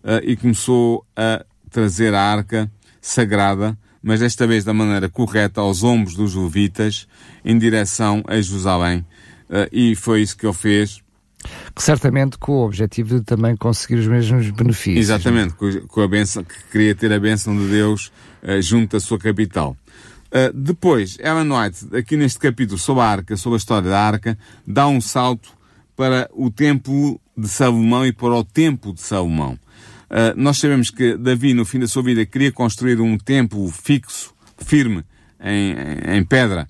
uh, 0.03 0.21
e 0.23 0.37
começou 0.37 1.07
a 1.17 1.45
trazer 1.71 2.13
a 2.13 2.21
arca 2.21 2.71
sagrada 3.01 3.79
mas 4.03 4.21
desta 4.21 4.47
vez 4.47 4.65
da 4.65 4.73
maneira 4.73 5.09
correta, 5.09 5.61
aos 5.61 5.83
ombros 5.83 6.15
dos 6.15 6.35
levitas, 6.35 7.07
em 7.45 7.59
direção 7.59 8.23
a 8.27 8.41
Jerusalém. 8.41 9.05
Uh, 9.49 9.69
e 9.73 9.97
foi 9.97 10.23
isso 10.23 10.37
que 10.37 10.47
ele 10.47 10.55
fez. 10.55 11.01
Certamente 11.77 12.37
com 12.37 12.53
o 12.53 12.65
objetivo 12.65 13.19
de 13.19 13.25
também 13.25 13.57
conseguir 13.57 13.97
os 13.97 14.07
mesmos 14.07 14.51
benefícios. 14.51 15.07
Exatamente, 15.07 15.55
com 15.55 16.01
a 16.01 16.09
benção, 16.09 16.43
que 16.45 16.55
queria 16.71 16.95
ter 16.95 17.13
a 17.13 17.21
bênção 17.21 17.57
de 17.57 17.69
Deus 17.69 18.13
uh, 18.43 18.61
junto 18.61 18.97
à 18.97 19.01
sua 19.01 19.19
capital. 19.19 19.77
Uh, 20.27 20.53
depois, 20.53 21.17
Ellen 21.21 21.51
White, 21.51 21.97
aqui 21.97 22.17
neste 22.17 22.39
capítulo 22.39 22.79
sobre 22.79 23.03
a 23.03 23.07
arca, 23.07 23.37
sobre 23.37 23.57
a 23.57 23.59
história 23.59 23.89
da 23.89 24.01
arca, 24.01 24.39
dá 24.67 24.87
um 24.87 25.01
salto 25.01 25.51
para 25.97 26.29
o 26.33 26.51
templo 26.51 27.21
de 27.37 27.49
Salomão 27.49 28.07
e 28.07 28.13
para 28.13 28.35
o 28.35 28.45
templo 28.45 28.93
de 28.93 29.01
Salomão. 29.01 29.59
Uh, 30.11 30.35
nós 30.37 30.59
sabemos 30.59 30.91
que 30.91 31.17
Davi, 31.17 31.55
no 31.55 31.65
fim 31.65 31.79
da 31.79 31.87
sua 31.87 32.03
vida, 32.03 32.25
queria 32.25 32.51
construir 32.51 33.01
um 33.01 33.19
templo 33.19 33.71
fixo, 33.71 34.35
firme, 34.59 35.05
em, 35.41 35.73
em, 35.73 36.19
em 36.19 36.25
pedra, 36.25 36.67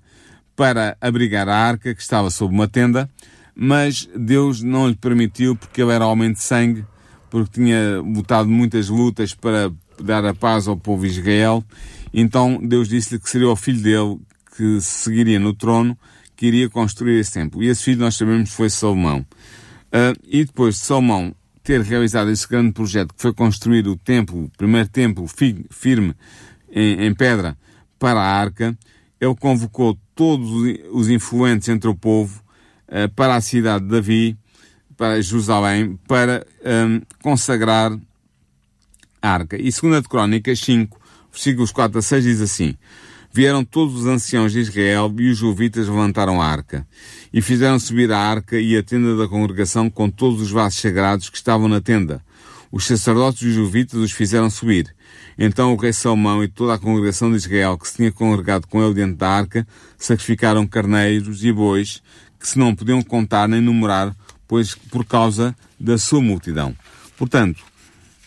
para 0.57 0.97
abrigar 1.01 1.49
a 1.49 1.57
arca 1.57 1.95
que 1.95 2.03
estava 2.03 2.31
sob 2.31 2.53
uma 2.53 2.67
tenda, 2.67 3.09
mas 3.55 4.09
Deus 4.17 4.63
não 4.63 4.89
lhe 4.89 4.97
permitiu 4.97 5.55
porque 5.55 5.81
ele 5.81 5.93
era 5.93 6.07
homem 6.07 6.33
de 6.33 6.41
sangue, 6.41 6.85
porque 7.31 7.61
tinha 7.61 8.01
lutado 8.01 8.49
muitas 8.49 8.89
lutas 8.89 9.35
para 9.35 9.71
dar 10.03 10.25
a 10.25 10.35
paz 10.35 10.67
ao 10.67 10.77
povo 10.77 11.07
de 11.07 11.21
Israel 11.21 11.65
então 12.13 12.59
Deus 12.63 12.89
disse-lhe 12.89 13.21
que 13.21 13.29
seria 13.29 13.49
o 13.49 13.57
filho 13.57 13.81
dele 13.83 14.19
que 14.57 14.81
seguiria 14.81 15.39
no 15.39 15.55
trono, 15.55 15.97
que 16.37 16.47
iria 16.47 16.69
construir 16.69 17.19
esse 17.19 17.33
templo. 17.33 17.63
E 17.63 17.69
esse 17.69 17.85
filho 17.85 18.01
nós 18.01 18.17
sabemos 18.17 18.51
foi 18.51 18.69
Salomão. 18.71 19.25
Uh, 19.89 20.19
e 20.27 20.45
depois 20.45 20.75
de 20.75 20.81
Salomão 20.81 21.35
ter 21.69 21.83
realizado 21.83 22.31
esse 22.31 22.49
grande 22.49 22.73
projeto 22.73 23.13
que 23.13 23.21
foi 23.21 23.35
construir 23.35 23.87
o 23.87 23.95
templo, 23.95 24.45
o 24.45 24.51
primeiro 24.57 24.89
templo 24.89 25.29
fi 25.29 25.67
firme 25.69 26.15
em, 26.71 27.05
em, 27.05 27.15
pedra 27.15 27.59
para 27.99 28.19
a 28.19 28.41
arca, 28.41 28.75
ele 29.21 29.35
convocou 29.35 29.99
todos 30.15 30.49
os 30.91 31.11
influentes 31.11 31.69
entre 31.69 31.87
o 31.87 31.95
povo 31.95 32.43
uh, 32.89 33.07
para 33.15 33.37
a 33.37 33.41
cidade 33.43 33.85
de 33.85 33.91
Davi, 33.91 34.35
para 34.97 35.21
Jerusalém, 35.21 35.99
para 36.09 36.47
um, 36.65 37.03
consagrar 37.23 37.93
a 39.21 39.31
arca. 39.31 39.61
E 39.61 39.71
segunda 39.71 40.01
de 40.01 40.09
Crónicas 40.09 40.61
5, 40.61 40.99
versículos 41.31 41.71
4 41.71 41.99
a 41.99 42.03
6 42.03 42.25
diz 42.25 42.41
assim, 42.41 42.79
Vieram 43.33 43.65
todos 43.65 43.95
os 43.95 44.07
anciãos 44.07 44.53
de 44.53 44.61
Israel 44.61 45.15
e 45.19 45.31
os 45.31 45.39
jovitas 45.39 45.87
levantaram 45.87 46.41
a 46.41 46.47
arca, 46.47 46.87
e 47.33 47.43
fizeram 47.43 47.79
subir 47.79 48.11
a 48.11 48.19
arca 48.19 48.59
e 48.59 48.77
a 48.77 48.83
tenda 48.83 49.17
da 49.17 49.29
congregação 49.29 49.91
com 49.91 50.11
todos 50.11 50.41
os 50.41 50.51
vasos 50.51 50.81
sagrados 50.81 51.29
que 51.29 51.37
estavam 51.37 51.69
na 51.69 51.81
tenda. 51.81 52.23
Os 52.71 52.87
sacerdotes 52.87 53.43
e 53.43 53.47
os 53.47 53.55
jovitas 53.55 53.99
os 54.01 54.13
fizeram 54.13 54.51
subir. 54.51 54.95
Então 55.39 55.73
o 55.73 55.77
rei 55.77 55.93
Salomão 55.93 56.43
e 56.43 56.49
toda 56.49 56.75
a 56.75 56.79
congregação 56.79 57.31
de 57.31 57.37
Israel 57.37 57.79
que 57.79 57.89
se 57.89 57.97
tinha 57.97 58.13
congregado 58.13 58.67
com 58.67 58.83
ele 58.83 58.95
dentro 58.95 59.17
da 59.17 59.29
arca 59.29 59.67
sacrificaram 59.97 60.67
carneiros 60.67 61.45
e 61.45 61.53
bois 61.53 62.03
que 62.39 62.47
se 62.47 62.59
não 62.59 62.75
podiam 62.75 63.03
contar 63.03 63.49
nem 63.49 63.61
numerar, 63.61 64.15
pois 64.47 64.75
por 64.75 65.05
causa 65.05 65.57
da 65.79 65.99
sua 65.99 66.21
multidão. 66.21 66.75
Portanto, 67.17 67.65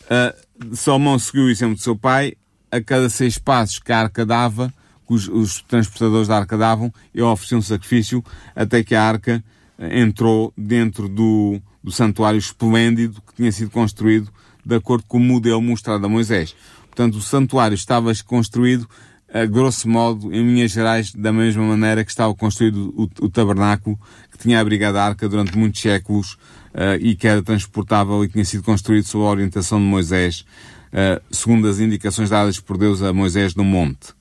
uh, 0.06 0.76
Salomão 0.76 1.18
seguiu 1.18 1.44
o 1.44 1.50
exemplo 1.50 1.76
de 1.76 1.82
seu 1.82 1.96
pai, 1.96 2.34
a 2.70 2.82
cada 2.82 3.10
seis 3.10 3.38
passos 3.38 3.80
que 3.80 3.92
a 3.92 4.00
arca 4.00 4.26
dava, 4.26 4.74
que 5.12 5.14
os, 5.14 5.28
os 5.28 5.62
transportadores 5.62 6.28
da 6.28 6.38
arca 6.38 6.58
davam, 6.58 6.94
eu 7.14 7.28
ofereci 7.28 7.56
um 7.56 7.62
sacrifício 7.62 8.24
até 8.56 8.84
que 8.84 8.96
a 8.96 9.04
arca 9.04 9.44
eh, 9.78 10.00
entrou 10.00 10.54
dentro 10.58 11.10
do, 11.10 11.60
do 11.84 11.92
santuário 11.92 12.38
esplêndido 12.38 13.22
que 13.28 13.36
tinha 13.36 13.52
sido 13.52 13.70
construído 13.70 14.32
de 14.66 14.76
acordo 14.76 15.04
com 15.08 15.18
o 15.18 15.20
modelo 15.20 15.62
mostrado 15.62 16.06
a 16.06 16.10
Moisés. 16.10 16.56
Portanto, 16.88 17.16
o 17.16 17.22
santuário 17.22 17.76
estava 17.76 18.12
construído, 18.26 18.88
a 19.34 19.46
grosso 19.46 19.90
modo, 19.90 20.34
em 20.34 20.46
linhas 20.46 20.72
gerais, 20.72 21.14
da 21.14 21.32
mesma 21.32 21.64
maneira 21.64 22.04
que 22.04 22.12
estava 22.12 22.34
construído 22.36 22.94
o, 22.96 23.04
o 23.26 23.30
tabernáculo 23.30 24.00
que 24.32 24.38
tinha 24.38 24.60
abrigado 24.60 24.98
a 24.98 25.06
arca 25.06 25.28
durante 25.28 25.58
muitos 25.58 25.82
séculos 25.82 26.34
uh, 26.74 26.98
e 27.00 27.16
que 27.16 27.28
era 27.28 27.42
transportável 27.42 28.24
e 28.24 28.28
tinha 28.28 28.46
sido 28.46 28.64
construído 28.64 29.06
sob 29.06 29.26
a 29.26 29.30
orientação 29.30 29.80
de 29.80 29.86
Moisés 29.86 30.46
uh, 30.92 31.22
segundo 31.32 31.68
as 31.68 31.80
indicações 31.80 32.30
dadas 32.30 32.60
por 32.60 32.78
Deus 32.78 33.02
a 33.02 33.14
Moisés 33.14 33.56
no 33.56 33.64
monte. 33.64 34.14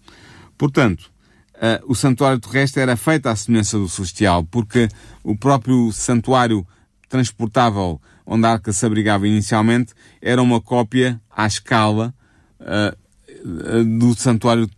Portanto, 0.60 1.10
uh, 1.54 1.90
o 1.90 1.94
santuário 1.94 2.38
terrestre 2.38 2.82
era 2.82 2.94
feito 2.94 3.28
à 3.28 3.34
semelhança 3.34 3.78
do 3.78 3.88
celestial, 3.88 4.44
porque 4.44 4.88
o 5.24 5.34
próprio 5.34 5.90
santuário 5.90 6.66
transportável 7.08 7.98
onde 8.26 8.44
a 8.44 8.50
arca 8.50 8.70
se 8.70 8.84
abrigava 8.84 9.26
inicialmente 9.26 9.94
era 10.20 10.42
uma 10.42 10.60
cópia 10.60 11.18
à 11.34 11.46
escala 11.46 12.12
uh, 12.60 13.88
do 13.98 14.14
santuário 14.14 14.68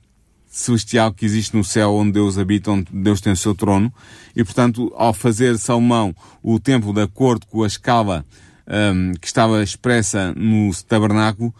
celestial 0.46 1.12
que 1.12 1.24
existe 1.26 1.56
no 1.56 1.64
céu 1.64 1.94
onde 1.94 2.12
Deus 2.12 2.38
habita, 2.38 2.70
onde 2.70 2.86
Deus 2.92 3.20
tem 3.20 3.32
o 3.32 3.36
seu 3.36 3.52
trono. 3.52 3.92
E, 4.36 4.44
portanto, 4.44 4.92
ao 4.94 5.12
fazer 5.12 5.58
Salomão 5.58 6.14
o 6.44 6.60
templo 6.60 6.92
de 6.92 7.02
acordo 7.02 7.44
com 7.48 7.64
a 7.64 7.66
escala 7.66 8.24
um, 8.68 9.14
que 9.14 9.26
estava 9.26 9.60
expressa 9.64 10.32
no 10.36 10.70
tabernáculo, 10.86 11.52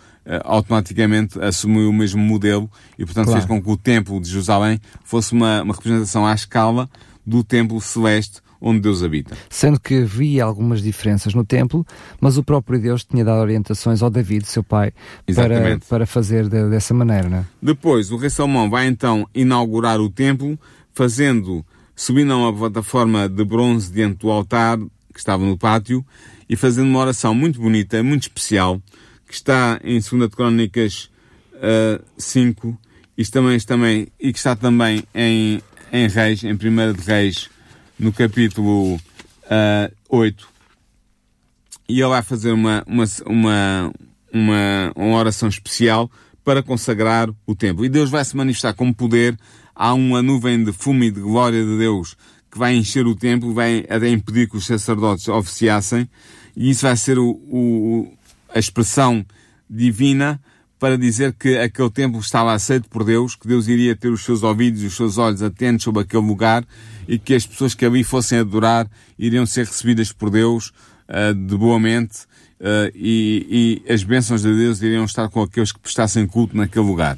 automaticamente 0.45 1.41
assumiu 1.41 1.89
o 1.89 1.93
mesmo 1.93 2.23
modelo 2.23 2.71
e, 2.99 3.05
portanto, 3.05 3.27
claro. 3.27 3.41
fez 3.41 3.49
com 3.49 3.63
que 3.63 3.71
o 3.71 3.77
templo 3.77 4.21
de 4.21 4.29
Jerusalém 4.29 4.81
fosse 5.05 5.33
uma, 5.33 5.63
uma 5.63 5.75
representação 5.75 6.27
à 6.27 6.35
escala 6.35 6.89
do 7.27 7.43
templo 7.43 7.81
celeste 7.81 8.41
onde 8.63 8.81
Deus 8.81 9.03
habita. 9.03 9.37
Sendo 9.51 9.81
que 9.81 10.03
havia 10.03 10.45
algumas 10.45 10.81
diferenças 10.81 11.35
no 11.35 11.45
templo, 11.45 11.85
mas 12.21 12.39
o 12.39 12.45
próprio 12.45 12.81
Deus 12.81 13.05
tinha 13.05 13.25
dado 13.25 13.41
orientações 13.41 14.03
ao 14.03 14.09
David, 14.09 14.47
seu 14.47 14.63
pai, 14.63 14.93
para, 15.35 15.79
para 15.89 16.07
fazer 16.07 16.49
de, 16.49 16.71
dessa 16.71 16.95
maneira, 16.95 17.29
não 17.29 17.39
é? 17.39 17.45
Depois, 17.61 18.13
o 18.13 18.17
rei 18.17 18.31
Salomão 18.31 18.71
vai 18.71 18.87
então 18.87 19.29
inaugurar 19.35 20.01
o 20.01 20.09
templo, 20.09 20.57
fazendo, 20.95 21.67
subindo 21.97 22.33
a 22.33 22.37
uma 22.37 22.53
plataforma 22.53 23.29
de 23.29 23.45
bronze 23.45 23.93
diante 23.93 24.19
do 24.19 24.31
altar, 24.31 24.79
que 24.79 25.19
estava 25.19 25.45
no 25.45 25.59
pátio, 25.59 26.07
e 26.49 26.55
fazendo 26.55 26.87
uma 26.87 27.01
oração 27.01 27.35
muito 27.35 27.61
bonita, 27.61 28.01
muito 28.03 28.23
especial, 28.23 28.81
que 29.33 29.37
está 29.37 29.81
em 29.83 29.99
2 29.99 30.35
Crónicas 30.35 31.11
uh, 31.55 32.05
5 32.19 32.79
e, 33.17 33.25
também, 33.25 33.59
também, 33.61 34.09
e 34.21 34.31
que 34.31 34.39
está 34.39 34.55
também 34.55 35.03
em, 35.15 35.59
em 35.91 36.07
Reis, 36.07 36.45
em 36.45 36.53
1 36.53 36.93
de 36.93 37.01
Reis, 37.01 37.49
no 37.99 38.13
capítulo 38.13 38.97
uh, 38.97 39.01
eh, 39.49 39.91
8. 40.07 40.47
E 41.89 41.99
ele 41.99 42.11
vai 42.11 42.23
fazer 42.23 42.53
uma, 42.53 42.85
uma, 42.87 43.05
uma, 43.25 43.93
uma, 44.31 44.93
uma 44.95 45.17
oração 45.17 45.49
especial 45.49 46.11
para 46.45 46.63
consagrar 46.63 47.31
o 47.47 47.55
templo. 47.55 47.87
E 47.87 47.89
Deus 47.89 48.11
vai 48.11 48.27
se 48.27 48.37
manifestar 48.37 48.75
com 48.75 48.93
poder. 48.93 49.35
Há 49.75 49.95
uma 49.95 50.21
nuvem 50.21 50.63
de 50.63 50.73
fumo 50.73 51.05
e 51.05 51.11
de 51.11 51.21
glória 51.21 51.65
de 51.65 51.79
Deus 51.79 52.19
que 52.51 52.59
vai 52.59 52.75
encher 52.75 53.07
o 53.07 53.17
templo, 53.17 53.55
vai 53.55 53.87
até 53.89 54.11
impedir 54.11 54.47
que 54.47 54.59
os 54.59 54.67
sacerdotes 54.67 55.27
oficiassem. 55.29 56.07
E 56.55 56.69
isso 56.69 56.83
vai 56.83 56.99
ser 56.99 57.19
o, 57.19 58.13
a 58.55 58.59
expressão 58.59 59.25
divina 59.69 60.41
para 60.83 60.99
dizer 60.99 61.33
que 61.35 61.57
aquele 61.59 61.91
templo 61.91 62.19
estava 62.19 62.53
aceito 62.53 62.89
por 62.89 63.05
Deus, 63.05 63.37
que 63.37 63.47
Deus 63.47 63.69
iria 63.69 63.95
ter 63.95 64.09
os 64.09 64.25
seus 64.25 64.43
ouvidos 64.43 64.83
e 64.83 64.87
os 64.87 64.97
seus 64.97 65.17
olhos 65.17 65.41
atentos 65.41 65.85
sobre 65.85 66.03
aquele 66.03 66.27
lugar 66.27 66.65
e 67.07 67.21
que 67.21 67.35
as 67.35 67.47
pessoas 67.47 67.73
que 67.73 67.87
ali 67.87 68.03
fossem 68.03 68.41
adorar 68.41 68.91
iriam 69.17 69.47
ser 69.47 69.65
recebidas 69.65 70.11
por 70.11 70.29
Deus 70.29 70.73
uh, 71.09 71.33
de 71.33 71.57
boa 71.57 71.79
mente 71.79 72.25
uh, 72.59 72.91
e, 72.97 73.81
e, 73.87 73.93
as 73.93 74.03
bênçãos 74.03 74.43
de 74.43 74.53
Deus 74.53 74.83
iriam 74.83 75.05
estar 75.05 75.29
com 75.29 75.41
aqueles 75.43 75.71
que 75.71 75.79
prestassem 75.79 76.27
culto 76.27 76.57
naquele 76.57 76.85
lugar. 76.85 77.17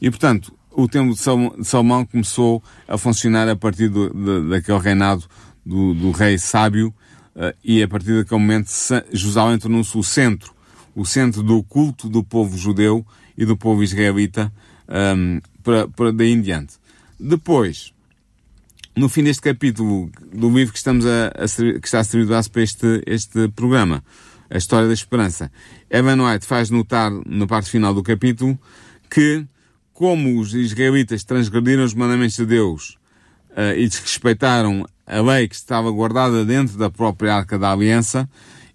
E 0.00 0.08
portanto, 0.08 0.54
o 0.70 0.86
templo 0.86 1.12
de 1.12 1.64
Salomão 1.66 2.06
começou 2.06 2.62
a 2.86 2.96
funcionar 2.96 3.48
a 3.48 3.56
partir 3.56 3.88
do, 3.88 4.08
de, 4.08 4.50
daquele 4.50 4.78
reinado 4.78 5.24
do, 5.66 5.94
do 5.94 6.12
rei 6.12 6.38
sábio 6.38 6.94
uh, 7.34 7.52
e 7.64 7.82
a 7.82 7.88
partir 7.88 8.16
daquele 8.16 8.40
momento 8.40 8.70
Jerusalém 9.12 9.58
tornou-se 9.58 9.98
o 9.98 10.04
centro 10.04 10.59
o 10.94 11.04
centro 11.04 11.42
do 11.42 11.62
culto 11.62 12.08
do 12.08 12.22
povo 12.22 12.56
judeu 12.56 13.06
e 13.36 13.44
do 13.44 13.56
povo 13.56 13.82
israelita 13.82 14.52
um, 14.88 15.40
para, 15.62 15.88
para 15.88 16.12
daí 16.12 16.32
em 16.32 16.40
diante. 16.40 16.74
Depois, 17.18 17.92
no 18.96 19.08
fim 19.08 19.22
deste 19.22 19.42
capítulo 19.42 20.10
do 20.32 20.50
livro 20.50 20.72
que, 20.72 20.78
estamos 20.78 21.06
a, 21.06 21.28
a 21.28 21.46
que 21.80 21.86
está 21.86 22.00
a 22.00 22.04
servir 22.04 22.26
de 22.26 22.32
base 22.32 22.50
para 22.50 22.62
este, 22.62 23.02
este 23.06 23.48
programa, 23.48 24.02
a 24.50 24.58
história 24.58 24.88
da 24.88 24.94
esperança, 24.94 25.50
Evan 25.88 26.22
White 26.24 26.44
faz 26.44 26.70
notar, 26.70 27.10
na 27.26 27.46
parte 27.46 27.70
final 27.70 27.94
do 27.94 28.02
capítulo, 28.02 28.58
que 29.08 29.46
como 29.92 30.40
os 30.40 30.54
israelitas 30.54 31.24
transgrediram 31.24 31.84
os 31.84 31.94
mandamentos 31.94 32.36
de 32.36 32.46
Deus 32.46 32.98
uh, 33.50 33.76
e 33.76 33.86
desrespeitaram 33.86 34.86
a 35.06 35.20
lei 35.20 35.46
que 35.46 35.54
estava 35.54 35.90
guardada 35.90 36.44
dentro 36.44 36.78
da 36.78 36.90
própria 36.90 37.34
Arca 37.34 37.58
da 37.58 37.70
Aliança, 37.70 38.28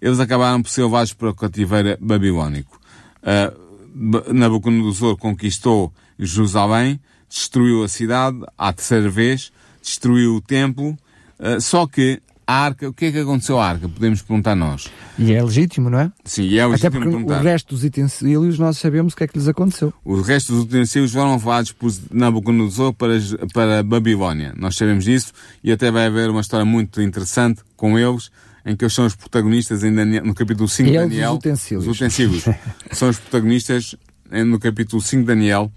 eles 0.06 0.20
acabaram 0.20 0.62
por 0.62 0.70
ser 0.70 0.84
levados 0.84 1.12
para 1.12 1.30
o 1.30 1.34
cativeiro 1.34 1.98
babilónico. 2.00 2.80
Uh, 3.22 4.32
Nabucodonosor 4.32 5.16
conquistou 5.16 5.92
Jerusalém, 6.18 7.00
destruiu 7.28 7.82
a 7.82 7.88
cidade 7.88 8.38
à 8.56 8.72
terceira 8.72 9.10
vez, 9.10 9.52
destruiu 9.82 10.36
o 10.36 10.40
templo, 10.40 10.96
uh, 11.40 11.60
só 11.60 11.86
que 11.88 12.22
a 12.46 12.54
arca, 12.54 12.88
o 12.88 12.92
que 12.92 13.06
é 13.06 13.12
que 13.12 13.18
aconteceu 13.18 13.58
à 13.58 13.70
arca? 13.70 13.88
Podemos 13.88 14.22
perguntar 14.22 14.54
nós. 14.54 14.88
E 15.18 15.32
é 15.32 15.42
legítimo, 15.42 15.90
não 15.90 15.98
é? 15.98 16.12
Sim, 16.24 16.54
é 16.56 16.60
Até 16.60 16.66
legítimo 16.68 16.92
porque 16.92 17.10
perguntar. 17.10 17.40
o 17.40 17.42
resto 17.42 17.74
dos 17.74 17.82
utensílios 17.82 18.58
nós 18.60 18.78
sabemos 18.78 19.12
o 19.12 19.16
que 19.16 19.24
é 19.24 19.26
que 19.26 19.36
lhes 19.36 19.48
aconteceu. 19.48 19.92
O 20.04 20.20
resto 20.20 20.52
dos 20.52 20.62
utensílios 20.62 21.12
foram 21.12 21.32
levados 21.32 21.72
por 21.72 21.92
Nabucodonosor 22.12 22.92
para, 22.92 23.18
para 23.52 23.80
a 23.80 23.82
Babilónia. 23.82 24.54
Nós 24.56 24.76
sabemos 24.76 25.04
disso 25.04 25.32
e 25.64 25.72
até 25.72 25.90
vai 25.90 26.06
haver 26.06 26.30
uma 26.30 26.40
história 26.40 26.64
muito 26.64 27.02
interessante 27.02 27.62
com 27.76 27.98
eles, 27.98 28.30
em 28.66 28.74
que 28.76 28.84
eles 28.84 28.92
são 28.92 29.06
os 29.06 29.14
protagonistas 29.14 29.84
em 29.84 29.94
Daniel, 29.94 30.24
no 30.24 30.34
capítulo 30.34 30.68
5 30.68 30.90
de 30.90 30.96
os 30.98 31.02
Daniel. 31.04 31.34
utensílios. 31.34 31.86
Os 31.86 31.96
utensílios. 31.96 32.44
são 32.92 33.08
os 33.08 33.16
protagonistas 33.18 33.94
em- 34.32 34.44
no 34.44 34.58
capítulo 34.58 35.00
5 35.00 35.22
de 35.22 35.26
Daniel, 35.28 35.70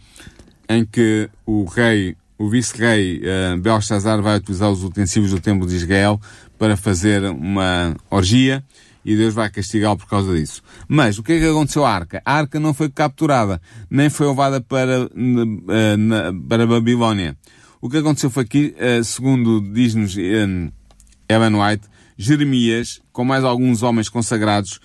em 0.67 0.83
que 0.83 1.29
o 1.45 1.65
rei, 1.65 2.15
o 2.37 2.49
vice-rei 2.49 3.21
uh, 3.21 3.57
Belshazzar 3.61 4.21
vai 4.21 4.37
utilizar 4.37 4.71
os 4.71 4.83
utensílios 4.83 5.31
do 5.31 5.39
templo 5.39 5.67
de 5.67 5.75
Israel 5.75 6.19
para 6.57 6.75
fazer 6.75 7.23
uma 7.25 7.95
orgia 8.09 8.63
e 9.05 9.15
Deus 9.15 9.33
vai 9.33 9.49
castigá-lo 9.49 9.97
por 9.97 10.07
causa 10.07 10.35
disso. 10.35 10.61
Mas 10.87 11.17
o 11.17 11.23
que 11.23 11.33
é 11.33 11.39
que 11.39 11.45
aconteceu 11.45 11.85
à 11.85 11.93
arca? 11.93 12.21
A 12.25 12.33
arca 12.33 12.59
não 12.59 12.73
foi 12.73 12.89
capturada, 12.89 13.61
nem 13.89 14.09
foi 14.09 14.27
levada 14.27 14.59
para, 14.61 15.09
eh, 15.13 15.95
na- 15.97 16.33
para 16.47 16.63
a 16.63 16.67
Babilónia. 16.67 17.37
O 17.81 17.89
que 17.89 17.97
aconteceu 17.97 18.29
foi 18.29 18.45
que, 18.45 18.75
eh, 18.77 19.01
segundo 19.03 19.61
diz-nos 19.73 20.17
eh, 20.17 20.69
Ellen 21.29 21.55
White, 21.55 21.87
Jeremias, 22.21 22.99
com 23.13 23.23
mais 23.23 23.45
alguns 23.45 23.81
homens 23.81 24.09
consagrados, 24.09 24.81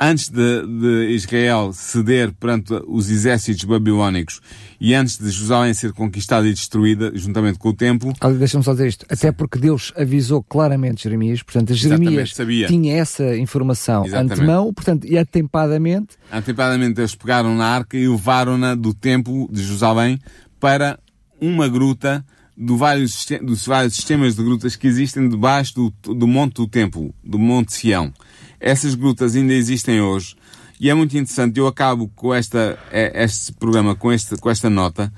antes 0.00 0.30
de, 0.30 0.66
de 0.66 1.10
Israel 1.10 1.72
ceder 1.74 2.32
perante 2.32 2.72
os 2.88 3.10
exércitos 3.10 3.64
babilónicos 3.64 4.40
e 4.80 4.94
antes 4.94 5.18
de 5.18 5.28
Jerusalém 5.28 5.74
ser 5.74 5.92
conquistada 5.92 6.48
e 6.48 6.54
destruída, 6.54 7.12
juntamente 7.14 7.58
com 7.58 7.68
o 7.68 7.74
templo, 7.74 8.14
Deixa-me 8.38 8.64
só 8.64 8.72
dizer 8.72 8.88
isto. 8.88 9.04
Até 9.10 9.30
porque 9.30 9.58
Deus 9.58 9.92
avisou 9.94 10.42
claramente 10.42 11.02
Jeremias, 11.02 11.42
portanto, 11.42 11.74
Jeremias 11.74 12.32
tinha 12.32 12.96
essa 12.96 13.36
informação 13.36 14.06
Exatamente. 14.06 14.32
antemão, 14.32 14.72
portanto, 14.72 15.06
e 15.06 15.18
atempadamente, 15.18 16.16
Antecipadamente 16.32 16.98
eles 16.98 17.14
pegaram 17.14 17.54
na 17.54 17.66
arca 17.66 17.94
e 17.94 18.08
levaram-na 18.08 18.74
do 18.74 18.94
templo 18.94 19.48
de 19.52 19.62
Jerusalém 19.62 20.18
para 20.58 20.98
uma 21.38 21.68
gruta 21.68 22.24
do 22.60 22.76
vários, 22.76 23.26
dos 23.42 23.64
vários 23.64 23.94
sistemas 23.94 24.36
de 24.36 24.44
grutas 24.44 24.76
que 24.76 24.86
existem 24.86 25.26
debaixo 25.30 25.74
do, 25.74 26.14
do 26.14 26.26
monte 26.26 26.56
do 26.56 26.68
templo, 26.68 27.14
do 27.24 27.38
monte 27.38 27.72
Sião. 27.72 28.12
Essas 28.60 28.94
grutas 28.94 29.34
ainda 29.34 29.54
existem 29.54 30.02
hoje 30.02 30.36
e 30.78 30.90
é 30.90 30.94
muito 30.94 31.16
interessante. 31.16 31.58
Eu 31.58 31.66
acabo 31.66 32.08
com 32.14 32.34
esta, 32.34 32.78
eh, 32.92 33.24
este 33.24 33.54
programa 33.54 33.94
com, 33.94 34.12
este, 34.12 34.36
com 34.36 34.50
esta 34.50 34.68
nota 34.68 35.10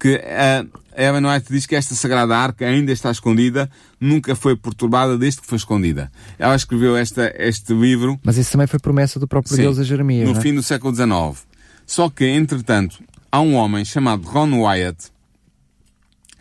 que 0.00 0.22
a 0.24 0.64
Ellen 0.96 1.26
White 1.26 1.52
diz 1.52 1.66
que 1.66 1.76
esta 1.76 1.94
sagrada 1.94 2.34
arca 2.34 2.66
ainda 2.66 2.92
está 2.92 3.10
escondida, 3.10 3.70
nunca 4.00 4.34
foi 4.34 4.56
perturbada 4.56 5.18
desde 5.18 5.42
que 5.42 5.46
foi 5.46 5.56
escondida. 5.56 6.10
Ela 6.38 6.56
escreveu 6.56 6.96
esta, 6.96 7.30
este 7.36 7.74
livro 7.74 8.18
mas 8.24 8.38
isso 8.38 8.52
também 8.52 8.66
foi 8.66 8.78
promessa 8.78 9.20
do 9.20 9.28
próprio 9.28 9.54
Sim, 9.54 9.62
Deus 9.62 9.78
a 9.78 9.84
Jeremias. 9.84 10.26
no 10.26 10.36
é? 10.38 10.40
fim 10.40 10.54
do 10.54 10.62
século 10.62 10.94
XIX. 10.94 11.46
Só 11.86 12.08
que, 12.08 12.24
entretanto, 12.24 13.04
há 13.30 13.40
um 13.40 13.54
homem 13.54 13.84
chamado 13.84 14.26
Ron 14.26 14.62
Wyatt 14.62 15.14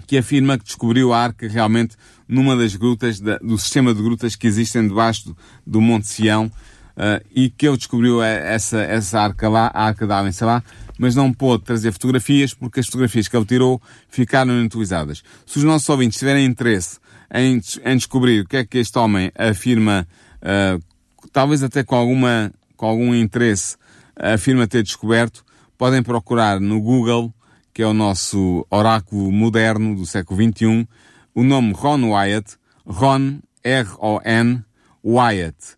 que 0.05 0.17
afirma 0.17 0.57
que 0.57 0.63
descobriu 0.65 1.11
a 1.13 1.19
arca 1.19 1.47
realmente 1.47 1.95
numa 2.27 2.55
das 2.55 2.75
grutas, 2.75 3.19
da- 3.19 3.37
do 3.37 3.57
sistema 3.57 3.93
de 3.93 4.01
grutas 4.01 4.35
que 4.35 4.47
existem 4.47 4.87
debaixo 4.87 5.25
do, 5.29 5.37
do 5.65 5.81
Monte 5.81 6.07
Sião 6.07 6.51
ah, 6.97 7.21
e 7.33 7.49
que 7.49 7.67
ele 7.67 7.77
descobriu 7.77 8.23
eh, 8.23 8.53
essa, 8.53 8.79
essa 8.79 9.19
arca 9.19 9.49
lá, 9.49 9.69
a 9.73 9.83
arca 9.85 10.07
da 10.07 10.19
Aliança 10.19 10.45
lá, 10.45 10.63
mas 10.97 11.13
não 11.15 11.33
pôde 11.33 11.63
trazer 11.63 11.91
fotografias 11.91 12.53
porque 12.53 12.79
as 12.79 12.85
fotografias 12.85 13.27
que 13.27 13.35
ele 13.35 13.45
tirou 13.45 13.81
ficaram 14.09 14.53
inutilizadas. 14.57 15.21
Se 15.45 15.57
os 15.57 15.63
nossos 15.63 15.87
ouvintes 15.89 16.17
tiverem 16.17 16.45
interesse 16.45 16.97
em, 17.33 17.59
em 17.83 17.97
descobrir 17.97 18.41
o 18.41 18.47
que 18.47 18.57
é 18.57 18.65
que 18.65 18.77
este 18.77 18.97
homem 18.97 19.31
afirma, 19.37 20.07
ah, 20.41 20.77
talvez 21.33 21.61
até 21.63 21.83
com 21.83 21.95
alguma, 21.95 22.51
com 22.77 22.85
algum 22.85 23.13
interesse, 23.13 23.75
afirma 24.15 24.65
ter 24.67 24.81
descoberto, 24.83 25.43
podem 25.77 26.01
procurar 26.01 26.59
no 26.61 26.79
Google, 26.81 27.33
que 27.75 27.83
é 27.83 27.85
o 27.87 27.93
nosso 27.93 28.65
oráculo 28.71 29.29
moderno 29.33 29.93
do 29.97 30.05
século 30.05 30.41
XXI, 30.41 30.87
o 31.35 31.43
nome 31.43 31.73
Ron 31.73 32.09
Wyatt, 32.13 32.55
Ron, 32.85 33.39
R-O-N, 33.61 34.63
Wyatt, 35.03 35.75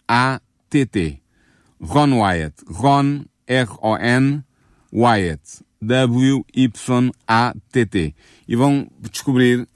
W-Y-A-T-T. 0.00 1.20
Ron 1.80 2.12
Wyatt, 2.20 2.54
Ron, 2.68 3.24
R-O-N, 3.46 4.42
Wyatt, 4.92 5.42
W-Y-A-T-T. 6.88 8.14
E 8.48 8.56
vão 8.56 8.88
descobrir 8.98 9.68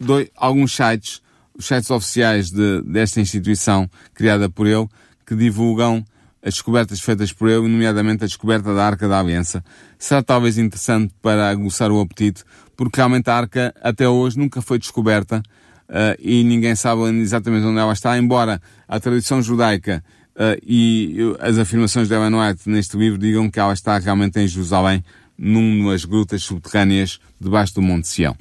doi- 0.00 0.30
alguns 0.36 0.74
sites, 0.74 1.22
os 1.56 1.64
sites 1.66 1.90
oficiais 1.90 2.50
de- 2.50 2.82
desta 2.82 3.20
instituição 3.20 3.88
criada 4.14 4.50
por 4.50 4.66
ele, 4.66 4.86
que 5.26 5.34
divulgam 5.36 6.04
as 6.46 6.54
descobertas 6.54 7.00
feitas 7.00 7.32
por 7.32 7.48
ele, 7.48 7.66
nomeadamente 7.66 8.22
a 8.22 8.26
descoberta 8.26 8.72
da 8.72 8.86
Arca 8.86 9.08
da 9.08 9.18
Aliança. 9.18 9.64
Será 9.98 10.22
talvez 10.22 10.56
interessante 10.58 11.12
para 11.20 11.50
aguçar 11.50 11.90
o 11.90 12.00
apetite, 12.00 12.44
porque 12.76 12.98
realmente 12.98 13.28
a 13.28 13.34
Arca 13.34 13.74
até 13.82 14.08
hoje 14.08 14.38
nunca 14.38 14.62
foi 14.62 14.78
descoberta 14.78 15.42
eh, 15.88 16.16
e 16.20 16.44
ninguém 16.44 16.76
sabe 16.76 17.02
exatamente 17.20 17.66
onde 17.66 17.80
ela 17.80 17.92
está, 17.92 18.16
embora 18.16 18.62
a 18.86 19.00
tradição 19.00 19.42
judaica 19.42 20.04
eh, 20.36 20.60
e 20.64 21.16
as 21.40 21.58
afirmações 21.58 22.06
de 22.06 22.14
Ellen 22.14 22.40
White 22.40 22.70
neste 22.70 22.96
livro 22.96 23.18
digam 23.18 23.50
que 23.50 23.58
ela 23.58 23.72
está 23.72 23.98
realmente 23.98 24.38
em 24.38 24.46
Jerusalém, 24.46 25.04
numas 25.36 26.04
grutas 26.04 26.44
subterrâneas 26.44 27.18
debaixo 27.40 27.74
do 27.74 27.82
Monte 27.82 28.06
Sião. 28.06 28.36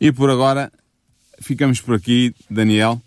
E 0.00 0.10
por 0.10 0.30
agora, 0.30 0.72
ficamos 1.40 1.80
por 1.80 1.94
aqui, 1.94 2.34
Daniel. 2.50 3.00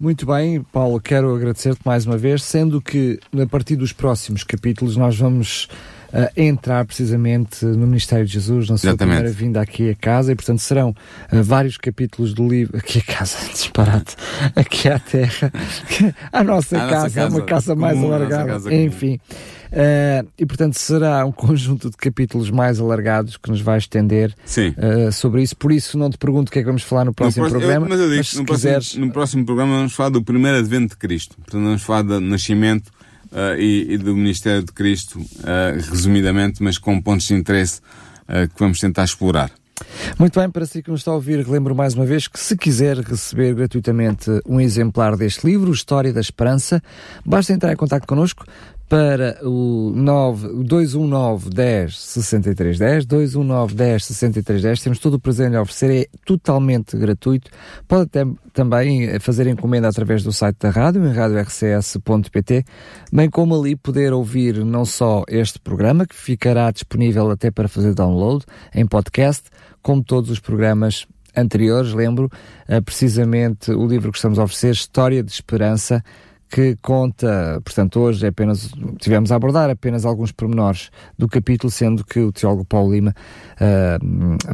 Muito 0.00 0.26
bem, 0.26 0.62
Paulo, 0.62 1.00
quero 1.00 1.34
agradecer-te 1.34 1.80
mais 1.84 2.06
uma 2.06 2.16
vez, 2.16 2.44
sendo 2.44 2.80
que 2.80 3.18
a 3.36 3.46
partir 3.46 3.74
dos 3.74 3.92
próximos 3.92 4.44
capítulos 4.44 4.96
nós 4.96 5.18
vamos 5.18 5.68
ah, 6.12 6.30
entrar 6.36 6.84
precisamente 6.84 7.64
no 7.64 7.84
Ministério 7.84 8.24
de 8.24 8.32
Jesus, 8.32 8.70
na 8.70 8.78
sua 8.78 8.90
Exatamente. 8.90 9.16
primeira 9.16 9.36
vinda 9.36 9.60
aqui 9.60 9.90
a 9.90 9.96
casa, 9.96 10.30
e 10.30 10.36
portanto 10.36 10.60
serão 10.60 10.94
ah, 11.30 11.42
vários 11.42 11.76
capítulos 11.76 12.32
do 12.32 12.46
livro, 12.48 12.78
aqui 12.78 13.00
a 13.00 13.12
casa, 13.12 13.38
disparate, 13.50 14.14
aqui 14.54 14.88
à 14.88 15.00
terra, 15.00 15.52
a 16.32 16.44
nossa 16.44 16.76
A 16.76 16.84
nossa 16.84 16.94
casa, 16.94 17.10
casa 17.10 17.36
uma 17.36 17.44
casa 17.44 17.74
mais 17.74 17.98
alargada, 17.98 18.46
casa 18.46 18.70
comum. 18.70 19.18
Ah, 19.72 20.24
e 20.38 20.46
portanto 20.46 20.74
será 20.78 21.24
um 21.26 21.32
conjunto 21.32 21.90
de 21.90 21.96
capítulos 21.96 22.50
mais 22.50 22.80
alargados 22.80 23.36
que 23.36 23.50
nos 23.50 23.60
vai 23.60 23.78
estender 23.78 24.34
ah, 24.78 25.12
sobre 25.12 25.42
isso, 25.42 25.56
por 25.56 25.70
isso 25.72 25.98
não 25.98 26.08
te 26.10 26.16
pergunto 26.18 26.48
o 26.48 26.52
que 26.52 26.58
é 26.58 26.62
que 26.62 26.66
vamos 26.66 26.82
falar 26.82 27.04
no 27.04 27.12
próximo 27.12 27.44
No 27.44 27.50
programa, 27.50 27.86
eu- 27.86 27.90
mas 27.90 28.00
eu 28.00 28.10
digo, 28.10 28.24
se 28.24 28.38
no, 28.38 28.44
quiseres... 28.46 28.84
próximo, 28.86 29.06
no 29.06 29.12
próximo 29.12 29.44
programa 29.46 29.76
vamos 29.76 29.92
falar 29.92 30.10
do 30.10 30.22
primeiro 30.22 30.58
advento 30.58 30.94
de 30.94 30.96
Cristo. 30.96 31.36
Portanto, 31.36 31.62
vamos 31.62 31.82
falar 31.82 32.02
do 32.02 32.20
nascimento 32.20 32.90
ah, 33.32 33.56
e, 33.58 33.92
e 33.92 33.98
do 33.98 34.14
ministério 34.16 34.62
de 34.62 34.72
Cristo, 34.72 35.20
resumidamente, 35.90 36.62
mas 36.62 36.78
com 36.78 37.00
pontos 37.00 37.26
de 37.26 37.34
interesse 37.34 37.80
que 38.54 38.58
vamos 38.60 38.78
tentar 38.80 39.04
explorar. 39.04 39.50
Muito 40.18 40.38
bem, 40.40 40.50
para 40.50 40.66
si 40.66 40.82
que 40.82 40.90
nos 40.90 41.00
está 41.00 41.12
a 41.12 41.14
ouvir, 41.14 41.38
relembro 41.46 41.74
mais 41.74 41.94
uma 41.94 42.04
vez 42.04 42.26
que 42.26 42.38
se 42.38 42.56
quiser 42.56 42.98
receber 42.98 43.54
gratuitamente 43.54 44.28
um 44.46 44.60
exemplar 44.60 45.16
deste 45.16 45.46
livro, 45.46 45.70
História 45.72 46.12
da 46.12 46.20
Esperança, 46.20 46.82
basta 47.24 47.52
entrar 47.52 47.72
em 47.72 47.76
contato 47.76 48.04
connosco 48.06 48.44
para 48.88 49.38
o 49.46 49.92
9, 49.94 50.46
o 50.46 50.64
219 50.64 51.50
10 51.50 51.98
63 51.98 52.78
10, 52.78 53.06
219 53.06 53.74
10 53.74 54.04
63 54.04 54.62
10, 54.62 54.82
temos 54.82 54.98
todo 54.98 55.14
o 55.14 55.20
presente 55.20 55.56
a 55.56 55.62
oferecer, 55.62 55.90
é 55.90 56.06
totalmente 56.24 56.96
gratuito. 56.96 57.50
Pode 57.86 58.04
até 58.04 58.24
também 58.54 59.18
fazer 59.20 59.46
encomenda 59.46 59.88
através 59.88 60.22
do 60.22 60.32
site 60.32 60.56
da 60.60 60.70
rádio, 60.70 61.04
em 61.06 61.12
radiorcs.pt, 61.12 62.64
bem 63.12 63.28
como 63.28 63.60
ali 63.60 63.76
poder 63.76 64.14
ouvir 64.14 64.64
não 64.64 64.86
só 64.86 65.22
este 65.28 65.58
programa, 65.58 66.06
que 66.06 66.14
ficará 66.14 66.70
disponível 66.70 67.30
até 67.30 67.50
para 67.50 67.68
fazer 67.68 67.94
download 67.94 68.46
em 68.74 68.86
podcast, 68.86 69.44
como 69.82 70.02
todos 70.02 70.30
os 70.30 70.40
programas 70.40 71.06
anteriores, 71.36 71.92
lembro, 71.92 72.30
eh, 72.66 72.80
precisamente 72.80 73.70
o 73.70 73.86
livro 73.86 74.10
que 74.10 74.18
estamos 74.18 74.38
a 74.38 74.44
oferecer, 74.44 74.72
História 74.72 75.22
de 75.22 75.30
Esperança, 75.30 76.02
que 76.50 76.76
conta, 76.80 77.60
portanto, 77.64 78.00
hoje 78.00 78.24
é 78.24 78.28
apenas, 78.28 78.70
tivemos 78.98 79.30
a 79.30 79.36
abordar 79.36 79.70
apenas 79.70 80.04
alguns 80.04 80.32
pormenores 80.32 80.90
do 81.16 81.28
capítulo, 81.28 81.70
sendo 81.70 82.04
que 82.04 82.20
o 82.20 82.32
teólogo 82.32 82.64
Paulo 82.64 82.92
Lima 82.92 83.14
eh, 83.60 83.98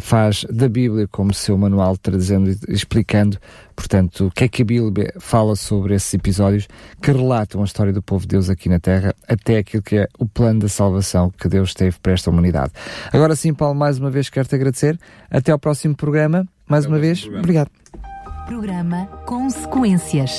faz 0.00 0.44
da 0.50 0.68
Bíblia 0.68 1.06
como 1.08 1.32
seu 1.32 1.56
manual, 1.56 1.96
trazendo 1.96 2.50
e 2.50 2.58
explicando, 2.68 3.38
portanto, 3.76 4.26
o 4.26 4.30
que 4.30 4.44
é 4.44 4.48
que 4.48 4.62
a 4.62 4.64
Bíblia 4.64 5.12
fala 5.20 5.54
sobre 5.54 5.94
esses 5.94 6.12
episódios 6.14 6.66
que 7.00 7.12
relatam 7.12 7.62
a 7.62 7.64
história 7.64 7.92
do 7.92 8.02
povo 8.02 8.22
de 8.22 8.28
Deus 8.28 8.50
aqui 8.50 8.68
na 8.68 8.80
Terra, 8.80 9.14
até 9.28 9.58
aquilo 9.58 9.82
que 9.82 9.96
é 9.96 10.08
o 10.18 10.26
plano 10.26 10.60
da 10.60 10.68
salvação 10.68 11.30
que 11.30 11.48
Deus 11.48 11.74
teve 11.74 11.96
para 12.00 12.12
esta 12.12 12.30
humanidade. 12.30 12.72
Agora 13.12 13.36
sim, 13.36 13.54
Paulo, 13.54 13.74
mais 13.74 13.98
uma 13.98 14.10
vez 14.10 14.28
quero-te 14.28 14.54
agradecer. 14.54 14.98
Até 15.30 15.52
ao 15.52 15.58
próximo 15.58 15.94
programa. 15.94 16.46
Mais 16.68 16.84
Até 16.84 16.94
uma 16.94 16.98
vez, 16.98 17.20
próximo 17.20 17.38
obrigado. 17.38 17.70
Programa 18.46 19.06
Consequências. 19.26 20.38